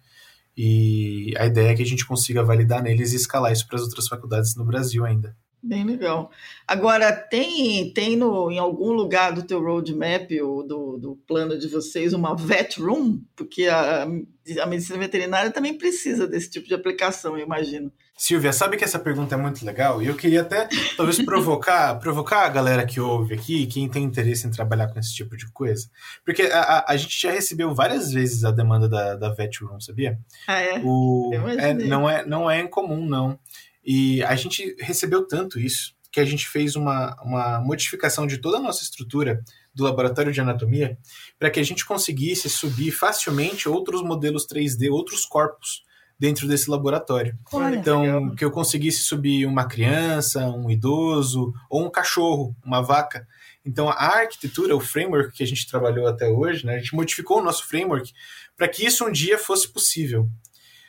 E 0.56 1.34
a 1.36 1.46
ideia 1.46 1.70
é 1.70 1.74
que 1.74 1.82
a 1.82 1.86
gente 1.86 2.06
consiga 2.06 2.42
validar 2.42 2.82
neles 2.82 3.12
e 3.12 3.16
escalar 3.16 3.52
isso 3.52 3.66
para 3.66 3.76
as 3.76 3.82
outras 3.82 4.08
faculdades 4.08 4.54
no 4.56 4.64
Brasil 4.64 5.04
ainda. 5.04 5.36
Bem 5.62 5.84
legal. 5.84 6.30
Agora, 6.66 7.12
tem, 7.12 7.92
tem 7.92 8.14
no, 8.14 8.50
em 8.50 8.58
algum 8.58 8.92
lugar 8.92 9.32
do 9.32 9.42
teu 9.42 9.60
roadmap 9.60 10.30
ou 10.40 10.64
do, 10.64 10.96
do 10.96 11.16
plano 11.26 11.58
de 11.58 11.66
vocês 11.66 12.12
uma 12.12 12.36
vet 12.36 12.80
room? 12.80 13.20
Porque 13.34 13.66
a, 13.66 14.04
a 14.04 14.66
medicina 14.66 14.98
veterinária 14.98 15.50
também 15.50 15.76
precisa 15.76 16.26
desse 16.26 16.50
tipo 16.50 16.68
de 16.68 16.74
aplicação, 16.74 17.36
eu 17.36 17.44
imagino. 17.44 17.92
Silvia, 18.16 18.50
sabe 18.50 18.78
que 18.78 18.84
essa 18.84 18.98
pergunta 18.98 19.34
é 19.34 19.38
muito 19.38 19.62
legal 19.62 20.02
e 20.02 20.06
eu 20.06 20.16
queria 20.16 20.40
até 20.40 20.66
talvez 20.96 21.22
provocar, 21.22 21.96
provocar 22.00 22.46
a 22.46 22.48
galera 22.48 22.86
que 22.86 22.98
ouve 22.98 23.34
aqui, 23.34 23.66
quem 23.66 23.90
tem 23.90 24.04
interesse 24.04 24.46
em 24.46 24.50
trabalhar 24.50 24.88
com 24.88 24.98
esse 24.98 25.14
tipo 25.14 25.36
de 25.36 25.46
coisa. 25.52 25.90
Porque 26.24 26.42
a, 26.42 26.60
a, 26.60 26.92
a 26.92 26.96
gente 26.96 27.20
já 27.20 27.30
recebeu 27.30 27.74
várias 27.74 28.10
vezes 28.10 28.42
a 28.42 28.50
demanda 28.50 28.88
da, 28.88 29.16
da 29.16 29.28
Vet 29.28 29.62
Room, 29.62 29.78
sabia? 29.80 30.18
Ah, 30.48 30.60
é? 30.60 30.80
O, 30.82 31.30
é 31.58 31.74
não, 31.74 32.08
é, 32.08 32.24
não 32.24 32.50
é 32.50 32.60
incomum, 32.60 33.04
não. 33.04 33.38
E 33.84 34.22
a 34.22 34.34
gente 34.34 34.74
recebeu 34.80 35.26
tanto 35.28 35.60
isso 35.60 35.94
que 36.10 36.18
a 36.18 36.24
gente 36.24 36.48
fez 36.48 36.74
uma, 36.74 37.14
uma 37.22 37.60
modificação 37.60 38.26
de 38.26 38.38
toda 38.38 38.56
a 38.56 38.60
nossa 38.60 38.82
estrutura 38.82 39.44
do 39.74 39.84
laboratório 39.84 40.32
de 40.32 40.40
anatomia 40.40 40.96
para 41.38 41.50
que 41.50 41.60
a 41.60 41.62
gente 41.62 41.84
conseguisse 41.84 42.48
subir 42.48 42.92
facilmente 42.92 43.68
outros 43.68 44.02
modelos 44.02 44.46
3D, 44.46 44.90
outros 44.90 45.26
corpos 45.26 45.84
dentro 46.18 46.48
desse 46.48 46.70
laboratório. 46.70 47.36
Olha, 47.52 47.76
então, 47.76 48.34
que 48.34 48.44
eu 48.44 48.50
conseguisse 48.50 49.02
subir 49.02 49.46
uma 49.46 49.66
criança, 49.66 50.46
um 50.46 50.70
idoso 50.70 51.52
ou 51.68 51.84
um 51.84 51.90
cachorro, 51.90 52.56
uma 52.64 52.80
vaca. 52.80 53.26
Então, 53.64 53.88
a 53.88 54.20
arquitetura, 54.20 54.76
o 54.76 54.80
framework 54.80 55.32
que 55.32 55.42
a 55.42 55.46
gente 55.46 55.68
trabalhou 55.68 56.06
até 56.06 56.28
hoje, 56.28 56.64
né, 56.64 56.76
a 56.76 56.78
gente 56.78 56.94
modificou 56.94 57.40
o 57.40 57.44
nosso 57.44 57.66
framework 57.66 58.12
para 58.56 58.68
que 58.68 58.86
isso 58.86 59.04
um 59.04 59.12
dia 59.12 59.38
fosse 59.38 59.68
possível. 59.68 60.28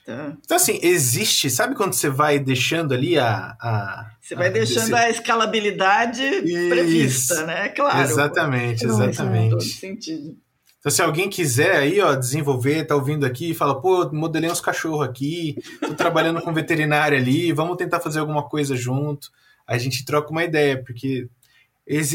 Tá. 0.05 0.37
Então, 0.39 0.55
assim, 0.55 0.79
existe, 0.81 1.49
sabe 1.49 1.75
quando 1.75 1.91
você 1.91 2.09
vai 2.09 2.39
deixando 2.39 2.93
ali 2.93 3.19
a. 3.19 3.57
a 3.59 4.11
você 4.21 4.35
vai 4.35 4.47
a, 4.47 4.51
deixando 4.51 4.95
a 4.95 5.09
escalabilidade 5.09 6.23
Isso. 6.23 6.69
prevista, 6.69 7.45
né? 7.45 7.67
Claro. 7.69 7.99
Exatamente, 7.99 8.85
exatamente. 8.85 9.49
Não, 9.51 9.57
todo 9.57 9.63
sentido. 9.63 10.37
Então, 10.79 10.91
se 10.91 11.01
alguém 11.01 11.29
quiser 11.29 11.75
aí, 11.75 11.99
ó, 11.99 12.13
desenvolver, 12.15 12.85
tá 12.85 12.95
ouvindo 12.95 13.25
aqui 13.25 13.53
fala, 13.53 13.81
pô, 13.81 14.09
modelei 14.13 14.49
uns 14.49 14.61
cachorros 14.61 15.07
aqui, 15.07 15.57
tô 15.81 15.93
trabalhando 15.95 16.41
com 16.41 16.53
veterinário 16.53 17.17
ali, 17.17 17.51
vamos 17.51 17.77
tentar 17.77 17.99
fazer 17.99 18.19
alguma 18.19 18.47
coisa 18.47 18.75
junto. 18.75 19.31
A 19.65 19.77
gente 19.77 20.05
troca 20.05 20.31
uma 20.31 20.43
ideia, 20.43 20.81
porque 20.81 21.27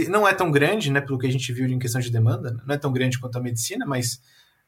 não 0.08 0.26
é 0.26 0.34
tão 0.34 0.50
grande, 0.50 0.90
né, 0.90 1.00
pelo 1.00 1.18
que 1.18 1.26
a 1.26 1.32
gente 1.32 1.52
viu 1.52 1.66
em 1.66 1.78
questão 1.78 2.00
de 2.00 2.10
demanda, 2.10 2.56
não 2.66 2.74
é 2.74 2.78
tão 2.78 2.92
grande 2.92 3.18
quanto 3.18 3.36
a 3.36 3.42
medicina, 3.42 3.84
mas 3.86 4.20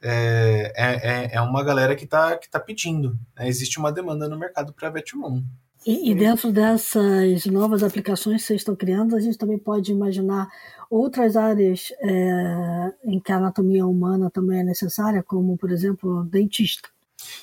é, 0.03 0.73
é, 0.77 0.95
é, 0.95 1.35
é 1.37 1.41
uma 1.41 1.65
galera 1.65 1.95
que 1.95 2.05
está 2.05 2.37
que 2.37 2.51
tá 2.51 2.61
pedindo. 2.61 3.19
Né? 3.37 3.49
Existe 3.49 3.79
uma 3.79 3.93
demanda 3.93 4.29
no 4.29 4.39
mercado 4.39 4.73
para 4.73 4.91
VetRoom. 4.91 5.43
E, 5.87 6.11
e 6.11 6.15
dentro 6.15 6.51
dessas 6.51 7.45
novas 7.47 7.83
aplicações 7.83 8.43
que 8.43 8.47
vocês 8.49 8.61
estão 8.61 8.75
criando, 8.75 9.15
a 9.15 9.21
gente 9.21 9.37
também 9.37 9.59
pode 9.59 9.93
imaginar 9.93 10.49
outras 10.95 11.37
áreas 11.37 11.93
é, 12.01 12.93
em 13.05 13.19
que 13.19 13.33
a 13.33 13.37
anatomia 13.37 13.85
humana 13.85 14.31
também 14.31 14.61
é 14.61 14.63
necessária, 14.63 15.23
como, 15.23 15.57
por 15.57 15.73
exemplo, 15.73 16.25
dentista. 16.25 16.89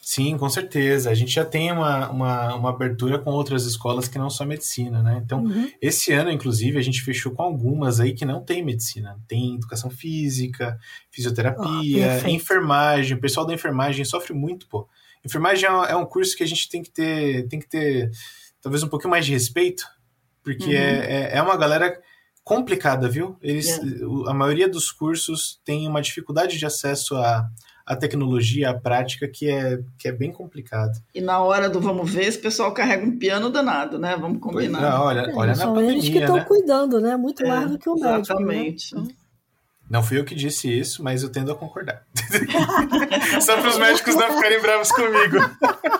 Sim, 0.01 0.37
com 0.37 0.47
certeza. 0.47 1.09
A 1.09 1.13
gente 1.13 1.31
já 1.33 1.43
tem 1.43 1.71
uma, 1.71 2.09
uma, 2.09 2.55
uma, 2.55 2.69
abertura 2.69 3.19
com 3.19 3.31
outras 3.31 3.65
escolas 3.65 4.07
que 4.07 4.17
não 4.17 4.29
são 4.29 4.45
medicina, 4.45 5.01
né? 5.03 5.21
Então, 5.25 5.43
uhum. 5.43 5.69
esse 5.81 6.13
ano, 6.13 6.31
inclusive, 6.31 6.77
a 6.77 6.81
gente 6.81 7.01
fechou 7.01 7.31
com 7.33 7.41
algumas 7.41 7.99
aí 7.99 8.13
que 8.13 8.23
não 8.23 8.41
tem 8.41 8.63
medicina. 8.63 9.19
Tem 9.27 9.55
educação 9.55 9.89
física, 9.89 10.77
fisioterapia, 11.09 12.21
oh, 12.23 12.27
enfermagem. 12.29 13.17
O 13.17 13.21
pessoal 13.21 13.45
da 13.45 13.53
enfermagem 13.53 14.05
sofre 14.05 14.33
muito, 14.33 14.67
pô. 14.67 14.87
Enfermagem 15.25 15.67
é, 15.67 15.91
é 15.91 15.95
um 15.95 16.05
curso 16.05 16.37
que 16.37 16.43
a 16.43 16.47
gente 16.47 16.69
tem 16.69 16.81
que 16.81 16.91
ter, 16.91 17.47
tem 17.47 17.59
que 17.59 17.67
ter 17.67 18.11
talvez 18.61 18.83
um 18.83 18.87
pouquinho 18.87 19.11
mais 19.11 19.25
de 19.25 19.33
respeito, 19.33 19.83
porque 20.43 20.65
uhum. 20.65 20.71
é, 20.71 21.31
é, 21.33 21.37
é 21.37 21.41
uma 21.41 21.57
galera 21.57 21.99
complicada, 22.43 23.07
viu? 23.09 23.37
Eles, 23.41 23.77
yeah. 23.77 24.29
A 24.29 24.33
maioria 24.33 24.67
dos 24.67 24.91
cursos 24.91 25.59
tem 25.63 25.87
uma 25.87 26.01
dificuldade 26.01 26.57
de 26.57 26.65
acesso 26.65 27.15
a 27.15 27.47
a 27.91 27.95
tecnologia, 27.95 28.69
a 28.69 28.73
prática, 28.73 29.27
que 29.27 29.49
é, 29.49 29.81
que 29.97 30.07
é 30.07 30.11
bem 30.11 30.31
complicado. 30.31 30.97
E 31.13 31.19
na 31.19 31.41
hora 31.41 31.69
do 31.69 31.79
vamos 31.79 32.09
ver, 32.09 32.25
esse 32.25 32.37
pessoal 32.37 32.73
carrega 32.73 33.05
um 33.05 33.17
piano 33.17 33.49
danado, 33.49 33.99
né? 33.99 34.15
Vamos 34.17 34.39
combinar. 34.39 34.79
Pois, 34.79 34.91
não, 34.91 35.01
olha, 35.01 35.19
é, 35.19 35.35
olha 35.35 35.55
são 35.55 35.75
na 35.75 35.83
eles 35.83 36.07
que 36.07 36.17
estão 36.17 36.37
né? 36.37 36.45
cuidando, 36.45 37.01
né? 37.01 37.17
Muito 37.17 37.43
é, 37.43 37.47
mais 37.47 37.69
do 37.69 37.77
que 37.77 37.89
o 37.89 37.95
médico. 37.95 38.13
Né? 38.13 38.19
Exatamente. 38.21 38.95
Né? 38.95 39.03
Não 39.91 40.01
fui 40.01 40.17
eu 40.17 40.23
que 40.23 40.33
disse 40.33 40.71
isso, 40.71 41.03
mas 41.03 41.21
eu 41.21 41.29
tendo 41.29 41.51
a 41.51 41.55
concordar. 41.55 42.05
Só 43.41 43.57
para 43.57 43.67
os 43.67 43.77
médicos 43.77 44.15
não 44.15 44.31
ficarem 44.31 44.61
bravos 44.61 44.89
comigo. 44.89 45.35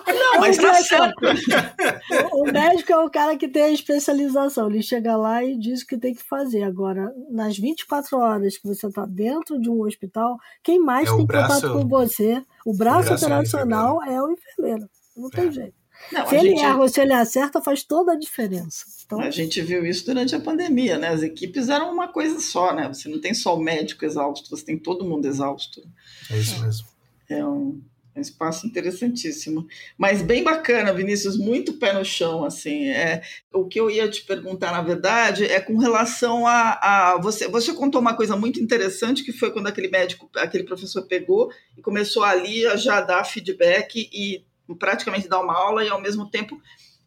Não, 0.07 0.39
mas 0.39 0.57
tá 0.57 0.73
certo. 0.75 1.19
O 2.31 2.45
médico 2.45 2.93
é 2.93 2.97
o 2.97 3.09
cara 3.09 3.35
que 3.35 3.49
tem 3.49 3.63
a 3.63 3.69
especialização. 3.69 4.69
Ele 4.69 4.81
chega 4.81 5.17
lá 5.17 5.43
e 5.43 5.59
diz 5.59 5.81
o 5.81 5.87
que 5.87 5.97
tem 5.97 6.13
que 6.13 6.23
fazer. 6.23 6.63
Agora, 6.63 7.13
nas 7.29 7.57
24 7.57 8.17
horas 8.17 8.57
que 8.57 8.65
você 8.65 8.87
está 8.87 9.05
dentro 9.05 9.59
de 9.59 9.69
um 9.69 9.81
hospital, 9.81 10.37
quem 10.63 10.79
mais 10.79 11.09
é 11.09 11.13
tem 11.13 11.25
braço, 11.25 11.55
contato 11.55 11.73
com 11.73 11.85
você? 11.85 12.41
O 12.65 12.73
braço, 12.73 12.99
o 13.01 13.03
braço 13.09 13.25
operacional 13.25 14.01
é, 14.03 14.13
é, 14.13 14.21
o 14.21 14.31
enfermeiro. 14.31 14.89
Não 15.17 15.29
tem 15.29 15.49
é. 15.49 15.51
jeito. 15.51 15.80
Não, 16.11 16.27
se 16.27 16.35
ele 16.35 16.49
gente... 16.49 16.61
erra 16.61 16.79
ou 16.79 16.87
se 16.89 17.01
ele 17.01 17.13
acerta, 17.13 17.61
faz 17.61 17.83
toda 17.83 18.13
a 18.13 18.19
diferença. 18.19 18.85
Então... 19.05 19.19
A 19.19 19.29
gente 19.29 19.61
viu 19.61 19.85
isso 19.85 20.05
durante 20.05 20.35
a 20.35 20.39
pandemia, 20.39 20.97
né? 20.97 21.09
As 21.09 21.21
equipes 21.21 21.69
eram 21.69 21.91
uma 21.91 22.07
coisa 22.07 22.39
só, 22.39 22.73
né? 22.73 22.87
Você 22.87 23.09
não 23.09 23.19
tem 23.19 23.33
só 23.33 23.55
o 23.55 23.61
médico 23.61 24.05
exausto, 24.05 24.49
você 24.49 24.63
tem 24.63 24.77
todo 24.77 25.05
mundo 25.05 25.27
exausto. 25.27 25.81
É 26.29 26.37
isso 26.37 26.61
mesmo. 26.61 26.87
É 27.29 27.45
um, 27.45 27.81
é 28.13 28.19
um 28.19 28.21
espaço 28.21 28.67
interessantíssimo. 28.67 29.67
Mas 29.97 30.21
bem 30.21 30.43
bacana, 30.43 30.93
Vinícius, 30.93 31.37
muito 31.37 31.73
pé 31.73 31.93
no 31.93 32.03
chão, 32.03 32.43
assim. 32.43 32.87
É, 32.89 33.21
o 33.53 33.65
que 33.65 33.79
eu 33.79 33.89
ia 33.89 34.09
te 34.09 34.23
perguntar, 34.23 34.71
na 34.71 34.81
verdade, 34.81 35.45
é 35.45 35.59
com 35.59 35.77
relação 35.77 36.45
a, 36.45 36.79
a 36.81 37.21
você, 37.21 37.47
você 37.47 37.73
contou 37.73 38.01
uma 38.01 38.15
coisa 38.15 38.35
muito 38.35 38.61
interessante, 38.61 39.23
que 39.23 39.31
foi 39.31 39.51
quando 39.51 39.67
aquele 39.67 39.87
médico, 39.87 40.29
aquele 40.35 40.63
professor 40.65 41.03
pegou 41.03 41.51
e 41.77 41.81
começou 41.81 42.23
ali 42.23 42.65
a 42.65 42.75
já 42.75 43.01
dar 43.01 43.23
feedback 43.23 44.09
e 44.11 44.43
praticamente 44.75 45.27
dar 45.27 45.41
uma 45.41 45.55
aula 45.55 45.83
e, 45.83 45.89
ao 45.89 46.01
mesmo 46.01 46.29
tempo, 46.29 46.59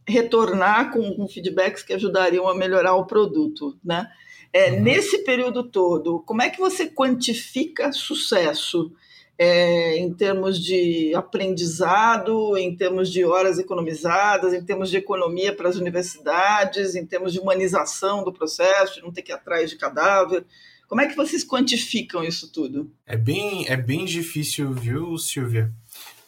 retornar 0.06 0.92
com, 0.92 1.14
com 1.14 1.28
feedbacks 1.28 1.82
que 1.82 1.92
ajudariam 1.92 2.48
a 2.48 2.54
melhorar 2.54 2.94
o 2.94 3.06
produto, 3.06 3.78
né? 3.82 4.08
É, 4.52 4.70
uhum. 4.70 4.82
Nesse 4.82 5.18
período 5.24 5.64
todo, 5.64 6.20
como 6.20 6.42
é 6.42 6.48
que 6.48 6.60
você 6.60 6.86
quantifica 6.86 7.90
sucesso 7.92 8.92
é, 9.36 9.96
em 9.96 10.12
termos 10.12 10.62
de 10.62 11.12
aprendizado, 11.14 12.56
em 12.56 12.76
termos 12.76 13.10
de 13.10 13.24
horas 13.24 13.58
economizadas, 13.58 14.54
em 14.54 14.64
termos 14.64 14.90
de 14.90 14.96
economia 14.96 15.54
para 15.54 15.68
as 15.68 15.76
universidades, 15.76 16.94
em 16.94 17.04
termos 17.04 17.32
de 17.32 17.40
humanização 17.40 18.22
do 18.22 18.32
processo, 18.32 18.94
de 18.94 19.02
não 19.02 19.12
ter 19.12 19.22
que 19.22 19.32
ir 19.32 19.34
atrás 19.34 19.70
de 19.70 19.76
cadáver? 19.76 20.44
Como 20.86 21.00
é 21.00 21.08
que 21.08 21.16
vocês 21.16 21.42
quantificam 21.42 22.22
isso 22.22 22.52
tudo? 22.52 22.92
É 23.06 23.16
bem, 23.16 23.66
é 23.66 23.76
bem 23.76 24.04
difícil, 24.04 24.72
viu, 24.72 25.18
Silvia? 25.18 25.72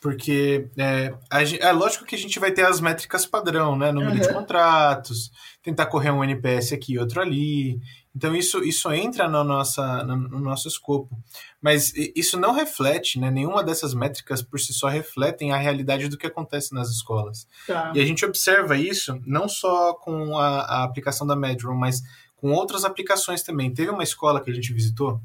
Porque 0.07 0.69
é, 0.79 1.13
a, 1.29 1.43
é 1.43 1.73
lógico 1.73 2.05
que 2.05 2.15
a 2.15 2.19
gente 2.19 2.39
vai 2.39 2.53
ter 2.53 2.65
as 2.65 2.81
métricas 2.81 3.27
padrão, 3.27 3.77
né? 3.77 3.91
Número 3.91 4.13
uhum. 4.13 4.21
de 4.21 4.33
contratos, 4.33 5.33
tentar 5.61 5.87
correr 5.87 6.13
um 6.13 6.23
NPS 6.23 6.75
aqui 6.75 6.93
e 6.93 6.99
outro 7.01 7.21
ali. 7.21 7.81
Então 8.15 8.33
isso, 8.33 8.63
isso 8.63 8.93
entra 8.93 9.29
no, 9.29 9.43
nossa, 9.43 10.05
no 10.05 10.39
nosso 10.39 10.69
escopo. 10.69 11.19
Mas 11.61 11.93
isso 12.15 12.39
não 12.39 12.53
reflete, 12.53 13.19
né? 13.19 13.33
Nenhuma 13.33 13.65
dessas 13.65 13.95
métricas 13.95 14.43
por 14.43 14.61
si 14.61 14.73
só 14.73 14.87
refletem 14.87 15.51
a 15.51 15.57
realidade 15.57 16.07
do 16.07 16.17
que 16.17 16.29
acontece 16.29 16.73
nas 16.73 16.89
escolas. 16.89 17.49
Tá. 17.67 17.91
E 17.93 18.01
a 18.01 18.07
gente 18.07 18.25
observa 18.25 18.77
isso 18.77 19.21
não 19.27 19.49
só 19.49 19.93
com 19.93 20.39
a, 20.39 20.61
a 20.61 20.85
aplicação 20.85 21.27
da 21.27 21.35
Medroom, 21.35 21.75
mas 21.75 22.01
com 22.37 22.53
outras 22.53 22.85
aplicações 22.85 23.43
também. 23.43 23.75
Teve 23.75 23.91
uma 23.91 24.05
escola 24.05 24.41
que 24.41 24.53
a 24.53 24.55
gente 24.55 24.73
visitou 24.73 25.21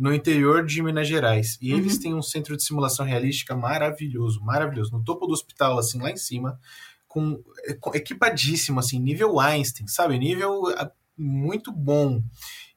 no 0.00 0.14
interior 0.14 0.64
de 0.64 0.82
Minas 0.82 1.06
Gerais. 1.06 1.58
E 1.60 1.72
eles 1.72 1.96
uhum. 1.96 2.00
têm 2.00 2.14
um 2.14 2.22
centro 2.22 2.56
de 2.56 2.64
simulação 2.64 3.04
realística 3.04 3.54
maravilhoso, 3.54 4.40
maravilhoso. 4.40 4.92
No 4.92 5.04
topo 5.04 5.26
do 5.26 5.34
hospital, 5.34 5.78
assim, 5.78 6.00
lá 6.00 6.10
em 6.10 6.16
cima, 6.16 6.58
com, 7.06 7.38
com 7.78 7.94
equipadíssimo, 7.94 8.80
assim, 8.80 8.98
nível 8.98 9.38
Einstein, 9.38 9.86
sabe? 9.86 10.18
Nível 10.18 10.68
ah, 10.74 10.90
muito 11.18 11.70
bom. 11.70 12.22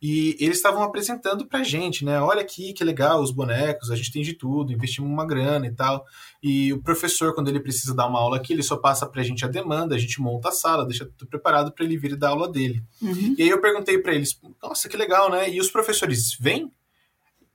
E 0.02 0.36
eles 0.38 0.58
estavam 0.58 0.84
apresentando 0.84 1.48
pra 1.48 1.64
gente, 1.64 2.04
né? 2.04 2.20
Olha 2.20 2.42
aqui 2.42 2.74
que 2.74 2.84
legal 2.84 3.22
os 3.22 3.32
bonecos, 3.32 3.90
a 3.90 3.96
gente 3.96 4.12
tem 4.12 4.22
de 4.22 4.34
tudo, 4.34 4.74
investimos 4.74 5.10
uma 5.10 5.26
grana 5.26 5.66
e 5.66 5.72
tal. 5.72 6.04
E 6.44 6.74
o 6.74 6.82
professor, 6.82 7.34
quando 7.34 7.48
ele 7.48 7.62
precisa 7.62 7.96
dar 7.96 8.08
uma 8.08 8.20
aula 8.20 8.36
aqui, 8.36 8.52
ele 8.52 8.64
só 8.64 8.76
passa 8.76 9.06
pra 9.08 9.24
gente 9.24 9.46
a 9.46 9.48
demanda, 9.48 9.96
a 9.96 9.98
gente 9.98 10.20
monta 10.20 10.50
a 10.50 10.52
sala, 10.52 10.86
deixa 10.86 11.06
tudo 11.18 11.30
preparado 11.30 11.72
para 11.72 11.86
ele 11.86 11.96
vir 11.96 12.18
dar 12.18 12.32
aula 12.32 12.52
dele. 12.52 12.84
Uhum. 13.02 13.34
E 13.38 13.44
aí 13.44 13.50
eu 13.50 13.62
perguntei 13.62 13.98
para 13.98 14.14
eles, 14.14 14.38
nossa, 14.62 14.90
que 14.90 14.98
legal, 14.98 15.32
né? 15.32 15.50
E 15.50 15.62
os 15.62 15.72
professores 15.72 16.38
vêm? 16.38 16.70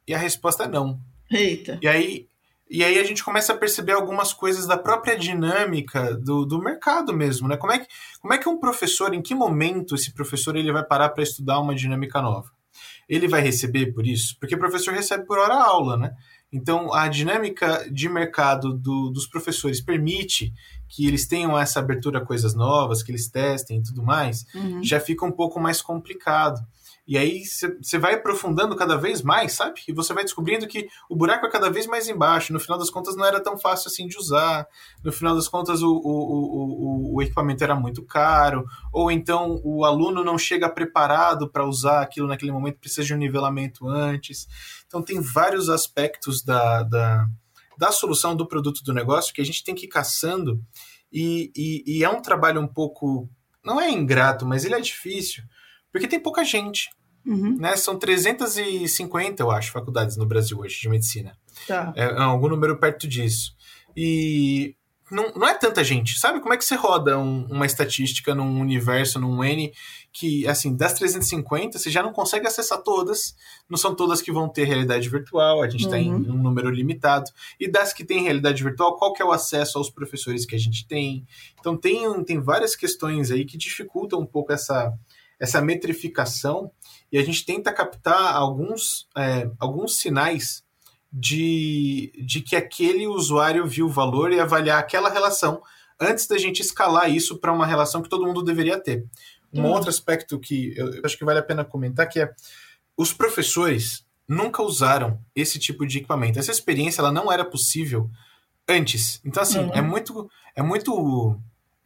E 0.08 0.14
a 0.14 0.18
resposta 0.18 0.64
é 0.64 0.68
não. 0.68 0.98
Eita. 1.30 1.78
E 1.82 1.86
aí, 1.86 2.26
e 2.70 2.82
aí 2.82 2.98
a 2.98 3.04
gente 3.04 3.22
começa 3.22 3.52
a 3.52 3.56
perceber 3.56 3.92
algumas 3.92 4.32
coisas 4.32 4.66
da 4.66 4.76
própria 4.76 5.16
dinâmica 5.16 6.14
do, 6.16 6.44
do 6.44 6.58
mercado 6.58 7.14
mesmo, 7.14 7.46
né? 7.46 7.56
Como 7.56 7.72
é, 7.72 7.78
que, 7.78 7.86
como 8.20 8.34
é 8.34 8.38
que 8.38 8.48
um 8.48 8.58
professor, 8.58 9.14
em 9.14 9.22
que 9.22 9.34
momento 9.34 9.94
esse 9.94 10.12
professor 10.12 10.56
ele 10.56 10.72
vai 10.72 10.84
parar 10.84 11.10
para 11.10 11.22
estudar 11.22 11.60
uma 11.60 11.74
dinâmica 11.74 12.20
nova? 12.22 12.50
Ele 13.08 13.28
vai 13.28 13.40
receber 13.40 13.92
por 13.92 14.06
isso? 14.06 14.36
Porque 14.38 14.54
o 14.54 14.58
professor 14.58 14.92
recebe 14.92 15.24
por 15.26 15.38
hora 15.38 15.54
aula, 15.54 15.96
né? 15.96 16.14
Então, 16.50 16.92
a 16.94 17.08
dinâmica 17.08 17.86
de 17.92 18.08
mercado 18.08 18.72
do, 18.72 19.10
dos 19.10 19.26
professores 19.26 19.82
permite 19.82 20.52
que 20.88 21.06
eles 21.06 21.26
tenham 21.26 21.58
essa 21.58 21.78
abertura 21.78 22.18
a 22.18 22.24
coisas 22.24 22.54
novas, 22.54 23.02
que 23.02 23.10
eles 23.10 23.28
testem 23.28 23.78
e 23.78 23.82
tudo 23.82 24.02
mais, 24.02 24.46
uhum. 24.54 24.82
já 24.82 24.98
fica 24.98 25.26
um 25.26 25.32
pouco 25.32 25.60
mais 25.60 25.82
complicado. 25.82 26.60
E 27.08 27.16
aí 27.16 27.42
você 27.80 27.96
vai 27.96 28.16
aprofundando 28.16 28.76
cada 28.76 28.94
vez 28.94 29.22
mais, 29.22 29.54
sabe? 29.54 29.80
E 29.88 29.94
você 29.94 30.12
vai 30.12 30.24
descobrindo 30.24 30.68
que 30.68 30.88
o 31.08 31.16
buraco 31.16 31.46
é 31.46 31.50
cada 31.50 31.70
vez 31.70 31.86
mais 31.86 32.06
embaixo. 32.06 32.52
No 32.52 32.60
final 32.60 32.78
das 32.78 32.90
contas, 32.90 33.16
não 33.16 33.24
era 33.24 33.40
tão 33.40 33.56
fácil 33.56 33.88
assim 33.88 34.06
de 34.06 34.18
usar. 34.18 34.68
No 35.02 35.10
final 35.10 35.34
das 35.34 35.48
contas, 35.48 35.82
o, 35.82 35.90
o, 35.90 37.14
o, 37.14 37.14
o 37.14 37.22
equipamento 37.22 37.64
era 37.64 37.74
muito 37.74 38.02
caro. 38.02 38.66
Ou 38.92 39.10
então 39.10 39.58
o 39.64 39.86
aluno 39.86 40.22
não 40.22 40.36
chega 40.36 40.68
preparado 40.68 41.48
para 41.48 41.66
usar 41.66 42.02
aquilo 42.02 42.28
naquele 42.28 42.52
momento, 42.52 42.78
precisa 42.78 43.06
de 43.06 43.14
um 43.14 43.18
nivelamento 43.18 43.88
antes. 43.88 44.46
Então, 44.86 45.02
tem 45.02 45.18
vários 45.18 45.70
aspectos 45.70 46.42
da, 46.42 46.82
da, 46.82 47.26
da 47.78 47.90
solução 47.90 48.36
do 48.36 48.46
produto 48.46 48.84
do 48.84 48.92
negócio 48.92 49.32
que 49.32 49.40
a 49.40 49.44
gente 49.46 49.64
tem 49.64 49.74
que 49.74 49.86
ir 49.86 49.88
caçando. 49.88 50.62
E, 51.10 51.50
e, 51.56 51.84
e 51.86 52.04
é 52.04 52.10
um 52.10 52.20
trabalho 52.20 52.60
um 52.60 52.68
pouco. 52.68 53.26
Não 53.64 53.80
é 53.80 53.90
ingrato, 53.90 54.44
mas 54.44 54.66
ele 54.66 54.74
é 54.74 54.80
difícil. 54.80 55.42
Porque 55.92 56.08
tem 56.08 56.20
pouca 56.20 56.44
gente. 56.44 56.90
Uhum. 57.26 57.56
Né? 57.58 57.76
São 57.76 57.98
350, 57.98 59.42
eu 59.42 59.50
acho, 59.50 59.72
faculdades 59.72 60.16
no 60.16 60.26
Brasil 60.26 60.58
hoje 60.58 60.80
de 60.80 60.88
medicina. 60.88 61.36
Tá. 61.66 61.92
É, 61.96 62.04
é 62.04 62.20
algum 62.20 62.48
número 62.48 62.78
perto 62.78 63.06
disso. 63.06 63.52
E 63.96 64.74
não, 65.10 65.32
não 65.34 65.48
é 65.48 65.54
tanta 65.54 65.82
gente. 65.82 66.18
Sabe 66.18 66.40
como 66.40 66.52
é 66.52 66.56
que 66.56 66.64
você 66.64 66.74
roda 66.74 67.18
um, 67.18 67.46
uma 67.46 67.66
estatística 67.66 68.34
num 68.34 68.60
universo, 68.60 69.18
num 69.18 69.42
N, 69.42 69.72
que, 70.12 70.46
assim, 70.46 70.76
das 70.76 70.92
350, 70.94 71.78
você 71.78 71.90
já 71.90 72.02
não 72.02 72.12
consegue 72.12 72.46
acessar 72.46 72.82
todas. 72.82 73.34
Não 73.68 73.76
são 73.76 73.94
todas 73.94 74.20
que 74.20 74.32
vão 74.32 74.48
ter 74.48 74.64
realidade 74.64 75.08
virtual, 75.08 75.62
a 75.62 75.68
gente 75.68 75.84
está 75.84 75.96
uhum. 75.96 76.02
em 76.02 76.30
um 76.30 76.42
número 76.42 76.70
limitado. 76.70 77.30
E 77.58 77.70
das 77.70 77.92
que 77.92 78.04
têm 78.04 78.22
realidade 78.22 78.62
virtual, 78.62 78.96
qual 78.96 79.12
que 79.12 79.22
é 79.22 79.24
o 79.24 79.32
acesso 79.32 79.78
aos 79.78 79.90
professores 79.90 80.44
que 80.44 80.54
a 80.54 80.58
gente 80.58 80.86
tem? 80.86 81.26
Então, 81.58 81.76
tem, 81.76 82.24
tem 82.24 82.40
várias 82.40 82.76
questões 82.76 83.30
aí 83.30 83.44
que 83.44 83.56
dificultam 83.56 84.20
um 84.20 84.26
pouco 84.26 84.52
essa, 84.52 84.92
essa 85.38 85.60
metrificação 85.60 86.70
e 87.10 87.18
a 87.18 87.24
gente 87.24 87.44
tenta 87.44 87.72
captar 87.72 88.34
alguns, 88.34 89.08
é, 89.16 89.50
alguns 89.58 89.98
sinais 89.98 90.62
de, 91.12 92.12
de 92.24 92.40
que 92.40 92.54
aquele 92.54 93.06
usuário 93.06 93.66
viu 93.66 93.86
o 93.86 93.90
valor 93.90 94.32
e 94.32 94.40
avaliar 94.40 94.78
aquela 94.78 95.08
relação 95.08 95.62
antes 96.00 96.26
da 96.26 96.38
gente 96.38 96.60
escalar 96.60 97.10
isso 97.10 97.38
para 97.38 97.52
uma 97.52 97.66
relação 97.66 98.02
que 98.02 98.08
todo 98.08 98.26
mundo 98.26 98.42
deveria 98.42 98.78
ter. 98.78 99.04
Um 99.52 99.62
uhum. 99.62 99.70
outro 99.70 99.88
aspecto 99.88 100.38
que 100.38 100.74
eu 100.76 101.00
acho 101.04 101.16
que 101.16 101.24
vale 101.24 101.38
a 101.38 101.42
pena 101.42 101.64
comentar 101.64 102.08
que 102.08 102.20
é 102.20 102.30
os 102.96 103.12
professores 103.12 104.04
nunca 104.28 104.62
usaram 104.62 105.18
esse 105.34 105.58
tipo 105.58 105.86
de 105.86 105.98
equipamento. 105.98 106.38
Essa 106.38 106.50
experiência 106.50 107.00
ela 107.00 107.10
não 107.10 107.32
era 107.32 107.44
possível 107.44 108.10
antes. 108.68 109.20
Então 109.24 109.42
assim, 109.42 109.58
uhum. 109.58 109.72
é 109.72 109.80
muito 109.80 110.30
é 110.54 110.62
muito 110.62 111.40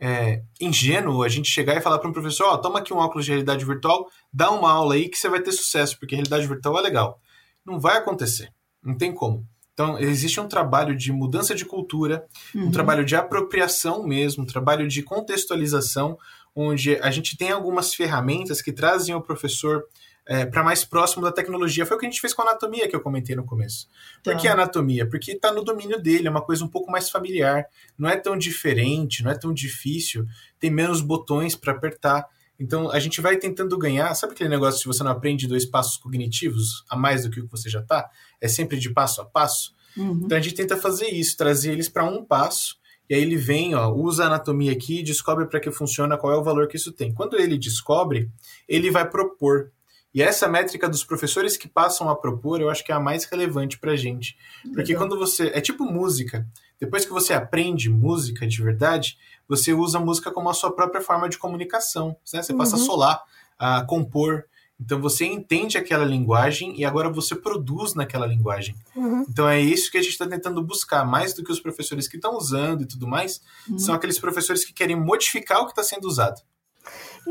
é, 0.04 0.42
ingênuo 0.60 1.22
a 1.22 1.28
gente 1.28 1.48
chegar 1.48 1.76
e 1.76 1.80
falar 1.80 2.00
para 2.00 2.10
um 2.10 2.12
professor, 2.12 2.46
ó, 2.46 2.54
oh, 2.54 2.58
toma 2.58 2.80
aqui 2.80 2.92
um 2.92 2.96
óculos 2.96 3.24
de 3.24 3.30
realidade 3.30 3.64
virtual, 3.64 4.08
dá 4.32 4.50
uma 4.50 4.68
aula 4.68 4.94
aí 4.94 5.08
que 5.08 5.16
você 5.16 5.28
vai 5.28 5.40
ter 5.40 5.52
sucesso, 5.52 5.96
porque 5.96 6.16
realidade 6.16 6.44
virtual 6.44 6.76
é 6.76 6.82
legal. 6.82 7.20
Não 7.64 7.78
vai 7.78 7.98
acontecer, 7.98 8.52
não 8.82 8.96
tem 8.98 9.14
como. 9.14 9.46
Então, 9.72 9.96
existe 10.00 10.40
um 10.40 10.48
trabalho 10.48 10.96
de 10.96 11.12
mudança 11.12 11.54
de 11.54 11.64
cultura, 11.64 12.26
uhum. 12.52 12.66
um 12.66 12.70
trabalho 12.72 13.04
de 13.04 13.14
apropriação 13.14 14.02
mesmo, 14.04 14.42
um 14.42 14.46
trabalho 14.46 14.88
de 14.88 15.04
contextualização, 15.04 16.18
onde 16.52 16.96
a 16.96 17.10
gente 17.12 17.36
tem 17.36 17.52
algumas 17.52 17.94
ferramentas 17.94 18.60
que 18.60 18.72
trazem 18.72 19.14
o 19.14 19.22
professor 19.22 19.84
é, 20.26 20.46
para 20.46 20.62
mais 20.62 20.84
próximo 20.84 21.22
da 21.22 21.32
tecnologia. 21.32 21.84
Foi 21.84 21.96
o 21.96 22.00
que 22.00 22.06
a 22.06 22.10
gente 22.10 22.20
fez 22.20 22.32
com 22.32 22.42
a 22.42 22.50
anatomia 22.50 22.88
que 22.88 22.94
eu 22.94 23.00
comentei 23.00 23.34
no 23.34 23.44
começo. 23.44 23.88
Por 24.22 24.32
tá. 24.32 24.38
que 24.38 24.48
anatomia? 24.48 25.08
Porque 25.08 25.32
está 25.32 25.52
no 25.52 25.64
domínio 25.64 26.00
dele, 26.00 26.28
é 26.28 26.30
uma 26.30 26.42
coisa 26.42 26.64
um 26.64 26.68
pouco 26.68 26.90
mais 26.90 27.10
familiar. 27.10 27.66
Não 27.98 28.08
é 28.08 28.16
tão 28.16 28.36
diferente, 28.36 29.22
não 29.22 29.30
é 29.30 29.38
tão 29.38 29.52
difícil, 29.52 30.24
tem 30.58 30.70
menos 30.70 31.00
botões 31.00 31.56
para 31.56 31.72
apertar. 31.72 32.26
Então 32.58 32.90
a 32.90 33.00
gente 33.00 33.20
vai 33.20 33.36
tentando 33.36 33.76
ganhar. 33.76 34.14
Sabe 34.14 34.32
aquele 34.32 34.50
negócio 34.50 34.80
se 34.80 34.86
você 34.86 35.02
não 35.02 35.10
aprende 35.10 35.48
dois 35.48 35.66
passos 35.66 35.96
cognitivos 35.96 36.84
a 36.88 36.96
mais 36.96 37.24
do 37.24 37.30
que 37.30 37.40
o 37.40 37.44
que 37.44 37.50
você 37.50 37.68
já 37.68 37.80
está? 37.80 38.08
É 38.40 38.46
sempre 38.46 38.78
de 38.78 38.90
passo 38.90 39.20
a 39.20 39.24
passo. 39.24 39.74
Uhum. 39.96 40.22
Então 40.24 40.38
a 40.38 40.40
gente 40.40 40.54
tenta 40.54 40.76
fazer 40.76 41.08
isso, 41.08 41.36
trazer 41.36 41.72
eles 41.72 41.88
para 41.88 42.04
um 42.04 42.24
passo. 42.24 42.80
E 43.10 43.14
aí 43.14 43.20
ele 43.20 43.36
vem, 43.36 43.74
ó, 43.74 43.92
usa 43.92 44.24
a 44.24 44.26
anatomia 44.26 44.72
aqui, 44.72 45.02
descobre 45.02 45.46
para 45.46 45.60
que 45.60 45.70
funciona, 45.70 46.16
qual 46.16 46.32
é 46.32 46.36
o 46.36 46.42
valor 46.42 46.68
que 46.68 46.76
isso 46.76 46.92
tem. 46.92 47.12
Quando 47.12 47.38
ele 47.38 47.58
descobre, 47.58 48.30
ele 48.68 48.90
vai 48.90 49.08
propor 49.08 49.70
e 50.14 50.22
essa 50.22 50.46
métrica 50.46 50.88
dos 50.88 51.04
professores 51.04 51.56
que 51.56 51.66
passam 51.66 52.08
a 52.08 52.16
propor, 52.16 52.60
eu 52.60 52.68
acho 52.68 52.84
que 52.84 52.92
é 52.92 52.94
a 52.94 53.00
mais 53.00 53.24
relevante 53.24 53.78
para 53.78 53.92
a 53.92 53.96
gente. 53.96 54.36
Porque 54.74 54.92
Legal. 54.92 54.98
quando 54.98 55.18
você. 55.18 55.50
É 55.54 55.60
tipo 55.60 55.84
música. 55.84 56.46
Depois 56.78 57.04
que 57.04 57.12
você 57.12 57.32
aprende 57.32 57.88
música 57.88 58.46
de 58.46 58.62
verdade, 58.62 59.16
você 59.48 59.72
usa 59.72 59.98
a 59.98 60.00
música 60.00 60.30
como 60.30 60.50
a 60.50 60.54
sua 60.54 60.74
própria 60.74 61.00
forma 61.00 61.28
de 61.28 61.38
comunicação. 61.38 62.16
Né? 62.32 62.42
Você 62.42 62.52
uhum. 62.52 62.58
passa 62.58 62.76
a 62.76 62.78
uhum. 62.78 62.84
solar, 62.84 63.22
a 63.58 63.82
compor. 63.84 64.44
Então 64.78 65.00
você 65.00 65.24
entende 65.24 65.78
aquela 65.78 66.04
linguagem 66.04 66.78
e 66.78 66.84
agora 66.84 67.08
você 67.08 67.36
produz 67.36 67.94
naquela 67.94 68.26
linguagem. 68.26 68.74
Uhum. 68.96 69.24
Então 69.28 69.48
é 69.48 69.60
isso 69.60 69.90
que 69.92 69.98
a 69.98 70.02
gente 70.02 70.12
está 70.12 70.26
tentando 70.26 70.60
buscar, 70.62 71.06
mais 71.06 71.32
do 71.32 71.44
que 71.44 71.52
os 71.52 71.60
professores 71.60 72.08
que 72.08 72.16
estão 72.16 72.36
usando 72.36 72.82
e 72.82 72.86
tudo 72.86 73.06
mais, 73.06 73.40
uhum. 73.68 73.78
são 73.78 73.94
aqueles 73.94 74.18
professores 74.18 74.64
que 74.64 74.72
querem 74.72 74.96
modificar 74.96 75.60
o 75.60 75.66
que 75.66 75.72
está 75.72 75.84
sendo 75.84 76.06
usado. 76.06 76.42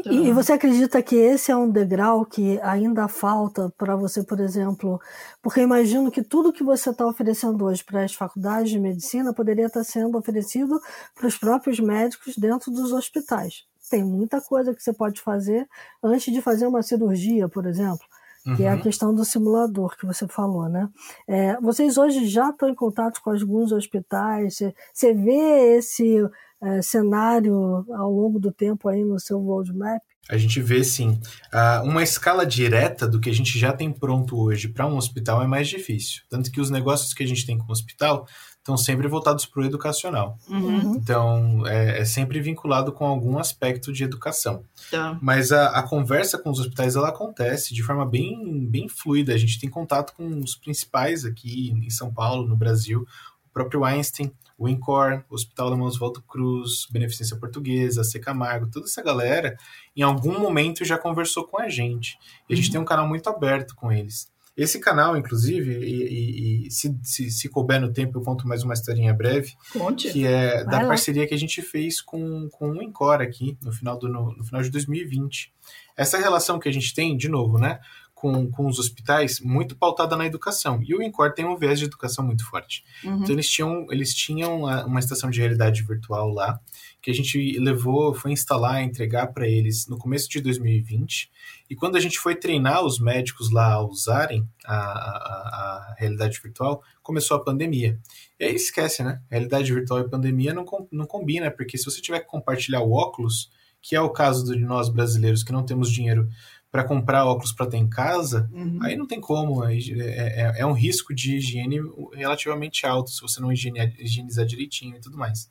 E, 0.06 0.28
e 0.28 0.32
você 0.32 0.54
acredita 0.54 1.02
que 1.02 1.16
esse 1.16 1.52
é 1.52 1.56
um 1.56 1.70
degrau 1.70 2.26
que 2.26 2.60
ainda 2.62 3.08
falta 3.08 3.72
para 3.78 3.96
você, 3.96 4.24
por 4.24 4.40
exemplo? 4.40 5.00
Porque 5.42 5.62
imagino 5.62 6.12
que 6.12 6.24
tudo 6.24 6.54
que 6.54 6.64
você 6.64 6.92
está 6.92 7.06
oferecendo 7.06 7.66
hoje 7.66 7.84
para 7.84 8.04
as 8.04 8.14
faculdades 8.14 8.72
de 8.72 8.80
medicina 8.80 9.34
poderia 9.34 9.66
estar 9.66 9.82
tá 9.82 9.84
sendo 9.84 10.18
oferecido 10.18 10.80
para 11.14 11.28
os 11.28 11.38
próprios 11.38 11.80
médicos 11.80 12.38
dentro 12.38 12.72
dos 12.72 12.92
hospitais. 12.92 13.66
Tem 13.90 14.04
muita 14.04 14.40
coisa 14.40 14.74
que 14.74 14.82
você 14.82 14.94
pode 14.94 15.20
fazer 15.22 15.68
antes 16.02 16.34
de 16.34 16.42
fazer 16.42 16.66
uma 16.68 16.82
cirurgia, 16.82 17.50
por 17.50 17.66
exemplo 17.66 18.06
que 18.44 18.64
uhum. 18.64 18.68
é 18.68 18.70
a 18.70 18.74
uhum. 18.74 18.82
questão 18.82 19.14
do 19.14 19.24
simulador 19.24 19.96
que 19.96 20.06
você 20.06 20.28
falou, 20.28 20.68
né? 20.68 20.90
É, 21.28 21.60
vocês 21.62 21.98
hoje 21.98 22.26
já 22.26 22.50
estão 22.50 22.70
em 22.70 22.76
contato 22.76 23.22
com 23.22 23.30
alguns 23.30 23.72
hospitais, 23.72 24.56
você, 24.58 24.74
você 24.92 25.14
vê 25.14 25.78
esse 25.78 26.28
é, 26.62 26.82
cenário 26.82 27.86
ao 27.94 28.12
longo 28.12 28.40
do 28.40 28.52
tempo 28.52 28.88
aí 28.88 29.04
no 29.04 29.20
seu 29.20 29.40
roadmap? 29.40 30.02
A 30.30 30.38
gente 30.38 30.62
vê 30.62 30.84
sim. 30.84 31.20
Uh, 31.54 31.84
uma 31.84 32.04
escala 32.04 32.46
direta 32.46 33.08
do 33.08 33.20
que 33.20 33.30
a 33.30 33.34
gente 33.34 33.58
já 33.58 33.74
tem 33.74 33.92
pronto 33.92 34.40
hoje 34.40 34.70
para 34.70 34.88
um 34.88 34.96
hospital 34.96 35.42
é 35.42 35.48
mais 35.48 35.68
difícil. 35.68 36.22
Tanto 36.30 36.52
que 36.52 36.62
os 36.62 36.70
negócios 36.70 37.14
que 37.14 37.24
a 37.24 37.28
gente 37.28 37.46
tem 37.46 37.58
com 37.58 37.68
o 37.68 37.72
hospital 37.72 38.28
estão 38.62 38.78
sempre 38.78 39.08
voltados 39.08 39.46
para 39.46 39.64
o 39.64 39.66
educacional. 39.66 40.38
Uhum. 40.48 40.96
Então, 40.96 41.66
é, 41.66 42.02
é, 42.02 42.06
sempre 42.06 42.40
vinculado 42.40 42.94
com 42.94 43.06
algum 43.06 43.40
aspecto 43.40 43.92
de 43.92 44.04
educação. 44.04 44.64
Tá. 44.92 45.18
Mas 45.22 45.52
a, 45.52 45.70
a, 45.70 45.84
conversa 45.84 46.38
com 46.38 46.52
os 46.52 46.60
hospitais 46.60 46.96
ela 46.96 47.10
acontece 47.10 47.74
de 47.74 47.82
forma 47.82 48.06
bem, 48.06 48.68
bem 48.70 48.88
fluida. 48.88 49.34
A 49.34 49.38
gente 49.38 49.60
tem 49.60 49.70
contato 49.70 50.14
com 50.16 50.28
os 50.40 50.56
principais 50.56 51.26
aqui 51.26 51.72
em 51.72 51.90
São 51.90 52.14
Paulo, 52.14 52.48
no 52.48 52.56
Brasil, 52.56 53.02
o 53.02 53.50
próprio 53.52 53.84
Einstein, 53.84 54.32
o 54.62 54.70
INCOR, 54.70 55.24
Hospital 55.28 55.70
Alemão 55.70 55.88
Oswaldo 55.88 56.22
Cruz, 56.22 56.86
Beneficência 56.92 57.36
Portuguesa, 57.36 58.04
C. 58.04 58.20
Camargo, 58.20 58.70
toda 58.70 58.86
essa 58.86 59.02
galera, 59.02 59.58
em 59.96 60.04
algum 60.04 60.40
momento 60.40 60.86
já 60.86 61.00
conversou 61.00 61.48
com 61.48 61.60
a 61.60 61.68
gente. 61.68 62.16
E 62.48 62.54
a 62.54 62.56
gente 62.56 62.68
uhum. 62.68 62.72
tem 62.74 62.82
um 62.82 62.86
canal 62.86 63.08
muito 63.08 63.28
aberto 63.28 63.76
com 63.76 63.92
eles. 63.92 64.32
Esse 64.56 64.80
canal, 64.80 65.18
inclusive, 65.18 65.80
e, 65.80 66.04
e, 66.04 66.68
e 66.68 66.72
se, 66.72 66.96
se, 67.02 67.32
se, 67.32 67.50
couber 67.50 67.82
no 67.82 67.92
tempo, 67.92 68.20
eu 68.20 68.22
conto 68.22 68.48
mais 68.48 68.62
uma 68.62 68.74
historinha 68.74 69.14
breve. 69.14 69.54
Conte. 69.74 70.12
Que 70.12 70.28
é 70.28 70.58
Vai 70.58 70.66
da 70.66 70.82
lá. 70.82 70.88
parceria 70.90 71.26
que 71.26 71.34
a 71.34 71.40
gente 71.40 71.62
fez 71.64 72.00
com, 72.02 72.48
com 72.50 72.70
o 72.70 72.84
Encore 72.84 73.24
aqui, 73.24 73.58
no 73.64 73.72
final, 73.72 73.98
do, 73.98 74.08
no, 74.08 74.36
no 74.36 74.44
final 74.44 74.62
de 74.62 74.70
2020. 74.70 75.52
Essa 75.98 76.20
relação 76.20 76.60
que 76.60 76.70
a 76.70 76.72
gente 76.72 76.94
tem, 76.94 77.18
de 77.18 77.30
novo, 77.30 77.58
né? 77.58 77.80
Com, 78.22 78.52
com 78.52 78.68
os 78.68 78.78
hospitais, 78.78 79.40
muito 79.40 79.76
pautada 79.76 80.16
na 80.16 80.28
educação. 80.28 80.80
E 80.84 80.94
o 80.94 81.02
INCOR 81.02 81.34
tem 81.34 81.44
um 81.44 81.58
viés 81.58 81.80
de 81.80 81.86
educação 81.86 82.24
muito 82.24 82.48
forte. 82.48 82.84
Uhum. 83.04 83.24
Então, 83.24 83.32
eles 83.32 83.50
tinham, 83.50 83.88
eles 83.90 84.14
tinham 84.14 84.62
uma 84.62 85.00
estação 85.00 85.28
de 85.28 85.40
realidade 85.40 85.82
virtual 85.82 86.30
lá, 86.30 86.60
que 87.02 87.10
a 87.10 87.14
gente 87.16 87.58
levou, 87.58 88.14
foi 88.14 88.32
instalar, 88.32 88.84
entregar 88.84 89.34
para 89.34 89.48
eles 89.48 89.88
no 89.88 89.98
começo 89.98 90.30
de 90.30 90.40
2020. 90.40 91.32
E 91.68 91.76
quando 91.76 91.96
a 91.96 92.00
gente 92.00 92.20
foi 92.20 92.36
treinar 92.36 92.86
os 92.86 93.00
médicos 93.00 93.52
lá 93.52 93.74
a 93.74 93.82
usarem 93.82 94.48
a, 94.64 94.76
a, 94.76 95.90
a 95.90 95.96
realidade 95.98 96.40
virtual, 96.40 96.84
começou 97.02 97.38
a 97.38 97.44
pandemia. 97.44 98.00
E 98.40 98.46
aí 98.46 98.56
esquece, 98.56 99.04
né? 99.04 99.20
Realidade 99.32 99.74
virtual 99.74 100.00
e 100.00 100.10
pandemia 100.10 100.54
não, 100.54 100.64
não 100.92 101.08
combina, 101.08 101.50
porque 101.50 101.76
se 101.76 101.86
você 101.86 102.00
tiver 102.00 102.20
que 102.20 102.28
compartilhar 102.28 102.82
o 102.82 102.92
óculos, 102.92 103.50
que 103.82 103.96
é 103.96 104.02
o 104.02 104.12
caso 104.12 104.56
de 104.56 104.64
nós 104.64 104.90
brasileiros 104.90 105.44
que 105.44 105.52
não 105.52 105.66
temos 105.66 105.92
dinheiro 105.92 106.30
para 106.72 106.84
comprar 106.86 107.26
óculos 107.26 107.52
para 107.52 107.68
ter 107.68 107.78
em 107.78 107.90
casa, 107.90 108.50
uhum. 108.54 108.80
aí 108.82 108.96
não 108.96 109.06
tem 109.06 109.20
como. 109.20 109.64
É, 109.66 109.76
é, 109.76 110.54
é, 110.60 110.66
um 110.66 110.72
risco 110.72 111.14
de 111.14 111.36
higiene 111.36 111.80
relativamente 112.14 112.86
alto 112.86 113.12
se 113.12 113.22
você 113.22 113.42
não 113.42 113.52
higienizar 113.52 114.46
direitinho 114.46 114.96
e 114.96 115.02
tudo 115.02 115.18
mais 115.18 115.50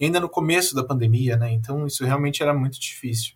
e 0.00 0.06
ainda 0.06 0.18
no 0.18 0.30
começo 0.30 0.74
da 0.74 0.82
pandemia, 0.82 1.36
né? 1.36 1.52
Então 1.52 1.86
isso 1.86 2.04
realmente 2.04 2.42
era 2.42 2.54
muito 2.54 2.80
difícil. 2.80 3.34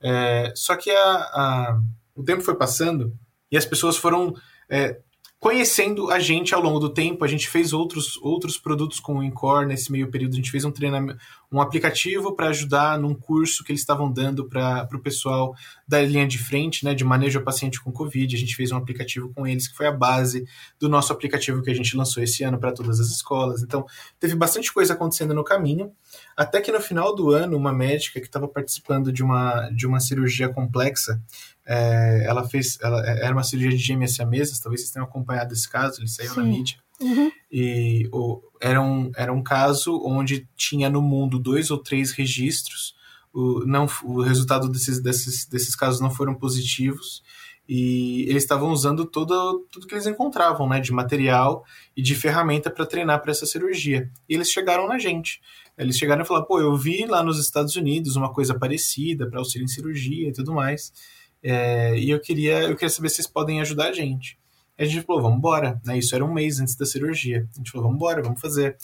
É, 0.00 0.52
só 0.54 0.76
que 0.76 0.90
a, 0.90 1.12
a, 1.12 1.80
o 2.14 2.22
tempo 2.22 2.40
foi 2.40 2.54
passando 2.54 3.12
e 3.50 3.56
as 3.56 3.66
pessoas 3.66 3.96
foram 3.96 4.32
é, 4.70 5.00
conhecendo 5.40 6.10
a 6.10 6.18
gente 6.18 6.54
ao 6.54 6.60
longo 6.60 6.80
do 6.80 6.88
tempo. 6.88 7.24
A 7.24 7.28
gente 7.28 7.48
fez 7.48 7.72
outros, 7.72 8.16
outros 8.18 8.58
produtos 8.58 8.98
com 8.98 9.18
o 9.18 9.22
Incor 9.22 9.66
nesse 9.66 9.90
meio 9.90 10.10
período. 10.10 10.32
A 10.32 10.36
gente 10.36 10.50
fez 10.50 10.64
um 10.64 10.70
treinamento, 10.70 11.18
um 11.50 11.60
aplicativo 11.60 12.34
para 12.34 12.48
ajudar 12.48 12.98
num 12.98 13.14
curso 13.14 13.62
que 13.62 13.70
eles 13.70 13.80
estavam 13.80 14.12
dando 14.12 14.48
para 14.48 14.88
o 14.92 15.00
pessoal 15.00 15.54
da 15.86 16.00
linha 16.02 16.26
de 16.26 16.38
frente, 16.38 16.84
né, 16.84 16.92
de 16.92 17.04
manejo 17.04 17.38
ao 17.38 17.44
paciente 17.44 17.80
com 17.80 17.92
Covid. 17.92 18.34
A 18.34 18.38
gente 18.38 18.54
fez 18.54 18.72
um 18.72 18.76
aplicativo 18.76 19.32
com 19.32 19.46
eles 19.46 19.68
que 19.68 19.76
foi 19.76 19.86
a 19.86 19.92
base 19.92 20.44
do 20.78 20.88
nosso 20.88 21.12
aplicativo 21.12 21.62
que 21.62 21.70
a 21.70 21.74
gente 21.74 21.96
lançou 21.96 22.22
esse 22.22 22.42
ano 22.42 22.58
para 22.58 22.72
todas 22.72 22.98
as 22.98 23.08
escolas. 23.08 23.62
Então, 23.62 23.86
teve 24.18 24.34
bastante 24.34 24.72
coisa 24.72 24.92
acontecendo 24.94 25.32
no 25.32 25.44
caminho. 25.44 25.92
Até 26.36 26.60
que 26.60 26.72
no 26.72 26.80
final 26.80 27.14
do 27.14 27.30
ano, 27.30 27.56
uma 27.56 27.72
médica 27.72 28.20
que 28.20 28.26
estava 28.26 28.48
participando 28.48 29.12
de 29.12 29.22
uma, 29.22 29.70
de 29.70 29.86
uma 29.86 30.00
cirurgia 30.00 30.48
complexa 30.48 31.20
é, 31.68 32.24
ela 32.24 32.48
fez, 32.48 32.78
ela, 32.80 33.06
é, 33.06 33.26
era 33.26 33.34
uma 33.34 33.42
cirurgia 33.42 33.76
de 33.76 33.84
gêmeas 33.84 34.14
siamesas, 34.14 34.58
talvez 34.58 34.80
vocês 34.80 34.92
tenham 34.92 35.06
acompanhado 35.06 35.52
esse 35.52 35.68
caso, 35.68 36.00
ele 36.00 36.08
saiu 36.08 36.30
Sim. 36.30 36.40
na 36.40 36.46
mídia. 36.46 36.78
Uhum. 36.98 37.30
E 37.52 38.08
o, 38.10 38.40
era, 38.60 38.80
um, 38.80 39.12
era 39.14 39.32
um 39.32 39.42
caso 39.42 40.00
onde 40.02 40.48
tinha 40.56 40.88
no 40.88 41.02
mundo 41.02 41.38
dois 41.38 41.70
ou 41.70 41.76
três 41.76 42.12
registros, 42.12 42.96
o, 43.32 43.66
não, 43.66 43.86
o 44.02 44.22
resultado 44.22 44.68
desses, 44.68 45.02
desses, 45.02 45.46
desses 45.46 45.76
casos 45.76 46.00
não 46.00 46.10
foram 46.10 46.34
positivos, 46.34 47.22
e 47.68 48.22
eles 48.22 48.44
estavam 48.44 48.70
usando 48.70 49.04
todo, 49.04 49.66
tudo 49.70 49.86
que 49.86 49.94
eles 49.94 50.06
encontravam, 50.06 50.66
né, 50.66 50.80
de 50.80 50.90
material 50.90 51.62
e 51.94 52.00
de 52.00 52.14
ferramenta 52.14 52.70
para 52.70 52.86
treinar 52.86 53.20
para 53.20 53.30
essa 53.30 53.44
cirurgia. 53.44 54.10
E 54.26 54.34
eles 54.34 54.50
chegaram 54.50 54.88
na 54.88 54.98
gente. 54.98 55.42
Eles 55.76 55.98
chegaram 55.98 56.22
e 56.22 56.24
falaram: 56.24 56.46
pô, 56.46 56.58
eu 56.58 56.74
vi 56.74 57.04
lá 57.04 57.22
nos 57.22 57.38
Estados 57.38 57.76
Unidos 57.76 58.16
uma 58.16 58.32
coisa 58.32 58.58
parecida 58.58 59.28
para 59.28 59.38
auxílio 59.38 59.66
em 59.66 59.68
cirurgia 59.68 60.30
e 60.30 60.32
tudo 60.32 60.54
mais. 60.54 60.94
É, 61.42 61.98
e 61.98 62.10
eu 62.10 62.20
queria, 62.20 62.62
eu 62.62 62.74
queria 62.74 62.90
saber 62.90 63.08
se 63.08 63.16
vocês 63.16 63.26
podem 63.26 63.60
ajudar 63.60 63.88
a 63.88 63.92
gente. 63.92 64.38
a 64.76 64.84
gente 64.84 65.02
falou, 65.02 65.22
vamos 65.22 65.38
embora. 65.38 65.80
Né? 65.84 65.98
Isso 65.98 66.14
era 66.14 66.24
um 66.24 66.32
mês 66.32 66.60
antes 66.60 66.76
da 66.76 66.86
cirurgia. 66.86 67.48
A 67.54 67.58
gente 67.58 67.70
falou, 67.70 67.86
vamos 67.86 67.96
embora, 67.96 68.22
vamos 68.22 68.40
fazer. 68.40 68.76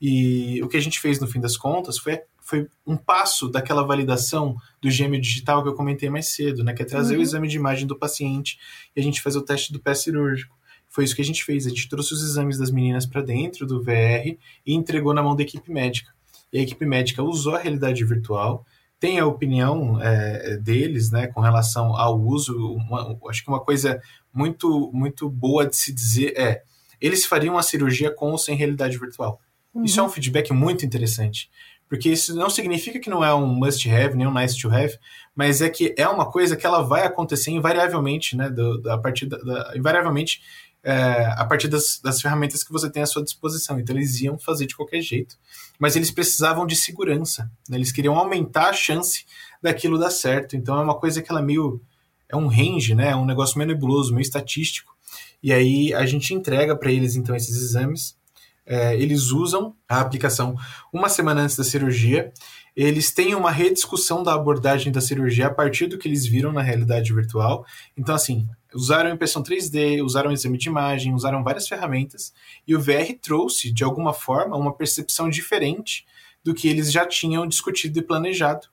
E 0.00 0.62
o 0.62 0.68
que 0.68 0.76
a 0.76 0.80
gente 0.80 1.00
fez 1.00 1.18
no 1.20 1.26
fim 1.26 1.40
das 1.40 1.56
contas 1.56 1.98
foi, 1.98 2.20
foi 2.40 2.68
um 2.86 2.96
passo 2.96 3.48
daquela 3.48 3.82
validação 3.82 4.56
do 4.80 4.90
gêmeo 4.90 5.20
digital 5.20 5.62
que 5.62 5.68
eu 5.68 5.74
comentei 5.74 6.10
mais 6.10 6.34
cedo, 6.34 6.62
né? 6.62 6.74
Que 6.74 6.82
é 6.82 6.84
trazer 6.84 7.14
uhum. 7.14 7.20
o 7.20 7.22
exame 7.22 7.48
de 7.48 7.56
imagem 7.56 7.86
do 7.86 7.98
paciente 7.98 8.58
e 8.94 9.00
a 9.00 9.02
gente 9.02 9.22
fazer 9.22 9.38
o 9.38 9.42
teste 9.42 9.72
do 9.72 9.80
pé 9.80 9.94
cirúrgico. 9.94 10.54
Foi 10.88 11.04
isso 11.04 11.14
que 11.14 11.22
a 11.22 11.24
gente 11.24 11.44
fez. 11.44 11.66
A 11.66 11.70
gente 11.70 11.88
trouxe 11.88 12.12
os 12.14 12.22
exames 12.22 12.58
das 12.58 12.70
meninas 12.70 13.06
para 13.06 13.22
dentro 13.22 13.66
do 13.66 13.82
VR 13.82 14.36
e 14.64 14.74
entregou 14.74 15.12
na 15.12 15.22
mão 15.22 15.34
da 15.34 15.42
equipe 15.42 15.70
médica. 15.70 16.14
E 16.52 16.58
a 16.58 16.62
equipe 16.62 16.86
médica 16.86 17.22
usou 17.22 17.54
a 17.54 17.58
realidade 17.58 18.04
virtual 18.04 18.64
tem 18.98 19.18
a 19.18 19.26
opinião 19.26 20.00
é, 20.00 20.56
deles, 20.56 21.10
né, 21.10 21.26
com 21.26 21.40
relação 21.40 21.94
ao 21.96 22.18
uso. 22.18 22.56
Uma, 22.74 23.18
acho 23.28 23.42
que 23.42 23.48
uma 23.48 23.60
coisa 23.60 24.00
muito 24.32 24.90
muito 24.92 25.28
boa 25.28 25.66
de 25.66 25.76
se 25.76 25.92
dizer 25.92 26.34
é 26.36 26.62
eles 27.00 27.26
fariam 27.26 27.54
uma 27.54 27.62
cirurgia 27.62 28.10
com 28.10 28.30
ou 28.30 28.38
sem 28.38 28.56
realidade 28.56 28.98
virtual. 28.98 29.40
Uhum. 29.74 29.84
Isso 29.84 30.00
é 30.00 30.02
um 30.02 30.08
feedback 30.08 30.50
muito 30.52 30.86
interessante, 30.86 31.50
porque 31.88 32.08
isso 32.10 32.34
não 32.34 32.48
significa 32.48 32.98
que 32.98 33.10
não 33.10 33.22
é 33.22 33.34
um 33.34 33.46
must 33.46 33.88
have 33.90 34.16
nem 34.16 34.26
um 34.26 34.32
nice 34.32 34.58
to 34.58 34.70
have, 34.70 34.98
mas 35.34 35.60
é 35.60 35.68
que 35.68 35.94
é 35.98 36.08
uma 36.08 36.30
coisa 36.30 36.56
que 36.56 36.64
ela 36.64 36.80
vai 36.80 37.04
acontecer 37.04 37.50
invariavelmente, 37.50 38.34
né, 38.36 38.48
do, 38.48 38.80
da, 38.80 38.94
a 38.94 38.98
partir 38.98 39.26
da, 39.26 39.36
da 39.38 39.76
invariavelmente 39.76 40.40
é, 40.86 41.26
a 41.36 41.44
partir 41.44 41.66
das, 41.66 41.98
das, 42.00 42.22
ferramentas 42.22 42.62
que 42.62 42.70
você 42.70 42.88
tem 42.88 43.02
à 43.02 43.06
sua 43.06 43.24
disposição. 43.24 43.76
Então 43.80 43.96
eles 43.96 44.20
iam 44.20 44.38
fazer 44.38 44.66
de 44.66 44.76
qualquer 44.76 45.02
jeito, 45.02 45.36
mas 45.80 45.96
eles 45.96 46.12
precisavam 46.12 46.64
de 46.64 46.76
segurança. 46.76 47.50
Né? 47.68 47.76
Eles 47.76 47.90
queriam 47.90 48.16
aumentar 48.16 48.68
a 48.68 48.72
chance 48.72 49.26
daquilo 49.60 49.98
dar 49.98 50.10
certo. 50.10 50.54
Então 50.54 50.78
é 50.78 50.82
uma 50.84 50.94
coisa 50.94 51.20
que 51.20 51.28
ela 51.28 51.40
é 51.40 51.44
meio 51.44 51.82
é 52.28 52.36
um 52.36 52.46
range, 52.46 52.94
né? 52.94 53.10
É 53.10 53.16
um 53.16 53.24
negócio 53.24 53.58
meio 53.58 53.68
nebuloso, 53.68 54.12
meio 54.12 54.22
estatístico. 54.22 54.94
E 55.42 55.52
aí 55.52 55.92
a 55.92 56.06
gente 56.06 56.32
entrega 56.32 56.76
para 56.76 56.92
eles 56.92 57.16
então 57.16 57.34
esses 57.34 57.56
exames. 57.56 58.16
É, 58.64 58.96
eles 58.96 59.30
usam 59.30 59.74
a 59.88 60.00
aplicação 60.00 60.56
uma 60.92 61.08
semana 61.08 61.42
antes 61.42 61.56
da 61.56 61.64
cirurgia. 61.64 62.32
Eles 62.76 63.10
têm 63.10 63.34
uma 63.34 63.50
rediscussão 63.50 64.22
da 64.22 64.34
abordagem 64.34 64.92
da 64.92 65.00
cirurgia 65.00 65.48
a 65.48 65.54
partir 65.54 65.88
do 65.88 65.98
que 65.98 66.06
eles 66.06 66.26
viram 66.26 66.52
na 66.52 66.62
realidade 66.62 67.12
virtual. 67.12 67.64
Então, 67.96 68.14
assim, 68.14 68.48
usaram 68.76 69.10
impressão 69.10 69.42
3D, 69.42 70.02
usaram 70.04 70.30
exame 70.30 70.58
de 70.58 70.68
imagem, 70.68 71.14
usaram 71.14 71.42
várias 71.42 71.66
ferramentas, 71.66 72.32
e 72.66 72.76
o 72.76 72.80
VR 72.80 73.14
trouxe, 73.20 73.72
de 73.72 73.82
alguma 73.82 74.12
forma, 74.12 74.56
uma 74.56 74.72
percepção 74.72 75.28
diferente 75.28 76.06
do 76.44 76.54
que 76.54 76.68
eles 76.68 76.92
já 76.92 77.04
tinham 77.04 77.46
discutido 77.46 77.98
e 77.98 78.02
planejado. 78.02 78.68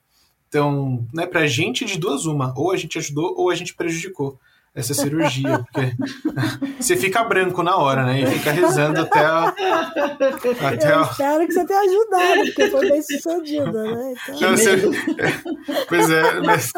Então, 0.47 1.07
né, 1.11 1.25
pra 1.25 1.47
gente, 1.47 1.85
de 1.85 1.97
duas 1.97 2.25
uma, 2.25 2.53
ou 2.55 2.71
a 2.71 2.77
gente 2.77 2.99
ajudou 2.99 3.33
ou 3.35 3.49
a 3.49 3.55
gente 3.55 3.73
prejudicou 3.73 4.39
essa 4.75 4.93
cirurgia, 4.93 5.59
porque 5.59 5.95
você 6.81 6.97
fica 6.97 7.23
branco 7.23 7.61
na 7.61 7.77
hora, 7.77 8.05
né? 8.05 8.21
E 8.21 8.25
fica 8.25 8.51
rezando 8.51 9.01
até 9.01 9.19
a. 9.19 9.47
Até 9.47 10.95
Eu 10.95 11.01
espero 11.03 11.47
que 11.47 11.53
você 11.53 11.65
tenha 11.65 11.79
ajudado, 11.79 12.43
porque 12.45 12.67
foi 12.69 12.89
bem 12.89 13.01
sucedida, 13.01 13.83
né? 13.83 14.13
Então... 14.13 14.41
Não, 14.41 14.57
você... 14.57 14.77
Pois 15.87 16.09
é, 16.09 16.39
mas. 16.41 16.71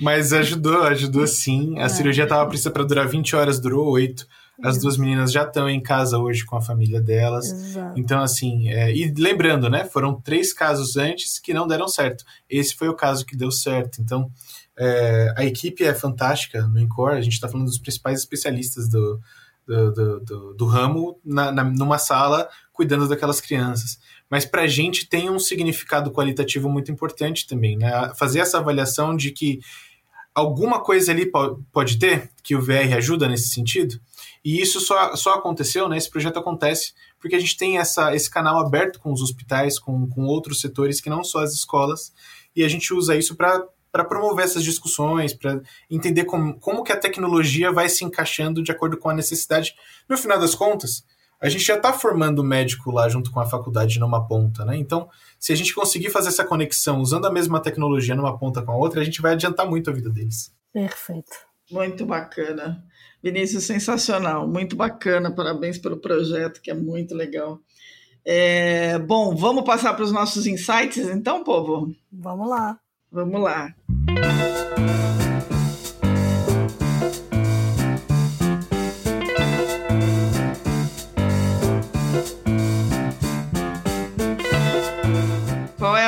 Mas 0.00 0.32
ajudou, 0.32 0.82
ajudou 0.82 1.26
sim. 1.26 1.78
A 1.78 1.84
é. 1.84 1.88
cirurgia 1.88 2.24
estava 2.24 2.44
prevista 2.46 2.70
para 2.70 2.84
durar 2.84 3.06
20 3.06 3.36
horas, 3.36 3.60
durou 3.60 3.88
8. 3.90 4.26
As 4.62 4.78
duas 4.78 4.96
meninas 4.96 5.32
já 5.32 5.44
estão 5.44 5.68
em 5.68 5.82
casa 5.82 6.18
hoje 6.18 6.44
com 6.44 6.56
a 6.56 6.60
família 6.60 7.00
delas. 7.00 7.50
Exato. 7.50 7.98
Então, 7.98 8.20
assim, 8.20 8.68
é, 8.68 8.94
e 8.94 9.12
lembrando, 9.16 9.70
né? 9.70 9.84
Foram 9.84 10.20
três 10.20 10.52
casos 10.52 10.96
antes 10.96 11.38
que 11.38 11.54
não 11.54 11.66
deram 11.66 11.88
certo. 11.88 12.24
Esse 12.48 12.74
foi 12.74 12.88
o 12.88 12.94
caso 12.94 13.24
que 13.24 13.36
deu 13.36 13.50
certo. 13.50 14.00
Então, 14.00 14.30
é, 14.78 15.34
a 15.36 15.44
equipe 15.44 15.84
é 15.84 15.94
fantástica 15.94 16.66
no 16.66 16.78
Incor. 16.78 17.12
A 17.12 17.20
gente 17.20 17.34
está 17.34 17.48
falando 17.48 17.66
dos 17.66 17.78
principais 17.78 18.20
especialistas 18.20 18.88
do, 18.88 19.18
do, 19.66 19.92
do, 19.92 20.20
do, 20.20 20.54
do 20.54 20.66
ramo 20.66 21.18
na, 21.24 21.50
na, 21.50 21.64
numa 21.64 21.98
sala 21.98 22.48
cuidando 22.72 23.08
daquelas 23.08 23.40
crianças. 23.40 23.98
Mas 24.28 24.44
para 24.44 24.62
a 24.62 24.68
gente 24.68 25.08
tem 25.08 25.30
um 25.30 25.38
significado 25.38 26.10
qualitativo 26.10 26.68
muito 26.68 26.90
importante 26.90 27.46
também, 27.46 27.76
né? 27.76 28.12
Fazer 28.14 28.40
essa 28.40 28.58
avaliação 28.58 29.16
de 29.16 29.30
que 29.30 29.60
alguma 30.34 30.80
coisa 30.80 31.12
ali 31.12 31.30
pode 31.72 31.98
ter 31.98 32.30
que 32.42 32.54
o 32.54 32.60
VR 32.60 32.96
ajuda 32.96 33.28
nesse 33.28 33.50
sentido. 33.50 34.00
E 34.44 34.60
isso 34.60 34.80
só, 34.80 35.14
só 35.16 35.34
aconteceu, 35.34 35.88
né? 35.88 35.96
Esse 35.96 36.10
projeto 36.10 36.38
acontece 36.38 36.94
porque 37.18 37.36
a 37.36 37.38
gente 37.38 37.56
tem 37.56 37.78
essa, 37.78 38.14
esse 38.14 38.30
canal 38.30 38.58
aberto 38.58 38.98
com 38.98 39.12
os 39.12 39.20
hospitais, 39.20 39.78
com, 39.78 40.08
com 40.08 40.24
outros 40.24 40.60
setores 40.60 41.00
que 41.00 41.10
não 41.10 41.22
só 41.22 41.40
as 41.40 41.52
escolas, 41.52 42.12
e 42.56 42.64
a 42.64 42.68
gente 42.68 42.92
usa 42.94 43.16
isso 43.16 43.36
para 43.36 43.66
para 43.92 44.04
promover 44.04 44.44
essas 44.44 44.62
discussões, 44.62 45.34
para 45.34 45.60
entender 45.90 46.24
como, 46.24 46.54
como 46.60 46.84
que 46.84 46.92
a 46.92 46.96
tecnologia 46.96 47.72
vai 47.72 47.88
se 47.88 48.04
encaixando 48.04 48.62
de 48.62 48.70
acordo 48.70 48.96
com 48.96 49.10
a 49.10 49.14
necessidade. 49.14 49.74
No 50.08 50.16
final 50.16 50.38
das 50.38 50.54
contas, 50.54 51.04
a 51.40 51.48
gente 51.48 51.64
já 51.64 51.76
está 51.76 51.92
formando 51.92 52.40
o 52.40 52.44
médico 52.44 52.90
lá 52.90 53.08
junto 53.08 53.30
com 53.30 53.40
a 53.40 53.46
faculdade 53.46 53.98
numa 53.98 54.26
ponta, 54.26 54.64
né? 54.64 54.76
Então, 54.76 55.08
se 55.38 55.52
a 55.52 55.56
gente 55.56 55.74
conseguir 55.74 56.10
fazer 56.10 56.28
essa 56.28 56.44
conexão 56.44 57.00
usando 57.00 57.26
a 57.26 57.32
mesma 57.32 57.60
tecnologia 57.60 58.14
numa 58.14 58.38
ponta 58.38 58.60
com 58.62 58.72
a 58.72 58.76
outra, 58.76 59.00
a 59.00 59.04
gente 59.04 59.22
vai 59.22 59.32
adiantar 59.32 59.66
muito 59.66 59.88
a 59.88 59.92
vida 59.92 60.10
deles. 60.10 60.54
Perfeito. 60.72 61.32
Muito 61.70 62.04
bacana. 62.04 62.84
Vinícius, 63.22 63.64
sensacional, 63.64 64.46
muito 64.46 64.76
bacana. 64.76 65.30
Parabéns 65.34 65.78
pelo 65.78 65.96
projeto, 65.96 66.60
que 66.60 66.70
é 66.70 66.74
muito 66.74 67.14
legal. 67.14 67.58
É, 68.24 68.98
bom, 68.98 69.34
vamos 69.34 69.64
passar 69.64 69.94
para 69.94 70.04
os 70.04 70.12
nossos 70.12 70.46
insights, 70.46 71.08
então, 71.08 71.42
povo? 71.42 71.94
Vamos 72.12 72.48
lá. 72.48 72.78
Vamos 73.10 73.40
lá. 73.40 73.74
Qual 74.06 75.09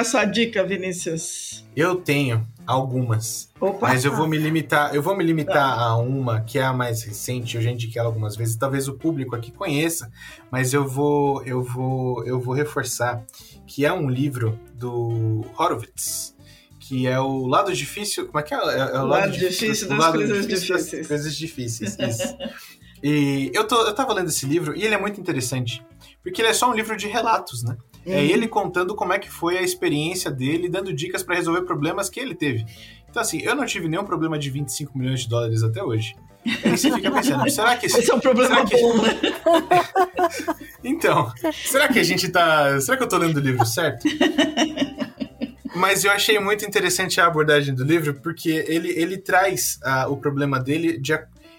a 0.02 0.04
sua 0.04 0.24
dica, 0.24 0.64
Vinícius? 0.64 1.64
Eu 1.74 1.96
tenho 1.96 2.46
algumas. 2.66 3.50
Opa. 3.60 3.88
Mas 3.88 4.04
eu 4.04 4.14
vou 4.14 4.26
me 4.26 4.36
limitar, 4.36 4.94
eu 4.94 5.02
vou 5.02 5.16
me 5.16 5.24
limitar 5.24 5.78
a 5.78 5.96
uma 5.96 6.40
que 6.40 6.58
é 6.58 6.64
a 6.64 6.72
mais 6.72 7.02
recente, 7.02 7.56
eu 7.56 7.62
já 7.62 7.70
indiquei 7.70 7.98
ela 7.98 8.08
algumas 8.08 8.36
vezes, 8.36 8.56
talvez 8.56 8.88
o 8.88 8.94
público 8.94 9.34
aqui 9.34 9.50
conheça, 9.50 10.10
mas 10.50 10.72
eu 10.72 10.86
vou 10.86 11.42
eu 11.44 11.62
vou 11.62 12.24
eu 12.26 12.40
vou 12.40 12.54
reforçar 12.54 13.24
que 13.66 13.86
é 13.86 13.92
um 13.92 14.10
livro 14.10 14.58
do 14.74 15.44
Horowitz, 15.56 16.36
que 16.80 17.06
é 17.06 17.18
o 17.20 17.46
lado 17.46 17.72
difícil, 17.72 18.26
como 18.26 18.40
é 18.40 18.42
que 18.42 18.54
é? 18.54 18.58
É, 18.58 18.60
é 18.60 18.84
o 19.00 19.06
lado, 19.06 19.06
lado 19.06 19.32
difícil, 19.32 19.88
das, 19.88 19.98
das 19.98 20.12
coisas 20.12 20.46
difíceis. 20.46 20.90
Das 20.90 21.08
coisas 21.08 21.36
difíceis, 21.36 21.96
isso. 21.98 22.36
e 23.02 23.50
eu 23.54 23.64
tô 23.66 23.86
eu 23.86 23.94
tava 23.94 24.12
lendo 24.12 24.28
esse 24.28 24.46
livro 24.46 24.76
e 24.76 24.84
ele 24.84 24.94
é 24.94 24.98
muito 24.98 25.20
interessante, 25.20 25.84
porque 26.22 26.42
ele 26.42 26.48
é 26.48 26.54
só 26.54 26.68
um 26.68 26.74
livro 26.74 26.96
de 26.96 27.06
relatos, 27.06 27.62
né? 27.62 27.76
É 28.04 28.10
uhum. 28.10 28.16
É 28.16 28.24
ele 28.24 28.48
contando 28.48 28.94
como 28.94 29.12
é 29.12 29.18
que 29.18 29.30
foi 29.30 29.58
a 29.58 29.62
experiência 29.62 30.30
dele, 30.30 30.68
dando 30.68 30.92
dicas 30.92 31.22
para 31.22 31.36
resolver 31.36 31.62
problemas 31.62 32.10
que 32.10 32.18
ele 32.18 32.34
teve. 32.34 32.66
Então, 33.08 33.20
assim, 33.20 33.40
eu 33.42 33.54
não 33.54 33.66
tive 33.66 33.88
nenhum 33.88 34.04
problema 34.04 34.38
de 34.38 34.50
25 34.50 34.98
milhões 34.98 35.20
de 35.20 35.28
dólares 35.28 35.62
até 35.62 35.82
hoje. 35.82 36.16
Aí 36.64 36.76
você 36.76 36.90
fica 36.90 37.10
pensando, 37.12 37.48
será 37.50 37.76
que... 37.76 37.86
Esse 37.86 38.10
é 38.10 38.14
um 38.14 38.20
problema 38.20 38.64
que... 38.64 38.80
bom, 38.80 38.96
né? 39.02 39.20
então, 40.82 41.32
será 41.52 41.88
que 41.88 41.98
a 41.98 42.02
gente 42.02 42.28
tá... 42.28 42.80
Será 42.80 42.96
que 42.96 43.02
eu 43.02 43.08
tô 43.08 43.18
lendo 43.18 43.36
o 43.36 43.40
livro 43.40 43.64
certo? 43.66 44.08
Mas 45.74 46.04
eu 46.04 46.10
achei 46.10 46.38
muito 46.38 46.64
interessante 46.64 47.20
a 47.20 47.26
abordagem 47.26 47.74
do 47.74 47.84
livro, 47.84 48.14
porque 48.14 48.64
ele, 48.66 48.90
ele 48.90 49.16
traz 49.16 49.78
uh, 49.84 50.10
o 50.10 50.16
problema 50.16 50.58
dele 50.58 50.98
de, 50.98 51.12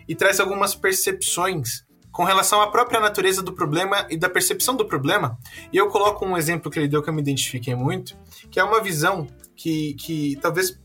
e 0.07 0.15
traz 0.15 0.39
algumas 0.39 0.75
percepções 0.75 1.82
com 2.13 2.23
relação 2.23 2.61
à 2.61 2.67
própria 2.67 2.99
natureza 2.99 3.41
do 3.41 3.51
problema 3.51 4.05
e 4.09 4.15
da 4.15 4.29
percepção 4.29 4.75
do 4.75 4.85
problema. 4.85 5.37
E 5.73 5.77
eu 5.77 5.89
coloco 5.89 6.23
um 6.23 6.37
exemplo 6.37 6.71
que 6.71 6.77
ele 6.77 6.87
deu 6.87 7.01
que 7.01 7.09
eu 7.09 7.13
me 7.13 7.21
identifiquei 7.21 7.75
muito, 7.75 8.15
que 8.51 8.59
é 8.59 8.63
uma 8.63 8.81
visão 8.81 9.27
que, 9.55 9.95
que 9.95 10.37
talvez 10.39 10.79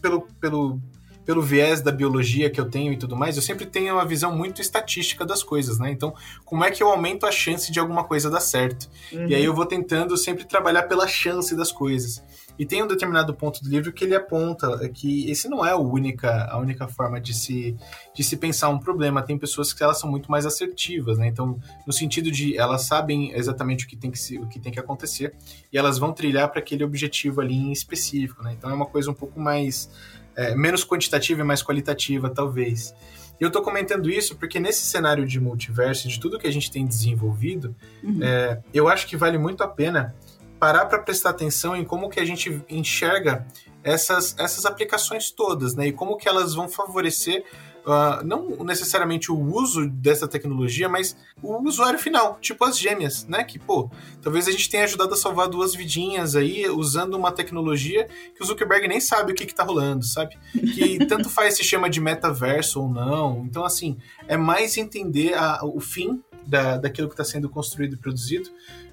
pelo, 0.00 0.22
pelo, 0.40 0.80
pelo 1.28 1.42
viés 1.42 1.82
da 1.82 1.92
biologia 1.92 2.48
que 2.48 2.58
eu 2.58 2.70
tenho 2.70 2.90
e 2.90 2.96
tudo 2.96 3.14
mais, 3.14 3.36
eu 3.36 3.42
sempre 3.42 3.66
tenho 3.66 3.96
uma 3.96 4.04
visão 4.06 4.34
muito 4.34 4.62
estatística 4.62 5.26
das 5.26 5.42
coisas, 5.42 5.78
né? 5.78 5.90
Então, 5.90 6.14
como 6.42 6.64
é 6.64 6.70
que 6.70 6.82
eu 6.82 6.88
aumento 6.88 7.26
a 7.26 7.30
chance 7.30 7.70
de 7.70 7.78
alguma 7.78 8.02
coisa 8.02 8.30
dar 8.30 8.40
certo? 8.40 8.88
Uhum. 9.12 9.26
E 9.26 9.34
aí 9.34 9.44
eu 9.44 9.52
vou 9.52 9.66
tentando 9.66 10.16
sempre 10.16 10.46
trabalhar 10.46 10.84
pela 10.84 11.06
chance 11.06 11.54
das 11.54 11.70
coisas. 11.70 12.22
E 12.58 12.64
tem 12.64 12.82
um 12.82 12.86
determinado 12.86 13.34
ponto 13.34 13.62
do 13.62 13.68
livro 13.68 13.92
que 13.92 14.04
ele 14.04 14.14
aponta 14.14 14.88
que 14.88 15.30
esse 15.30 15.50
não 15.50 15.64
é 15.64 15.72
a 15.72 15.76
única, 15.76 16.46
a 16.50 16.58
única 16.58 16.88
forma 16.88 17.20
de 17.20 17.34
se, 17.34 17.76
de 18.14 18.24
se 18.24 18.34
pensar 18.38 18.70
um 18.70 18.78
problema. 18.78 19.22
Tem 19.22 19.36
pessoas 19.36 19.74
que 19.74 19.82
elas 19.82 20.00
são 20.00 20.10
muito 20.10 20.30
mais 20.30 20.46
assertivas, 20.46 21.18
né? 21.18 21.26
Então, 21.28 21.60
no 21.86 21.92
sentido 21.92 22.30
de 22.30 22.56
elas 22.56 22.82
sabem 22.82 23.32
exatamente 23.34 23.84
o 23.84 23.88
que 23.88 23.96
tem 23.96 24.10
que, 24.10 24.18
se, 24.18 24.38
o 24.38 24.48
que, 24.48 24.58
tem 24.58 24.72
que 24.72 24.80
acontecer 24.80 25.36
e 25.70 25.76
elas 25.76 25.98
vão 25.98 26.10
trilhar 26.10 26.48
para 26.48 26.58
aquele 26.58 26.82
objetivo 26.82 27.42
ali 27.42 27.54
em 27.54 27.70
específico, 27.70 28.42
né? 28.42 28.54
Então 28.58 28.70
é 28.70 28.72
uma 28.72 28.86
coisa 28.86 29.10
um 29.10 29.14
pouco 29.14 29.38
mais 29.38 29.90
é, 30.38 30.54
menos 30.54 30.84
quantitativa 30.84 31.40
e 31.40 31.44
mais 31.44 31.64
qualitativa, 31.64 32.30
talvez. 32.30 32.94
E 33.40 33.42
eu 33.42 33.48
estou 33.48 33.60
comentando 33.60 34.08
isso 34.08 34.36
porque 34.36 34.60
nesse 34.60 34.86
cenário 34.86 35.26
de 35.26 35.40
multiverso, 35.40 36.08
de 36.08 36.18
tudo 36.18 36.38
que 36.38 36.46
a 36.46 36.52
gente 36.52 36.70
tem 36.70 36.86
desenvolvido, 36.86 37.74
uhum. 38.04 38.20
é, 38.22 38.60
eu 38.72 38.88
acho 38.88 39.08
que 39.08 39.16
vale 39.16 39.36
muito 39.36 39.64
a 39.64 39.68
pena 39.68 40.14
parar 40.60 40.86
para 40.86 41.00
prestar 41.00 41.30
atenção 41.30 41.76
em 41.76 41.84
como 41.84 42.08
que 42.08 42.20
a 42.20 42.24
gente 42.24 42.62
enxerga 42.68 43.46
essas, 43.82 44.36
essas 44.38 44.64
aplicações 44.64 45.30
todas, 45.30 45.74
né? 45.74 45.88
E 45.88 45.92
como 45.92 46.16
que 46.16 46.28
elas 46.28 46.54
vão 46.54 46.68
favorecer 46.68 47.44
uh, 47.88 48.24
não 48.24 48.64
necessariamente 48.64 49.32
o 49.32 49.38
uso 49.38 49.88
dessa 49.88 50.28
tecnologia, 50.28 50.88
mas 50.88 51.16
o 51.42 51.56
usuário 51.66 51.98
final, 51.98 52.38
tipo 52.40 52.64
as 52.64 52.78
gêmeas, 52.78 53.26
né? 53.26 53.42
Que, 53.42 53.58
pô, 53.58 53.90
talvez 54.20 54.46
a 54.46 54.52
gente 54.52 54.68
tenha 54.68 54.84
ajudado 54.84 55.14
a 55.14 55.16
salvar 55.16 55.48
duas 55.48 55.74
vidinhas 55.74 56.36
aí 56.36 56.68
usando 56.68 57.14
uma 57.14 57.32
tecnologia 57.32 58.06
que 58.34 58.42
o 58.42 58.46
Zuckerberg 58.46 58.86
nem 58.86 59.00
sabe 59.00 59.32
o 59.32 59.34
que, 59.34 59.46
que 59.46 59.54
tá 59.54 59.64
rolando, 59.64 60.04
sabe? 60.04 60.36
Que 60.74 61.04
tanto 61.06 61.30
faz 61.30 61.56
se 61.56 61.64
chama 61.64 61.88
de 61.88 62.00
metaverso 62.00 62.82
ou 62.82 62.88
não. 62.88 63.44
Então, 63.44 63.64
assim, 63.64 63.96
é 64.26 64.36
mais 64.36 64.76
entender 64.76 65.34
a, 65.34 65.64
o 65.64 65.80
fim 65.80 66.22
da, 66.46 66.76
daquilo 66.76 67.08
que 67.08 67.14
está 67.14 67.24
sendo 67.24 67.48
construído 67.48 67.94
e 67.94 67.98
produzido 67.98 68.50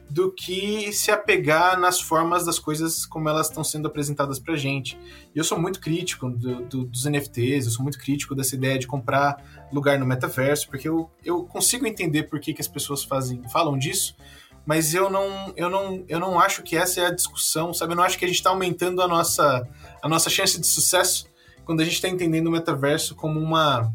do 0.09 0.31
que 0.31 0.91
se 0.93 1.11
apegar 1.11 1.79
nas 1.79 1.99
formas 1.99 2.45
das 2.45 2.59
coisas 2.59 3.05
como 3.05 3.27
elas 3.27 3.47
estão 3.47 3.63
sendo 3.63 3.87
apresentadas 3.87 4.39
pra 4.39 4.55
gente. 4.55 4.97
E 5.33 5.37
eu 5.37 5.43
sou 5.43 5.59
muito 5.59 5.79
crítico 5.79 6.29
do, 6.29 6.63
do, 6.63 6.85
dos 6.85 7.05
NFTs, 7.05 7.65
eu 7.65 7.71
sou 7.71 7.83
muito 7.83 7.97
crítico 7.97 8.35
dessa 8.35 8.55
ideia 8.55 8.77
de 8.77 8.87
comprar 8.87 9.67
lugar 9.71 9.99
no 9.99 10.05
metaverso, 10.05 10.69
porque 10.69 10.87
eu, 10.87 11.09
eu 11.23 11.43
consigo 11.43 11.87
entender 11.87 12.23
por 12.23 12.39
que, 12.39 12.53
que 12.53 12.61
as 12.61 12.67
pessoas 12.67 13.03
fazem, 13.03 13.41
falam 13.49 13.77
disso, 13.77 14.15
mas 14.65 14.93
eu 14.93 15.09
não, 15.09 15.53
eu, 15.55 15.69
não, 15.69 16.03
eu 16.07 16.19
não 16.19 16.39
acho 16.39 16.63
que 16.63 16.75
essa 16.75 17.01
é 17.01 17.05
a 17.07 17.11
discussão, 17.11 17.73
sabe? 17.73 17.93
Eu 17.93 17.97
não 17.97 18.03
acho 18.03 18.17
que 18.17 18.25
a 18.25 18.27
gente 18.27 18.37
está 18.37 18.49
aumentando 18.49 19.01
a 19.01 19.07
nossa, 19.07 19.67
a 20.01 20.09
nossa 20.09 20.29
chance 20.29 20.59
de 20.59 20.65
sucesso 20.65 21.27
quando 21.63 21.81
a 21.81 21.83
gente 21.83 21.95
está 21.95 22.07
entendendo 22.07 22.47
o 22.47 22.51
metaverso 22.51 23.15
como 23.15 23.39
uma 23.39 23.91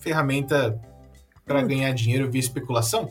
ferramenta 0.00 0.80
para 1.44 1.60
hum. 1.60 1.66
ganhar 1.66 1.92
dinheiro 1.92 2.30
via 2.30 2.40
especulação 2.40 3.08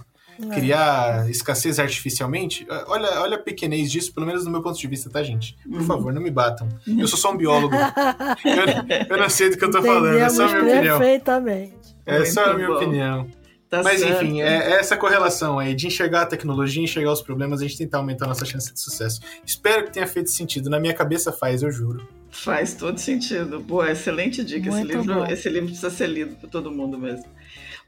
criar 0.53 1.29
escassez 1.29 1.79
artificialmente. 1.79 2.65
Olha, 2.87 3.21
olha 3.21 3.35
a 3.37 3.39
pequenez 3.39 3.91
disso, 3.91 4.13
pelo 4.13 4.25
menos 4.25 4.43
do 4.43 4.49
meu 4.49 4.61
ponto 4.61 4.79
de 4.79 4.87
vista, 4.87 5.09
tá, 5.09 5.23
gente? 5.23 5.57
Por 5.63 5.81
uhum. 5.81 5.85
favor, 5.85 6.13
não 6.13 6.21
me 6.21 6.31
batam. 6.31 6.67
Eu 6.87 7.07
sou 7.07 7.17
só 7.17 7.31
um 7.31 7.37
biólogo. 7.37 7.75
eu, 8.45 9.07
eu, 9.09 9.17
não 9.17 9.29
sei 9.29 9.49
do 9.49 9.57
que 9.57 9.65
eu 9.65 9.71
tô 9.71 9.81
falando, 9.81 10.17
é 10.17 10.29
só 10.29 10.45
a 10.45 10.47
minha 10.49 10.61
opinião. 10.61 10.99
Perfeitamente. 10.99 11.95
É 12.05 12.25
só 12.25 12.45
a 12.45 12.53
minha 12.53 12.67
bom. 12.67 12.75
opinião. 12.75 13.27
Tá 13.69 13.81
Mas 13.83 13.99
certo. 13.99 14.23
enfim, 14.23 14.41
é, 14.41 14.47
é, 14.47 14.71
essa 14.79 14.95
correlação 14.95 15.57
aí 15.57 15.73
de 15.73 15.87
enxergar 15.87 16.21
a 16.21 16.25
tecnologia, 16.25 16.83
enxergar 16.83 17.11
os 17.11 17.21
problemas, 17.21 17.61
a 17.61 17.63
gente 17.63 17.77
tentar 17.77 17.97
aumentar 17.97 18.25
a 18.25 18.27
nossa 18.29 18.45
chance 18.45 18.71
de 18.71 18.79
sucesso. 18.79 19.19
Espero 19.45 19.85
que 19.85 19.91
tenha 19.91 20.05
feito 20.05 20.29
sentido. 20.29 20.69
Na 20.69 20.79
minha 20.79 20.93
cabeça 20.93 21.31
faz, 21.31 21.63
eu 21.63 21.71
juro. 21.71 22.07
Faz 22.29 22.73
todo 22.73 22.99
sentido. 22.99 23.59
Boa, 23.59 23.91
excelente 23.91 24.43
dica. 24.43 24.69
esse 24.69 24.83
livro, 24.83 25.25
esse 25.25 25.49
livro 25.49 25.67
precisa 25.67 25.89
ser 25.89 26.07
lido 26.07 26.35
por 26.35 26.49
todo 26.49 26.71
mundo 26.71 26.97
mesmo. 26.97 27.25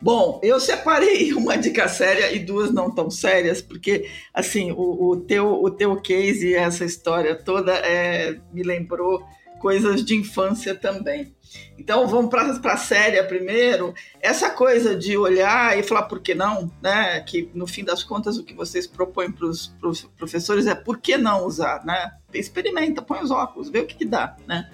Bom, 0.01 0.39
eu 0.43 0.59
separei 0.59 1.33
uma 1.35 1.57
dica 1.57 1.87
séria 1.87 2.31
e 2.31 2.39
duas 2.39 2.71
não 2.71 2.93
tão 2.93 3.09
sérias, 3.09 3.61
porque 3.61 4.09
assim, 4.33 4.71
o, 4.71 5.11
o 5.11 5.17
teu, 5.17 5.61
o 5.61 5.69
teu 5.69 5.95
case 5.99 6.49
e 6.49 6.55
essa 6.55 6.85
história 6.85 7.35
toda 7.35 7.73
é, 7.73 8.39
me 8.53 8.63
lembrou 8.63 9.25
coisas 9.59 10.03
de 10.03 10.15
infância 10.15 10.75
também. 10.75 11.35
Então 11.77 12.07
vamos 12.07 12.29
para 12.29 12.73
a 12.73 12.77
séria 12.77 13.23
primeiro. 13.23 13.93
Essa 14.21 14.49
coisa 14.49 14.95
de 14.95 15.17
olhar 15.17 15.77
e 15.77 15.83
falar 15.83 16.03
por 16.03 16.19
que 16.19 16.35
não, 16.35 16.71
né? 16.81 17.19
Que 17.21 17.49
no 17.53 17.65
fim 17.65 17.83
das 17.83 18.03
contas 18.03 18.37
o 18.37 18.43
que 18.43 18.53
vocês 18.53 18.85
propõem 18.85 19.31
para 19.31 19.47
os 19.47 19.73
professores 20.17 20.67
é 20.67 20.75
por 20.75 20.99
que 20.99 21.17
não 21.17 21.45
usar, 21.45 21.83
né? 21.85 22.11
Experimenta, 22.33 23.01
põe 23.01 23.21
os 23.21 23.31
óculos, 23.31 23.69
vê 23.69 23.79
o 23.79 23.87
que, 23.87 23.95
que 23.95 24.05
dá, 24.05 24.35
né? 24.47 24.69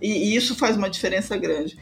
E, 0.00 0.30
e 0.30 0.36
isso 0.36 0.54
faz 0.54 0.76
uma 0.76 0.90
diferença 0.90 1.36
grande. 1.36 1.76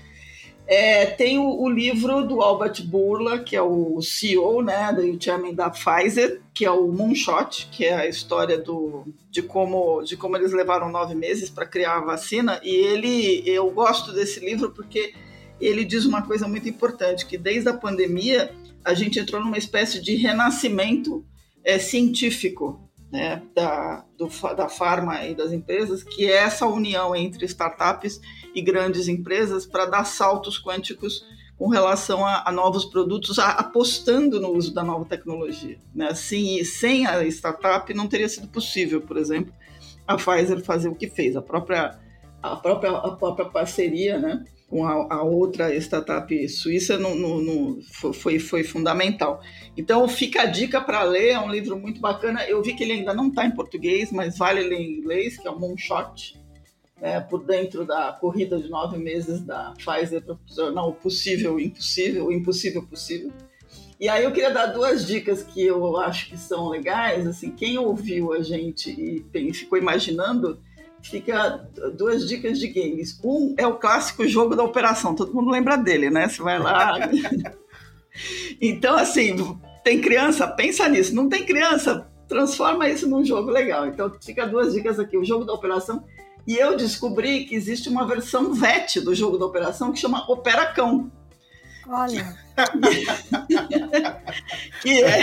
É, 0.67 1.07
tem 1.07 1.39
o, 1.39 1.63
o, 1.63 1.71
livro 1.71 2.27
do 2.27 2.43
Albert 2.43 2.85
Bourla, 2.85 3.39
que 3.39 3.55
é 3.55 3.63
o 3.63 4.03
CEO, 4.03 4.63
né, 4.63 4.93
do 4.93 5.23
chairman 5.23 5.55
da 5.55 5.71
Pfizer, 5.71 6.41
que 6.53 6.65
é 6.65 6.71
o 6.71 6.89
Moonshot, 6.89 7.69
que 7.71 7.85
é 7.85 7.95
a 7.95 8.09
história 8.09 8.59
do, 8.59 9.05
de, 9.31 9.43
como, 9.43 10.03
de 10.03 10.17
como 10.17 10.37
eles 10.37 10.53
levaram 10.53 10.91
nove 10.91 11.15
meses 11.15 11.49
para 11.49 11.67
criar 11.67 11.99
a 11.99 12.05
vacina. 12.05 12.61
E 12.65 12.75
ele, 12.75 13.43
eu 13.49 13.71
gosto 13.71 14.13
desse 14.13 14.41
livro 14.41 14.73
porque 14.73 15.15
ele 15.61 15.85
diz 15.85 16.05
uma 16.05 16.23
coisa 16.23 16.49
muito 16.49 16.69
importante, 16.69 17.27
que 17.27 17.39
desde 17.39 17.69
a 17.69 17.75
pandemia 17.75 18.53
a 18.85 18.93
gente 18.93 19.21
entrou 19.21 19.41
numa 19.41 19.59
espécie 19.59 20.01
de 20.03 20.17
renascimento 20.17 21.25
é, 21.63 21.79
científico 21.79 22.86
né, 23.11 23.43
da, 23.55 24.05
do, 24.19 24.29
da 24.55 24.69
farma 24.69 25.25
e 25.25 25.35
das 25.35 25.53
empresas, 25.53 26.03
que 26.03 26.31
é 26.31 26.37
essa 26.37 26.67
união 26.67 27.15
entre 27.15 27.45
startups 27.47 28.21
e 28.55 28.61
grandes 28.61 29.09
empresas 29.09 29.65
para 29.67 29.87
dar 29.87 30.05
saltos 30.05 30.63
quânticos 30.63 31.25
com 31.59 31.69
relação 31.69 32.25
a, 32.25 32.45
a 32.47 32.53
novos 32.53 32.85
produtos, 32.85 33.39
a, 33.39 33.53
apostando 33.53 34.41
no 34.41 34.51
uso 34.51 34.75
da 34.75 34.85
nova 34.85 35.05
tecnologia. 35.05 35.79
Né? 35.95 36.09
Assim, 36.09 36.63
sem 36.65 37.07
a 37.07 37.25
startup 37.27 37.93
não 37.95 38.07
teria 38.07 38.29
sido 38.29 38.49
possível, 38.49 39.01
por 39.01 39.17
exemplo, 39.17 39.53
a 40.07 40.17
Pfizer 40.17 40.63
fazer 40.63 40.89
o 40.89 40.95
que 40.95 41.09
fez, 41.09 41.37
a 41.37 41.43
própria, 41.43 41.99
a 42.43 42.57
própria, 42.57 42.91
a 42.91 43.11
própria 43.13 43.47
parceria 43.47 44.19
né, 44.19 44.45
com 44.69 44.85
a, 44.85 45.15
a 45.15 45.23
outra 45.23 45.75
startup 45.77 46.49
suíça 46.49 46.99
no, 46.99 47.15
no, 47.15 47.41
no, 47.41 47.83
foi, 48.13 48.39
foi 48.39 48.65
fundamental. 48.65 49.41
Então 49.77 50.09
fica 50.09 50.43
a 50.43 50.47
dica 50.47 50.81
para 50.81 51.03
ler, 51.05 51.31
é 51.31 51.39
um 51.39 51.51
livro 51.51 51.79
muito 51.79 52.01
bacana. 52.01 52.45
Eu 52.49 52.63
vi 52.63 52.75
que 52.75 52.83
ele 52.83 52.93
ainda 52.93 53.15
não 53.15 53.29
está 53.29 53.47
em 53.47 53.53
português, 53.53 54.11
mas 54.11 54.37
vale 54.37 54.63
ler 54.63 54.81
em 54.81 54.99
inglês, 54.99 55.39
que 55.39 55.47
é 55.47 55.51
o 55.51 55.59
Moonshot, 55.59 56.41
né, 57.01 57.21
por 57.21 57.45
dentro 57.45 57.85
da 57.85 58.13
corrida 58.13 58.59
de 58.59 58.69
nove 58.69 58.99
meses 58.99 59.41
da 59.41 59.73
Pfizer 59.73 60.23
para 60.23 60.83
o 60.83 60.93
possível 60.93 61.61
impossível, 61.61 62.27
o 62.27 62.33
impossível 62.33 62.83
possível. 62.83 63.33
E 63.99 64.09
aí 64.09 64.25
eu 64.25 64.33
queria 64.33 64.51
dar 64.51 64.67
duas 64.67 65.07
dicas 65.07 65.43
que 65.43 65.63
eu 65.65 65.97
acho 65.97 66.29
que 66.29 66.37
são 66.37 66.69
legais. 66.69 67.27
Assim, 67.27 67.51
quem 67.51 67.79
ouviu 67.79 68.33
a 68.33 68.43
gente 68.43 68.91
e 68.91 69.53
ficou 69.55 69.79
imaginando, 69.79 70.61
fica 71.03 71.69
duas 71.95 72.29
dicas 72.29 72.59
de 72.59 72.69
games. 72.69 73.19
Um 73.23 73.55
é 73.57 73.67
o 73.67 73.77
clássico 73.77 74.27
jogo 74.27 74.55
da 74.55 74.63
operação. 74.63 75.15
Todo 75.15 75.35
mundo 75.35 75.51
lembra 75.51 75.77
dele, 75.77 76.11
né? 76.11 76.29
Você 76.29 76.43
vai 76.43 76.59
lá. 76.59 76.99
então, 78.61 78.97
assim, 78.97 79.37
tem 79.85 80.01
criança, 80.01 80.47
pensa 80.47 80.89
nisso. 80.89 81.15
Não 81.15 81.29
tem 81.29 81.45
criança, 81.45 82.07
transforma 82.29 82.89
isso 82.89 83.09
num 83.09 83.25
jogo 83.25 83.51
legal. 83.51 83.87
Então, 83.87 84.13
fica 84.21 84.47
duas 84.47 84.73
dicas 84.73 84.99
aqui: 84.99 85.17
o 85.17 85.25
jogo 85.25 85.45
da 85.45 85.53
operação. 85.53 86.05
E 86.47 86.57
eu 86.57 86.77
descobri 86.77 87.45
que 87.45 87.57
existe 87.57 87.89
uma 87.89 88.07
versão 88.07 88.55
VET 88.55 89.01
do 89.01 89.13
jogo 89.15 89.37
da 89.37 89.47
operação 89.47 89.93
que 89.93 89.99
chama 89.99 90.31
Operacão. 90.31 91.11
Olha. 91.89 92.37
que 94.83 95.05
é. 95.05 95.21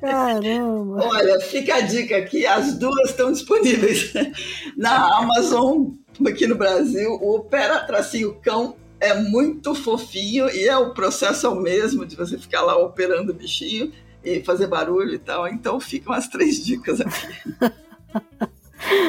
Caramba! 0.00 1.06
Olha, 1.06 1.38
fica 1.40 1.76
a 1.76 1.80
dica 1.80 2.16
aqui: 2.16 2.44
as 2.46 2.74
duas 2.74 3.10
estão 3.10 3.32
disponíveis 3.32 4.12
na 4.76 5.18
Amazon 5.18 5.92
aqui 6.26 6.46
no 6.46 6.56
Brasil. 6.56 7.10
O 7.20 7.36
Opera 7.36 7.80
Tracinho 7.80 8.34
Cão 8.42 8.76
é 8.98 9.14
muito 9.14 9.74
fofinho 9.74 10.50
e 10.50 10.68
é 10.68 10.76
o 10.76 10.92
processo 10.92 11.46
é 11.46 11.50
o 11.50 11.56
mesmo 11.56 12.04
de 12.04 12.16
você 12.16 12.36
ficar 12.36 12.62
lá 12.62 12.76
operando 12.76 13.32
o 13.32 13.34
bichinho 13.34 13.92
e 14.24 14.42
fazer 14.42 14.66
barulho 14.66 15.14
e 15.14 15.18
tal. 15.18 15.48
Então 15.48 15.80
ficam 15.80 16.12
as 16.12 16.28
três 16.28 16.64
dicas 16.64 17.00
aqui. 17.00 17.26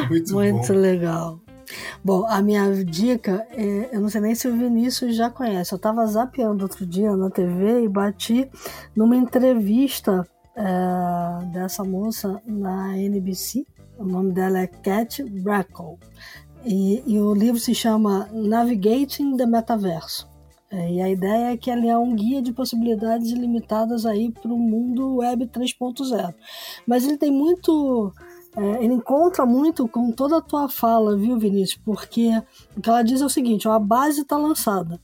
Muito, 0.09 0.33
muito 0.33 0.73
legal. 0.73 1.39
Bom, 2.03 2.25
a 2.27 2.41
minha 2.41 2.83
dica, 2.83 3.45
é, 3.51 3.89
eu 3.91 4.01
não 4.01 4.09
sei 4.09 4.21
nem 4.21 4.35
se 4.35 4.47
o 4.47 4.57
Vinícius 4.57 5.15
já 5.15 5.29
conhece. 5.29 5.73
Eu 5.73 5.77
estava 5.77 6.05
zapeando 6.05 6.63
outro 6.63 6.85
dia 6.85 7.15
na 7.15 7.29
TV 7.29 7.83
e 7.83 7.89
bati 7.89 8.49
numa 8.95 9.15
entrevista 9.15 10.27
é, 10.55 11.45
dessa 11.47 11.83
moça 11.83 12.41
na 12.45 12.97
NBC. 12.97 13.65
O 13.97 14.03
nome 14.03 14.31
dela 14.31 14.59
é 14.59 14.67
Cat 14.67 15.23
Brackle. 15.23 15.97
E, 16.65 17.03
e 17.05 17.19
o 17.19 17.33
livro 17.33 17.59
se 17.59 17.73
chama 17.73 18.27
Navigating 18.31 19.35
the 19.37 19.45
Metaverso. 19.45 20.29
É, 20.71 20.89
e 20.89 21.01
a 21.01 21.09
ideia 21.09 21.51
é 21.51 21.57
que 21.57 21.69
ele 21.69 21.89
é 21.89 21.97
um 21.97 22.15
guia 22.15 22.41
de 22.41 22.53
possibilidades 22.53 23.29
ilimitadas 23.29 24.05
aí 24.05 24.31
para 24.31 24.51
o 24.51 24.57
mundo 24.57 25.17
web 25.17 25.45
3.0. 25.47 26.33
Mas 26.87 27.05
ele 27.05 27.17
tem 27.17 27.29
muito 27.29 28.13
é, 28.55 28.83
ele 28.83 28.93
encontra 28.93 29.45
muito 29.45 29.87
com 29.87 30.11
toda 30.11 30.37
a 30.37 30.41
tua 30.41 30.67
fala, 30.67 31.15
viu, 31.15 31.37
Vinícius? 31.37 31.81
Porque 31.83 32.29
o 32.75 32.81
que 32.81 32.89
ela 32.89 33.01
diz 33.01 33.21
é 33.21 33.25
o 33.25 33.29
seguinte: 33.29 33.67
ó, 33.67 33.73
a 33.73 33.79
base 33.79 34.21
está 34.21 34.37
lançada. 34.37 34.99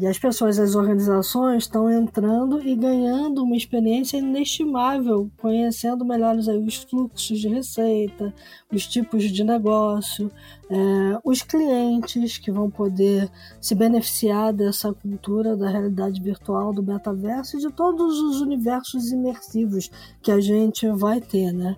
E 0.00 0.08
as 0.08 0.18
pessoas, 0.18 0.58
as 0.58 0.74
organizações 0.74 1.62
estão 1.62 1.88
entrando 1.88 2.60
e 2.60 2.74
ganhando 2.74 3.44
uma 3.44 3.56
experiência 3.56 4.16
inestimável, 4.16 5.30
conhecendo 5.40 6.04
melhor 6.04 6.36
os 6.36 6.76
fluxos 6.76 7.38
de 7.38 7.48
receita, 7.48 8.34
os 8.72 8.88
tipos 8.88 9.22
de 9.22 9.44
negócio, 9.44 10.32
é, 10.68 11.20
os 11.22 11.42
clientes 11.42 12.38
que 12.38 12.50
vão 12.50 12.68
poder 12.68 13.30
se 13.60 13.72
beneficiar 13.76 14.52
dessa 14.52 14.92
cultura 14.92 15.56
da 15.56 15.70
realidade 15.70 16.20
virtual, 16.20 16.72
do 16.72 16.82
metaverso 16.82 17.56
e 17.56 17.60
de 17.60 17.70
todos 17.70 18.18
os 18.18 18.40
universos 18.40 19.12
imersivos 19.12 19.92
que 20.20 20.32
a 20.32 20.40
gente 20.40 20.88
vai 20.88 21.20
ter. 21.20 21.52
Né? 21.52 21.76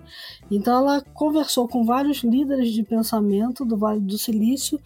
Então, 0.49 0.75
ela 0.75 1.01
conversou 1.13 1.67
com 1.67 1.85
vários 1.85 2.23
líderes 2.23 2.71
de 2.71 2.81
pensamento 2.81 3.63
do 3.63 3.77
Vale 3.77 3.99
do 3.99 4.17
Silício 4.17 4.79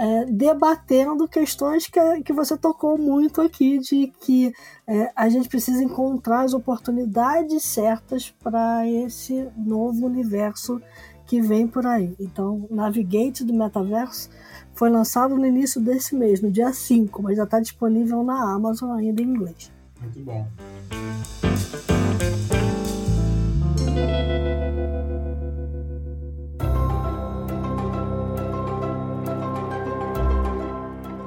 é, 0.00 0.24
debatendo 0.24 1.28
questões 1.28 1.86
que, 1.86 2.00
que 2.22 2.32
você 2.32 2.56
tocou 2.56 2.96
muito 2.96 3.42
aqui, 3.42 3.78
de 3.78 4.10
que 4.18 4.50
é, 4.86 5.12
a 5.14 5.28
gente 5.28 5.46
precisa 5.46 5.84
encontrar 5.84 6.40
as 6.40 6.54
oportunidades 6.54 7.62
certas 7.64 8.30
para 8.42 8.88
esse 8.88 9.46
novo 9.54 10.06
universo 10.06 10.80
que 11.26 11.42
vem 11.42 11.66
por 11.66 11.86
aí. 11.86 12.14
Então, 12.18 12.66
Navigate 12.70 13.44
do 13.44 13.52
Metaverso 13.52 14.30
foi 14.72 14.88
lançado 14.88 15.36
no 15.36 15.44
início 15.44 15.78
desse 15.82 16.16
mês, 16.16 16.40
no 16.40 16.50
dia 16.50 16.72
5, 16.72 17.22
mas 17.22 17.36
já 17.36 17.44
está 17.44 17.60
disponível 17.60 18.24
na 18.24 18.54
Amazon 18.54 18.92
ainda 18.92 19.20
em 19.20 19.26
inglês. 19.26 19.70
Muito 20.00 20.18
bom. 20.20 20.46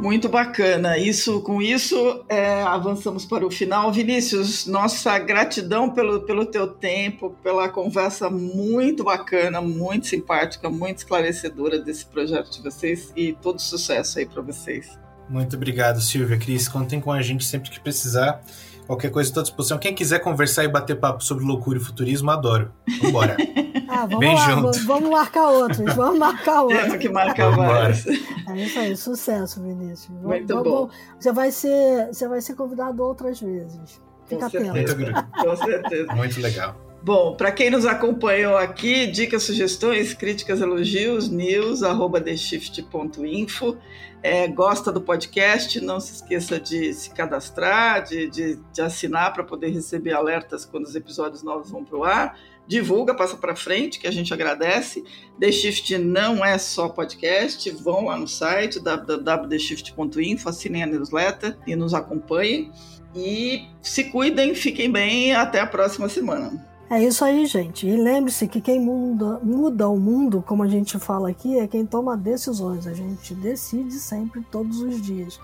Muito 0.04 0.28
bacana. 0.28 0.98
Isso, 0.98 1.40
com 1.40 1.62
isso, 1.62 2.26
é, 2.28 2.62
avançamos 2.64 3.26
para 3.26 3.48
o 3.48 3.50
final. 3.50 3.90
Vinícius, 3.90 4.68
nossa 4.68 5.18
gratidão 5.18 5.90
pelo, 5.90 6.24
pelo 6.24 6.46
teu 6.46 6.68
tempo, 6.68 7.30
pela 7.42 7.70
conversa 7.70 8.30
muito 8.30 9.02
bacana, 9.02 9.62
muito 9.62 10.08
simpática, 10.08 10.70
muito 10.70 10.98
esclarecedora 10.98 11.80
desse 11.80 12.06
projeto 12.06 12.52
de 12.52 12.62
vocês 12.62 13.14
e 13.16 13.32
todo 13.32 13.62
sucesso 13.62 14.20
aí 14.20 14.26
para 14.26 14.42
vocês. 14.42 15.00
Muito 15.30 15.56
obrigado, 15.56 16.02
Silvia. 16.02 16.38
Cris, 16.38 16.68
contem 16.68 17.00
com 17.00 17.10
a 17.10 17.22
gente 17.22 17.46
sempre 17.46 17.70
que 17.70 17.80
precisar. 17.80 18.44
Qualquer 18.86 19.12
coisa 19.12 19.30
estou 19.30 19.42
à 19.42 19.44
disposição. 19.44 19.78
Quem 19.78 19.94
quiser 19.94 20.20
conversar 20.20 20.64
e 20.64 20.68
bater 20.68 21.00
papo 21.00 21.24
sobre 21.24 21.46
loucura 21.46 21.78
e 21.78 21.82
futurismo, 21.82 22.30
adoro. 22.32 22.72
Vambora. 23.02 23.38
ah, 23.88 24.06
vamos 24.06 24.20
Bem 24.20 24.36
lá, 24.36 24.50
junto. 24.50 24.86
Vamos 24.86 25.10
marcar 25.10 25.50
outros. 25.50 25.96
Vamos 25.96 26.20
marcar 26.20 26.62
outros. 26.64 26.82
Temos 26.82 26.98
que 26.98 27.10
marcar 27.10 27.50
vários. 27.52 28.06
É 28.08 28.58
isso 28.58 28.80
aí, 28.80 28.98
sucesso, 28.98 29.62
Vinícius. 29.62 30.10
Muito 30.22 30.54
vamos, 30.54 30.70
bom. 30.70 30.90
Você 31.20 31.32
vai, 31.32 31.52
ser, 31.52 32.08
você 32.08 32.28
vai 32.28 32.42
ser 32.42 32.56
convidado 32.56 33.02
outras 33.04 33.40
vezes. 33.40 34.02
Fica 34.26 34.46
Com 34.46 34.50
certeza. 34.50 35.28
Com 35.42 35.56
certeza. 35.56 36.14
Muito 36.14 36.42
legal. 36.42 36.76
Bom, 37.04 37.36
para 37.36 37.52
quem 37.52 37.70
nos 37.70 37.86
acompanhou 37.86 38.56
aqui, 38.56 39.06
dicas, 39.08 39.44
sugestões, 39.44 40.14
críticas, 40.14 40.62
elogios, 40.62 41.28
news, 41.28 41.84
arroba 41.84 42.22
theshift.info. 42.22 43.78
É, 44.22 44.48
gosta 44.48 44.90
do 44.90 45.02
podcast, 45.02 45.82
não 45.82 46.00
se 46.00 46.14
esqueça 46.14 46.58
de 46.58 46.94
se 46.94 47.10
cadastrar, 47.10 48.06
de, 48.06 48.30
de, 48.30 48.56
de 48.72 48.82
assinar 48.82 49.34
para 49.34 49.44
poder 49.44 49.72
receber 49.72 50.14
alertas 50.14 50.64
quando 50.64 50.86
os 50.86 50.96
episódios 50.96 51.44
novos 51.44 51.70
vão 51.70 51.84
para 51.84 51.98
o 51.98 52.06
ar. 52.06 52.40
Divulga, 52.66 53.14
passa 53.14 53.36
para 53.36 53.54
frente, 53.54 54.00
que 54.00 54.08
a 54.08 54.12
gente 54.12 54.34
agradece. 54.34 55.04
The 55.38 55.52
Shift 55.52 55.98
não 55.98 56.44
é 56.46 56.58
só 56.58 56.88
podcast, 56.88 57.70
vão 57.72 58.06
lá 58.06 58.18
no 58.18 58.30
site 58.30 58.80
www.theshift.info, 58.80 60.48
assinem 60.48 60.84
a 60.84 60.86
newsletter 60.86 61.58
e 61.68 61.76
nos 61.76 61.94
acompanhem. 61.94 62.72
E 63.14 63.68
se 63.82 64.06
cuidem, 64.06 64.56
fiquem 64.56 64.90
bem 64.90 65.36
até 65.36 65.60
a 65.60 65.68
próxima 65.68 66.08
semana. 66.08 66.72
É 66.90 67.02
isso 67.02 67.24
aí, 67.26 67.46
gente. 67.46 67.88
E 67.88 67.96
lembre-se 67.96 68.48
que 68.48 68.62
quem 68.62 68.80
muda, 68.80 69.40
muda 69.42 69.90
o 69.90 69.98
mundo, 69.98 70.44
como 70.46 70.64
a 70.64 70.68
gente 70.68 71.00
fala 71.00 71.30
aqui, 71.30 71.58
é 71.58 71.68
quem 71.68 71.86
toma 71.86 72.16
decisões. 72.16 72.86
A 72.86 72.94
gente 72.94 73.34
decide 73.34 73.94
sempre, 73.94 74.42
todos 74.52 74.82
os 74.82 75.02
dias. 75.02 75.40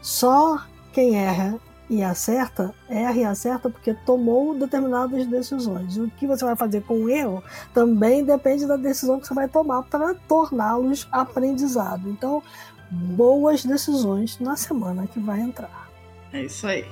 Só 0.00 0.60
quem 0.92 1.16
erra 1.16 1.58
e 1.90 2.02
acerta, 2.02 2.74
erra 2.88 3.16
e 3.16 3.24
acerta 3.24 3.70
porque 3.70 3.94
tomou 3.94 4.54
determinadas 4.54 5.26
decisões. 5.26 5.96
E 5.96 6.00
o 6.00 6.10
que 6.10 6.26
você 6.26 6.44
vai 6.44 6.56
fazer 6.56 6.82
com 6.82 7.04
o 7.04 7.08
erro 7.08 7.42
também 7.72 8.24
depende 8.24 8.66
da 8.66 8.76
decisão 8.76 9.20
que 9.20 9.26
você 9.26 9.34
vai 9.34 9.48
tomar 9.48 9.84
para 9.84 10.14
torná-los 10.14 11.08
aprendizado. 11.10 12.08
Então, 12.10 12.42
boas 12.90 13.64
decisões 13.64 14.38
na 14.38 14.56
semana 14.56 15.06
que 15.06 15.18
vai 15.18 15.40
entrar. 15.40 15.88
É 16.32 16.42
isso 16.42 16.66
aí. 16.66 16.84